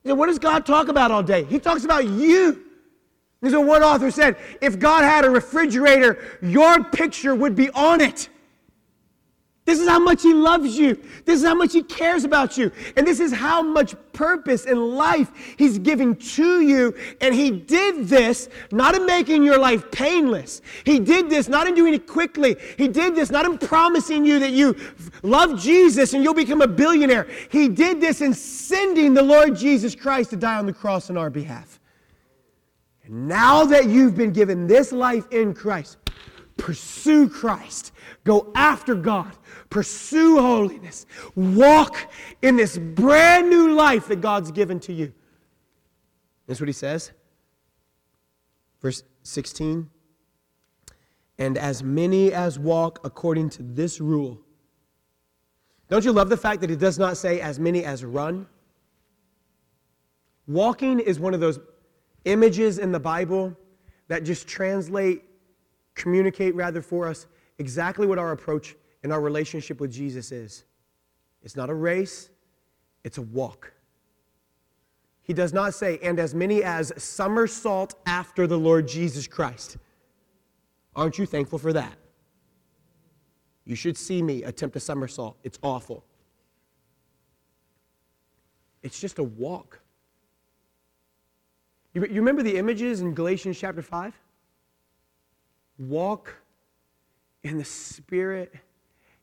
What 0.02 0.26
does 0.26 0.38
God 0.38 0.66
talk 0.66 0.88
about 0.88 1.10
all 1.10 1.22
day? 1.22 1.44
He 1.44 1.58
talks 1.58 1.84
about 1.84 2.06
you. 2.06 2.62
This 3.40 3.52
is 3.52 3.58
what 3.58 3.66
one 3.66 3.82
author 3.82 4.10
said 4.10 4.36
if 4.60 4.78
God 4.78 5.02
had 5.02 5.24
a 5.24 5.30
refrigerator, 5.30 6.38
your 6.42 6.82
picture 6.84 7.34
would 7.34 7.54
be 7.54 7.70
on 7.70 8.00
it. 8.00 8.28
This 9.66 9.80
is 9.80 9.88
how 9.88 9.98
much 9.98 10.22
He 10.22 10.32
loves 10.32 10.78
you. 10.78 10.94
This 11.24 11.40
is 11.40 11.46
how 11.46 11.54
much 11.56 11.72
He 11.72 11.82
cares 11.82 12.22
about 12.22 12.56
you. 12.56 12.70
And 12.96 13.04
this 13.04 13.18
is 13.18 13.32
how 13.32 13.62
much 13.62 13.96
purpose 14.12 14.64
and 14.64 14.78
life 14.78 15.32
He's 15.58 15.76
giving 15.78 16.14
to 16.14 16.60
you. 16.60 16.94
And 17.20 17.34
He 17.34 17.50
did 17.50 18.06
this 18.06 18.48
not 18.70 18.94
in 18.94 19.04
making 19.04 19.42
your 19.42 19.58
life 19.58 19.90
painless. 19.90 20.62
He 20.84 21.00
did 21.00 21.28
this 21.28 21.48
not 21.48 21.66
in 21.66 21.74
doing 21.74 21.94
it 21.94 22.06
quickly. 22.06 22.56
He 22.78 22.86
did 22.86 23.16
this 23.16 23.30
not 23.30 23.44
in 23.44 23.58
promising 23.58 24.24
you 24.24 24.38
that 24.38 24.52
you 24.52 24.76
love 25.24 25.60
Jesus 25.60 26.14
and 26.14 26.22
you'll 26.22 26.32
become 26.32 26.62
a 26.62 26.68
billionaire. 26.68 27.26
He 27.50 27.68
did 27.68 28.00
this 28.00 28.20
in 28.20 28.34
sending 28.34 29.14
the 29.14 29.22
Lord 29.22 29.56
Jesus 29.56 29.96
Christ 29.96 30.30
to 30.30 30.36
die 30.36 30.58
on 30.58 30.66
the 30.66 30.72
cross 30.72 31.10
on 31.10 31.16
our 31.16 31.28
behalf. 31.28 31.80
And 33.04 33.26
now 33.26 33.64
that 33.64 33.88
you've 33.88 34.16
been 34.16 34.32
given 34.32 34.68
this 34.68 34.92
life 34.92 35.26
in 35.32 35.54
Christ, 35.54 35.96
pursue 36.56 37.28
Christ. 37.28 37.92
Go 38.24 38.52
after 38.54 38.94
God 38.94 39.32
pursue 39.70 40.40
holiness, 40.40 41.06
walk 41.34 42.10
in 42.42 42.56
this 42.56 42.78
brand 42.78 43.50
new 43.50 43.72
life 43.74 44.08
that 44.08 44.20
God's 44.20 44.50
given 44.50 44.80
to 44.80 44.92
you. 44.92 45.12
That's 46.46 46.60
what 46.60 46.68
he 46.68 46.72
says. 46.72 47.12
Verse 48.80 49.02
16. 49.22 49.90
And 51.38 51.58
as 51.58 51.82
many 51.82 52.32
as 52.32 52.58
walk 52.58 53.00
according 53.04 53.50
to 53.50 53.62
this 53.62 54.00
rule, 54.00 54.40
Don't 55.88 56.04
you 56.04 56.12
love 56.12 56.28
the 56.28 56.36
fact 56.36 56.60
that 56.62 56.70
it 56.70 56.78
does 56.78 56.98
not 56.98 57.16
say 57.16 57.40
as 57.40 57.58
many 57.60 57.84
as 57.84 58.04
run? 58.04 58.46
Walking 60.48 61.00
is 61.00 61.20
one 61.20 61.34
of 61.34 61.40
those 61.40 61.58
images 62.24 62.78
in 62.78 62.92
the 62.92 63.00
Bible 63.00 63.56
that 64.08 64.24
just 64.24 64.48
translate, 64.48 65.22
communicate 65.94 66.54
rather 66.54 66.82
for 66.82 67.06
us 67.08 67.26
exactly 67.58 68.06
what 68.06 68.18
our 68.18 68.32
approach 68.32 68.76
and 69.06 69.12
our 69.12 69.20
relationship 69.20 69.78
with 69.78 69.92
Jesus 69.92 70.32
is. 70.32 70.64
It's 71.44 71.54
not 71.54 71.70
a 71.70 71.74
race, 71.74 72.28
it's 73.04 73.18
a 73.18 73.22
walk. 73.22 73.72
He 75.22 75.32
does 75.32 75.52
not 75.52 75.74
say, 75.74 76.00
and 76.02 76.18
as 76.18 76.34
many 76.34 76.64
as 76.64 76.92
somersault 76.96 77.94
after 78.04 78.48
the 78.48 78.58
Lord 78.58 78.88
Jesus 78.88 79.28
Christ. 79.28 79.76
Aren't 80.96 81.18
you 81.18 81.24
thankful 81.24 81.60
for 81.60 81.72
that? 81.72 81.96
You 83.64 83.76
should 83.76 83.96
see 83.96 84.20
me 84.22 84.42
attempt 84.42 84.74
a 84.74 84.80
somersault. 84.80 85.36
It's 85.44 85.60
awful. 85.62 86.02
It's 88.82 88.98
just 88.98 89.20
a 89.20 89.22
walk. 89.22 89.78
You, 91.94 92.04
you 92.06 92.16
remember 92.16 92.42
the 92.42 92.56
images 92.56 93.02
in 93.02 93.14
Galatians 93.14 93.56
chapter 93.56 93.82
5? 93.82 94.18
Walk 95.78 96.34
in 97.44 97.56
the 97.56 97.64
Spirit, 97.64 98.52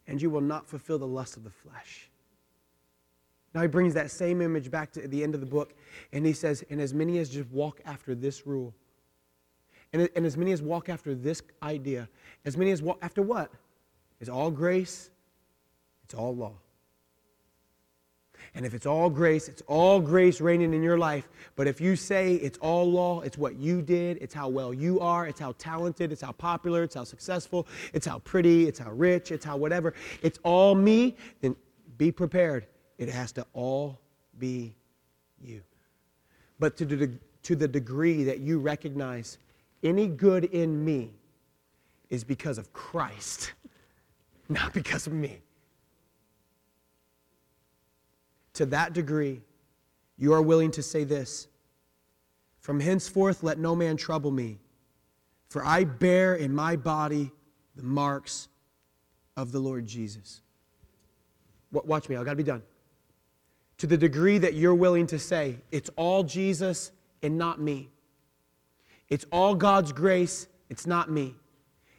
and 0.08 0.22
you 0.22 0.30
will 0.30 0.42
not 0.42 0.68
fulfill 0.68 1.00
the 1.00 1.08
lust 1.08 1.38
of 1.38 1.44
the 1.44 1.50
flesh. 1.50 2.10
Now 3.54 3.62
he 3.62 3.68
brings 3.68 3.94
that 3.94 4.10
same 4.10 4.42
image 4.42 4.72
back 4.72 4.92
to 4.94 5.08
the 5.08 5.24
end 5.24 5.36
of 5.36 5.42
the 5.42 5.48
book, 5.48 5.74
and 6.12 6.26
he 6.26 6.34
says, 6.34 6.64
And 6.70 6.82
as 6.82 6.94
many 6.94 7.20
as 7.20 7.30
just 7.30 7.50
walk 7.52 7.82
after 7.86 8.16
this 8.16 8.48
rule, 8.48 8.74
and, 9.94 10.10
and 10.16 10.26
as 10.26 10.36
many 10.36 10.52
as 10.52 10.62
walk 10.62 10.90
after 10.90 11.14
this 11.14 11.42
idea, 11.62 12.10
as 12.46 12.58
many 12.58 12.72
as 12.72 12.82
walk 12.82 12.98
after 13.02 13.22
what? 13.22 13.52
It's 14.20 14.30
all 14.30 14.50
grace, 14.50 15.12
it's 16.04 16.16
all 16.16 16.36
law. 16.36 16.54
And 18.56 18.66
if 18.66 18.76
it's 18.76 18.86
all 18.86 19.10
grace, 19.10 19.48
it's 19.48 19.64
all 19.66 20.00
grace 20.00 20.40
reigning 20.40 20.74
in 20.74 20.84
your 20.84 20.98
life. 20.98 21.28
But 21.56 21.68
if 21.68 21.82
you 21.82 21.96
say 21.96 22.36
it's 22.36 22.60
all 22.60 22.90
law, 22.90 23.22
it's 23.22 23.38
what 23.38 23.56
you 23.56 23.82
did, 23.82 24.18
it's 24.22 24.34
how 24.34 24.48
well 24.48 24.74
you 24.74 25.00
are, 25.00 25.28
it's 25.28 25.40
how 25.40 25.56
talented, 25.58 26.12
it's 26.12 26.22
how 26.22 26.34
popular, 26.34 26.84
it's 26.84 26.94
how 26.94 27.04
successful, 27.04 27.68
it's 27.94 28.06
how 28.06 28.20
pretty, 28.20 28.68
it's 28.68 28.78
how 28.78 28.92
rich, 28.92 29.32
it's 29.32 29.44
how 29.44 29.58
whatever, 29.58 29.96
it's 30.22 30.38
all 30.44 30.76
me, 30.76 31.16
then 31.42 31.56
be 31.98 32.12
prepared. 32.12 32.68
It 33.00 33.10
has 33.10 33.32
to 33.34 33.46
all 33.54 34.00
be 34.38 34.76
you. 35.42 35.62
But 36.60 36.78
to 36.78 36.86
the, 36.86 37.12
to 37.44 37.56
the 37.56 37.68
degree 37.68 38.24
that 38.24 38.40
you 38.40 38.60
recognize 38.60 39.40
any 39.84 40.08
good 40.08 40.46
in 40.46 40.86
me 40.86 41.12
is 42.12 42.24
because 42.24 42.60
of 42.60 42.72
Christ, 42.72 43.54
not 44.50 44.74
because 44.74 45.08
of 45.08 45.14
me. 45.14 45.40
To 48.54 48.66
that 48.68 48.94
degree, 48.94 49.42
you 50.18 50.34
are 50.34 50.42
willing 50.42 50.72
to 50.72 50.84
say 50.84 51.04
this 51.04 51.48
From 52.60 52.80
henceforth, 52.80 53.44
let 53.44 53.58
no 53.58 53.76
man 53.76 53.98
trouble 53.98 54.32
me, 54.32 54.60
for 55.50 55.66
I 55.66 55.84
bear 55.84 56.36
in 56.36 56.54
my 56.54 56.76
body 56.76 57.32
the 57.76 57.84
marks 57.84 58.48
of 59.36 59.52
the 59.52 59.60
Lord 59.60 59.88
Jesus. 59.88 60.42
Watch 61.72 62.08
me, 62.08 62.16
I've 62.16 62.26
got 62.26 62.32
to 62.32 62.38
be 62.38 62.44
done. 62.44 62.62
To 63.80 63.88
the 63.88 63.98
degree 63.98 64.38
that 64.38 64.54
you're 64.54 64.76
willing 64.76 65.08
to 65.08 65.18
say, 65.18 65.58
it's 65.72 65.90
all 65.96 66.24
Jesus 66.24 66.92
and 67.24 67.38
not 67.38 67.60
me. 67.60 67.90
It's 69.10 69.26
all 69.32 69.56
God's 69.56 69.92
grace, 69.92 70.48
it's 70.70 70.86
not 70.86 71.10
me. 71.10 71.36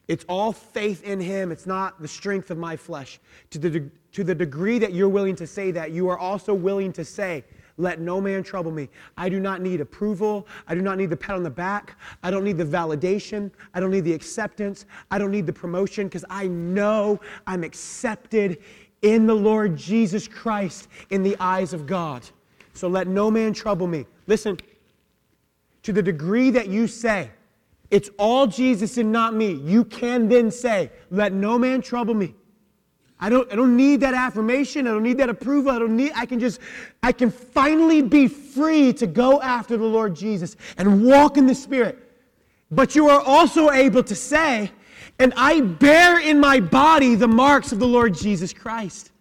It's 0.07 0.25
all 0.29 0.53
faith 0.53 1.03
in 1.03 1.21
Him, 1.21 1.51
it's 1.51 1.67
not 1.67 2.01
the 2.01 2.09
strength 2.09 2.51
of 2.51 2.59
my 2.59 2.77
flesh. 2.77 3.19
To 3.51 3.59
the, 3.59 3.91
to 4.15 4.25
the 4.25 4.35
degree 4.35 4.79
that 4.79 4.95
you're 4.95 5.09
willing 5.09 5.37
to 5.37 5.47
say 5.47 5.71
that, 5.73 5.91
you 5.91 6.09
are 6.09 6.19
also 6.19 6.55
willing 6.55 6.93
to 6.93 7.05
say, 7.05 7.45
let 7.77 8.01
no 8.01 8.21
man 8.21 8.45
trouble 8.45 8.71
me. 8.71 8.89
I 9.17 9.29
do 9.29 9.41
not 9.41 9.61
need 9.61 9.81
approval. 9.81 10.47
I 10.69 10.77
do 10.77 10.81
not 10.81 10.97
need 10.97 11.11
the 11.11 11.17
pat 11.17 11.35
on 11.35 11.43
the 11.43 11.51
back. 11.51 11.99
I 12.23 12.31
don't 12.31 12.45
need 12.45 12.57
the 12.57 12.65
validation. 12.65 13.51
I 13.75 13.81
don't 13.81 13.91
need 13.91 14.05
the 14.05 14.13
acceptance. 14.13 14.87
I 15.11 15.19
don't 15.19 15.33
need 15.33 15.47
the 15.47 15.53
promotion 15.53 16.07
because 16.07 16.25
I 16.31 16.47
know 16.47 17.21
I'm 17.49 17.65
accepted 17.65 18.59
in 19.03 19.27
the 19.27 19.35
Lord 19.35 19.77
Jesus 19.77 20.29
Christ 20.29 20.87
in 21.11 21.25
the 21.25 21.37
eyes 21.41 21.73
of 21.73 21.85
God. 21.85 22.23
So 22.73 22.87
let 22.87 23.09
no 23.09 23.33
man 23.33 23.53
trouble 23.53 23.89
me. 23.89 24.07
Listen, 24.29 24.57
to 25.83 25.93
the 25.93 26.03
degree 26.03 26.51
that 26.51 26.69
you 26.69 26.87
say, 26.87 27.31
it's 27.91 28.11
all 28.17 28.47
Jesus 28.47 28.97
and 28.97 29.11
not 29.11 29.35
me, 29.35 29.55
you 29.55 29.85
can 29.85 30.29
then 30.29 30.53
say, 30.53 30.93
let 31.11 31.33
no 31.33 31.59
man 31.59 31.83
trouble 31.83 32.15
me. 32.15 32.35
I 33.21 33.29
don't, 33.29 33.51
I 33.53 33.57
don't 33.57 33.77
need 33.77 34.01
that 34.01 34.15
affirmation. 34.15 34.87
I 34.87 34.91
don't 34.91 35.03
need 35.03 35.19
that 35.19 35.31
approval. 35.31 35.71
I 35.71 35.79
don't 35.79 35.97
need, 35.97 36.13
I 36.15 36.27
can 36.27 36.41
just, 36.41 36.61
I 37.03 37.13
can 37.13 37.31
finally 37.31 38.03
be 38.03 38.29
free 38.29 38.93
to 38.95 39.07
go 39.07 39.41
after 39.41 39.77
the 39.77 39.85
Lord 39.85 40.15
Jesus 40.15 40.57
and 40.77 41.05
walk 41.05 41.37
in 41.37 41.47
the 41.47 41.55
Spirit. 41.55 41.99
But 42.71 42.95
you 42.95 43.09
are 43.09 43.21
also 43.21 43.71
able 43.71 44.03
to 44.03 44.15
say, 44.15 44.73
and 45.19 45.33
I 45.37 45.61
bear 45.61 46.19
in 46.19 46.41
my 46.41 46.59
body 46.61 47.15
the 47.15 47.29
marks 47.29 47.71
of 47.73 47.79
the 47.79 47.87
Lord 47.87 48.15
Jesus 48.15 48.53
Christ. 48.53 49.13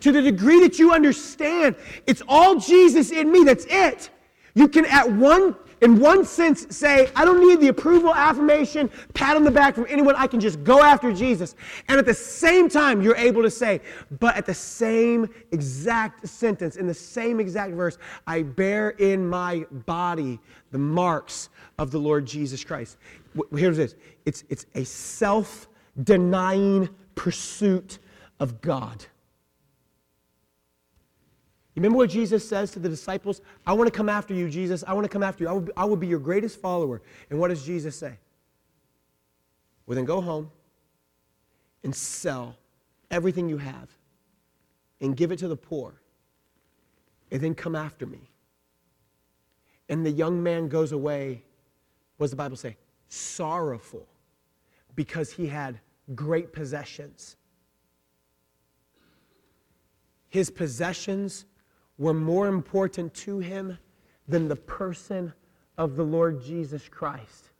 To 0.00 0.12
the 0.12 0.22
degree 0.22 0.60
that 0.60 0.78
you 0.78 0.92
understand, 0.92 1.76
it's 2.06 2.22
all 2.28 2.56
Jesus 2.56 3.10
in 3.10 3.30
me, 3.30 3.44
that's 3.44 3.66
it. 3.68 4.10
You 4.54 4.68
can, 4.68 4.84
at 4.86 5.10
one 5.10 5.56
in 5.82 5.98
one 5.98 6.24
sense, 6.24 6.64
say, 6.74 7.10
I 7.16 7.24
don't 7.24 7.40
need 7.40 7.60
the 7.60 7.68
approval, 7.68 8.14
affirmation, 8.14 8.88
pat 9.14 9.36
on 9.36 9.42
the 9.42 9.50
back 9.50 9.74
from 9.74 9.86
anyone. 9.88 10.14
I 10.16 10.28
can 10.28 10.38
just 10.38 10.62
go 10.62 10.80
after 10.80 11.12
Jesus. 11.12 11.56
And 11.88 11.98
at 11.98 12.06
the 12.06 12.14
same 12.14 12.68
time, 12.68 13.02
you're 13.02 13.16
able 13.16 13.42
to 13.42 13.50
say, 13.50 13.80
but 14.20 14.36
at 14.36 14.46
the 14.46 14.54
same 14.54 15.28
exact 15.50 16.28
sentence, 16.28 16.76
in 16.76 16.86
the 16.86 16.94
same 16.94 17.40
exact 17.40 17.74
verse, 17.74 17.98
I 18.28 18.42
bear 18.42 18.90
in 18.90 19.28
my 19.28 19.66
body 19.84 20.38
the 20.70 20.78
marks 20.78 21.48
of 21.78 21.90
the 21.90 21.98
Lord 21.98 22.26
Jesus 22.26 22.62
Christ. 22.62 22.96
Here's 23.54 23.76
this 23.76 23.96
it's, 24.24 24.44
it's 24.48 24.66
a 24.76 24.84
self 24.84 25.68
denying 26.04 26.88
pursuit 27.16 27.98
of 28.38 28.60
God. 28.60 29.04
You 31.74 31.80
remember 31.80 31.98
what 31.98 32.10
Jesus 32.10 32.46
says 32.46 32.70
to 32.72 32.78
the 32.78 32.88
disciples? 32.88 33.40
I 33.66 33.72
want 33.72 33.90
to 33.90 33.96
come 33.96 34.10
after 34.10 34.34
you, 34.34 34.50
Jesus. 34.50 34.84
I 34.86 34.92
want 34.92 35.04
to 35.04 35.08
come 35.08 35.22
after 35.22 35.44
you. 35.44 35.48
I 35.48 35.52
will, 35.52 35.60
be, 35.60 35.72
I 35.76 35.84
will 35.86 35.96
be 35.96 36.06
your 36.06 36.18
greatest 36.18 36.60
follower. 36.60 37.00
And 37.30 37.38
what 37.38 37.48
does 37.48 37.64
Jesus 37.64 37.96
say? 37.96 38.18
Well, 39.86 39.96
then 39.96 40.04
go 40.04 40.20
home 40.20 40.50
and 41.82 41.94
sell 41.94 42.56
everything 43.10 43.48
you 43.48 43.56
have 43.58 43.88
and 45.00 45.16
give 45.16 45.32
it 45.32 45.38
to 45.38 45.48
the 45.48 45.56
poor. 45.56 45.94
And 47.30 47.40
then 47.40 47.54
come 47.54 47.74
after 47.74 48.04
me. 48.04 48.20
And 49.88 50.04
the 50.04 50.10
young 50.10 50.42
man 50.42 50.68
goes 50.68 50.92
away, 50.92 51.42
what 52.18 52.24
does 52.24 52.30
the 52.30 52.36
Bible 52.36 52.56
say? 52.56 52.76
Sorrowful 53.08 54.06
because 54.94 55.32
he 55.32 55.46
had 55.46 55.80
great 56.14 56.52
possessions. 56.52 57.36
His 60.28 60.50
possessions 60.50 61.46
were 61.98 62.14
more 62.14 62.48
important 62.48 63.14
to 63.14 63.38
him 63.38 63.78
than 64.28 64.48
the 64.48 64.56
person 64.56 65.32
of 65.78 65.96
the 65.96 66.02
Lord 66.02 66.42
Jesus 66.42 66.88
Christ. 66.88 67.50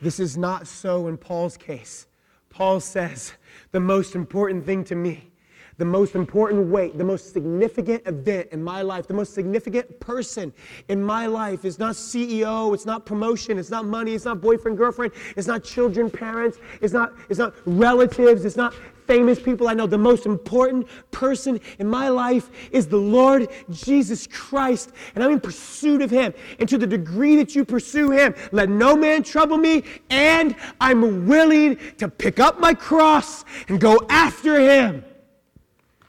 This 0.00 0.20
is 0.20 0.36
not 0.36 0.66
so 0.66 1.08
in 1.08 1.16
Paul's 1.16 1.56
case. 1.56 2.06
Paul 2.50 2.80
says, 2.80 3.32
The 3.72 3.80
most 3.80 4.14
important 4.14 4.64
thing 4.64 4.84
to 4.84 4.94
me, 4.94 5.30
the 5.78 5.84
most 5.84 6.14
important 6.14 6.68
weight, 6.68 6.96
the 6.96 7.04
most 7.04 7.32
significant 7.32 8.02
event 8.06 8.48
in 8.52 8.62
my 8.62 8.82
life, 8.82 9.06
the 9.06 9.14
most 9.14 9.34
significant 9.34 10.00
person 10.00 10.52
in 10.88 11.02
my 11.02 11.26
life 11.26 11.64
is 11.64 11.78
not 11.78 11.94
CEO, 11.94 12.72
it's 12.72 12.86
not 12.86 13.04
promotion, 13.04 13.58
it's 13.58 13.70
not 13.70 13.84
money, 13.84 14.14
it's 14.14 14.24
not 14.24 14.40
boyfriend, 14.40 14.78
girlfriend, 14.78 15.12
it's 15.36 15.46
not 15.46 15.62
children, 15.62 16.10
parents, 16.10 16.58
it's 16.80 16.94
not, 16.94 17.12
it's 17.28 17.38
not 17.38 17.54
relatives, 17.66 18.44
it's 18.44 18.56
not 18.56 18.74
famous 19.06 19.40
people 19.40 19.68
I 19.68 19.74
know, 19.74 19.86
the 19.86 19.98
most 19.98 20.26
important 20.26 20.88
person 21.10 21.60
in 21.78 21.86
my 21.86 22.08
life 22.08 22.50
is 22.72 22.86
the 22.86 22.96
Lord 22.96 23.48
Jesus 23.70 24.26
Christ. 24.26 24.92
And 25.14 25.22
I'm 25.22 25.30
in 25.30 25.40
pursuit 25.40 26.02
of 26.02 26.10
him. 26.10 26.34
And 26.58 26.68
to 26.68 26.76
the 26.76 26.86
degree 26.86 27.36
that 27.36 27.54
you 27.54 27.64
pursue 27.64 28.10
him, 28.10 28.34
let 28.52 28.68
no 28.68 28.96
man 28.96 29.22
trouble 29.22 29.58
me. 29.58 29.84
And 30.10 30.56
I'm 30.80 31.26
willing 31.26 31.78
to 31.98 32.08
pick 32.08 32.40
up 32.40 32.58
my 32.58 32.74
cross 32.74 33.44
and 33.68 33.80
go 33.80 34.00
after 34.08 34.58
him. 34.58 35.04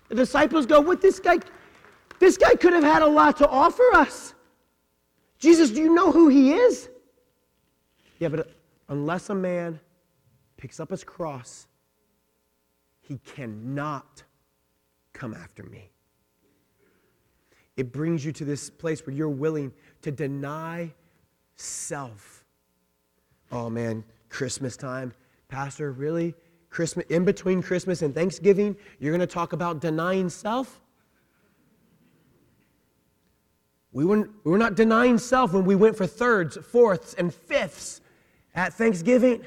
The 0.09 0.15
disciples 0.15 0.65
go, 0.65 0.79
What 0.81 1.01
this 1.01 1.19
guy? 1.19 1.37
This 2.19 2.37
guy 2.37 2.55
could 2.55 2.73
have 2.73 2.83
had 2.83 3.01
a 3.03 3.07
lot 3.07 3.37
to 3.37 3.47
offer 3.47 3.83
us. 3.93 4.33
Jesus, 5.37 5.69
do 5.69 5.81
you 5.81 5.93
know 5.93 6.11
who 6.11 6.29
he 6.29 6.53
is? 6.53 6.89
Yeah, 8.17 8.29
but 8.29 8.51
unless 8.89 9.29
a 9.29 9.35
man 9.35 9.79
picks 10.57 10.79
up 10.79 10.89
his 10.89 11.03
cross 11.03 11.67
he 13.07 13.19
cannot 13.19 14.23
come 15.13 15.33
after 15.33 15.63
me. 15.63 15.89
It 17.77 17.93
brings 17.93 18.25
you 18.25 18.33
to 18.33 18.43
this 18.43 18.69
place 18.69 19.05
where 19.05 19.15
you're 19.15 19.29
willing 19.29 19.71
to 20.01 20.11
deny 20.11 20.93
self. 21.55 22.43
Oh 23.51 23.69
man, 23.69 24.03
Christmas 24.27 24.75
time. 24.75 25.13
Pastor, 25.47 25.93
really? 25.93 26.35
Christmas, 26.69 27.05
in 27.07 27.25
between 27.25 27.61
Christmas 27.61 28.01
and 28.01 28.13
Thanksgiving, 28.13 28.75
you're 28.99 29.11
going 29.11 29.27
to 29.27 29.33
talk 29.33 29.53
about 29.53 29.79
denying 29.79 30.29
self? 30.29 30.81
We 33.91 34.05
were, 34.05 34.29
we 34.43 34.51
were 34.51 34.57
not 34.57 34.75
denying 34.75 35.17
self 35.17 35.53
when 35.53 35.65
we 35.65 35.75
went 35.75 35.95
for 35.95 36.05
thirds, 36.05 36.57
fourths, 36.57 37.13
and 37.15 37.33
fifths 37.33 38.01
at 38.53 38.73
Thanksgiving. 38.73 39.41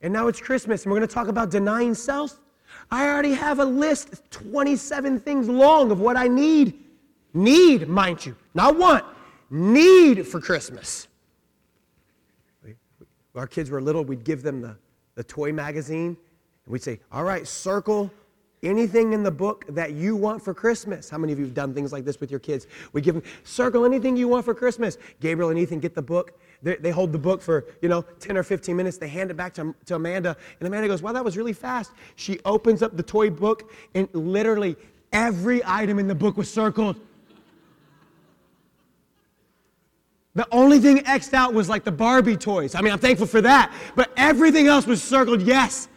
And 0.00 0.12
now 0.12 0.28
it's 0.28 0.40
Christmas, 0.40 0.84
and 0.84 0.92
we're 0.92 0.98
going 0.98 1.08
to 1.08 1.14
talk 1.14 1.28
about 1.28 1.50
denying 1.50 1.94
self. 1.94 2.38
I 2.90 3.08
already 3.08 3.32
have 3.32 3.58
a 3.58 3.64
list, 3.64 4.30
27 4.30 5.20
things 5.20 5.48
long 5.48 5.90
of 5.90 6.00
what 6.00 6.16
I 6.16 6.28
need. 6.28 6.78
Need, 7.34 7.88
mind 7.88 8.26
you, 8.26 8.36
not 8.54 8.76
want, 8.76 9.04
need 9.50 10.26
for 10.26 10.40
Christmas. 10.40 11.08
Our 13.34 13.46
kids 13.46 13.70
were 13.70 13.80
little, 13.80 14.04
we'd 14.04 14.24
give 14.24 14.42
them 14.42 14.60
the, 14.60 14.76
the 15.14 15.24
toy 15.24 15.52
magazine, 15.52 16.16
and 16.64 16.72
we'd 16.72 16.82
say, 16.82 17.00
All 17.10 17.24
right, 17.24 17.46
circle 17.46 18.10
anything 18.62 19.12
in 19.12 19.22
the 19.22 19.30
book 19.30 19.64
that 19.70 19.92
you 19.92 20.14
want 20.14 20.42
for 20.42 20.54
Christmas. 20.54 21.10
How 21.10 21.18
many 21.18 21.32
of 21.32 21.38
you 21.38 21.44
have 21.44 21.54
done 21.54 21.74
things 21.74 21.92
like 21.92 22.04
this 22.04 22.20
with 22.20 22.30
your 22.30 22.40
kids? 22.40 22.66
We 22.92 23.00
give 23.00 23.14
them, 23.14 23.24
circle 23.44 23.84
anything 23.84 24.16
you 24.16 24.28
want 24.28 24.44
for 24.44 24.54
Christmas. 24.54 24.98
Gabriel 25.20 25.50
and 25.50 25.58
Ethan 25.58 25.80
get 25.80 25.94
the 25.94 26.02
book. 26.02 26.38
They, 26.62 26.76
they 26.76 26.90
hold 26.90 27.12
the 27.12 27.18
book 27.18 27.42
for, 27.42 27.66
you 27.80 27.88
know, 27.88 28.02
10 28.20 28.36
or 28.36 28.44
15 28.44 28.76
minutes. 28.76 28.98
They 28.98 29.08
hand 29.08 29.30
it 29.30 29.36
back 29.36 29.52
to, 29.54 29.74
to 29.86 29.96
Amanda, 29.96 30.36
and 30.60 30.66
Amanda 30.66 30.88
goes, 30.88 31.02
wow, 31.02 31.12
that 31.12 31.24
was 31.24 31.36
really 31.36 31.52
fast. 31.52 31.92
She 32.14 32.38
opens 32.44 32.82
up 32.82 32.96
the 32.96 33.02
toy 33.02 33.30
book, 33.30 33.72
and 33.94 34.08
literally 34.12 34.76
every 35.12 35.62
item 35.64 35.98
in 35.98 36.06
the 36.06 36.14
book 36.14 36.36
was 36.36 36.52
circled. 36.52 37.00
The 40.34 40.46
only 40.50 40.78
thing 40.78 41.06
X'd 41.06 41.34
out 41.34 41.52
was 41.52 41.68
like 41.68 41.84
the 41.84 41.92
Barbie 41.92 42.36
toys. 42.36 42.74
I 42.74 42.80
mean, 42.80 42.92
I'm 42.92 42.98
thankful 42.98 43.26
for 43.26 43.42
that. 43.42 43.72
But 43.94 44.12
everything 44.16 44.66
else 44.66 44.86
was 44.86 45.02
circled 45.02 45.42
yes. 45.42 45.88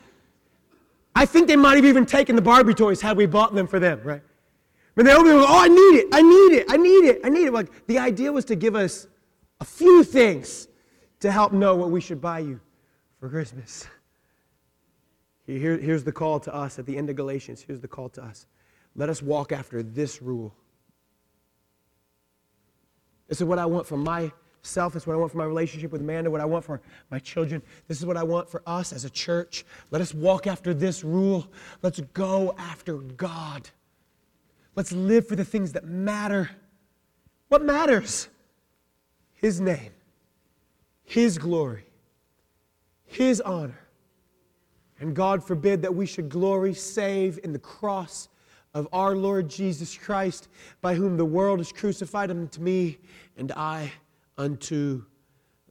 I 1.16 1.26
think 1.26 1.48
they 1.48 1.56
might 1.56 1.76
have 1.76 1.86
even 1.86 2.06
taken 2.06 2.36
the 2.36 2.42
Barbie 2.42 2.74
toys 2.74 3.00
had 3.00 3.16
we 3.16 3.26
bought 3.26 3.56
them 3.56 3.68
for 3.68 3.80
them, 3.80 4.02
right? 4.04 4.22
But 4.96 5.06
they 5.06 5.14
open 5.14 5.28
them, 5.28 5.40
oh, 5.40 5.62
I 5.62 5.68
need 5.68 6.00
it, 6.00 6.08
I 6.14 6.22
need 6.22 6.58
it, 6.58 6.66
I 6.70 6.78
need 6.78 7.06
it, 7.06 7.22
I 7.24 7.30
need 7.30 7.46
it. 7.46 7.54
Like 7.54 7.88
the 7.88 8.00
idea 8.00 8.32
was 8.32 8.44
to 8.46 8.56
give 8.56 8.76
us 8.76 9.08
a 9.62 9.66
few 9.66 10.04
things 10.04 10.68
to 11.22 11.32
help 11.32 11.54
know 11.54 11.76
what 11.76 11.92
we 11.92 12.02
should 12.02 12.20
buy 12.20 12.40
you 12.40 12.60
for 13.20 13.30
Christmas. 13.30 13.88
Here, 15.46 15.78
here's 15.78 16.04
the 16.04 16.12
call 16.12 16.40
to 16.40 16.54
us 16.54 16.80
at 16.80 16.88
the 16.88 16.98
end 16.98 17.10
of 17.12 17.16
Galatians. 17.16 17.62
Here's 17.62 17.80
the 17.80 17.88
call 17.88 18.10
to 18.10 18.24
us. 18.24 18.48
Let 18.96 19.10
us 19.10 19.22
walk 19.22 19.52
after 19.52 19.84
this 19.84 20.20
rule. 20.22 20.56
This 23.28 23.42
is 23.42 23.46
what 23.46 23.60
I 23.60 23.66
want 23.66 23.88
for 23.88 23.98
myself. 23.98 24.94
This 24.94 25.04
is 25.04 25.08
what 25.08 25.14
I 25.14 25.18
want 25.18 25.32
for 25.32 25.38
my 25.38 25.46
relationship 25.46 25.92
with 25.92 26.02
Amanda, 26.02 26.30
what 26.30 26.42
I 26.42 26.46
want 26.46 26.66
for 26.66 26.82
my 27.10 27.20
children. 27.20 27.62
This 27.88 28.00
is 28.00 28.06
what 28.06 28.18
I 28.18 28.24
want 28.24 28.50
for 28.50 28.62
us 28.66 28.94
as 28.94 29.06
a 29.06 29.10
church. 29.10 29.66
Let 29.92 30.02
us 30.02 30.14
walk 30.14 30.48
after 30.48 30.74
this 30.74 31.04
rule. 31.04 31.48
Let's 31.82 32.00
go 32.14 32.54
after 32.58 32.98
God. 32.98 33.70
Let's 34.76 34.92
live 34.92 35.28
for 35.28 35.36
the 35.36 35.46
things 35.46 35.74
that 35.74 35.86
matter. 35.86 36.50
What 37.48 37.64
matters? 37.64 38.28
His 39.34 39.62
name, 39.62 39.92
His 41.04 41.38
glory, 41.38 41.86
His 43.06 43.42
honor. 43.42 43.80
And 45.00 45.16
God 45.16 45.46
forbid 45.46 45.82
that 45.82 45.94
we 45.94 46.06
should 46.06 46.30
glory 46.30 46.74
save 46.74 47.40
in 47.44 47.54
the 47.54 47.60
cross 47.60 48.30
of 48.76 48.88
our 48.92 49.16
Lord 49.16 49.50
Jesus 49.50 49.98
Christ, 49.98 50.50
by 50.82 50.94
whom 50.94 51.18
the 51.18 51.26
world 51.26 51.62
is 51.62 51.72
crucified 51.72 52.30
unto 52.30 52.62
me, 52.62 53.00
and 53.38 53.52
I 53.54 53.92
unto 54.38 55.06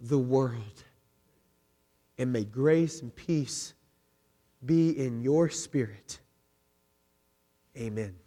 the 0.01 0.19
world. 0.19 0.85
And 2.19 2.33
may 2.33 2.45
grace 2.45 3.03
and 3.03 3.15
peace 3.15 3.75
be 4.65 4.99
in 4.99 5.21
your 5.21 5.51
spirit. 5.51 6.19
Amen. 7.77 8.24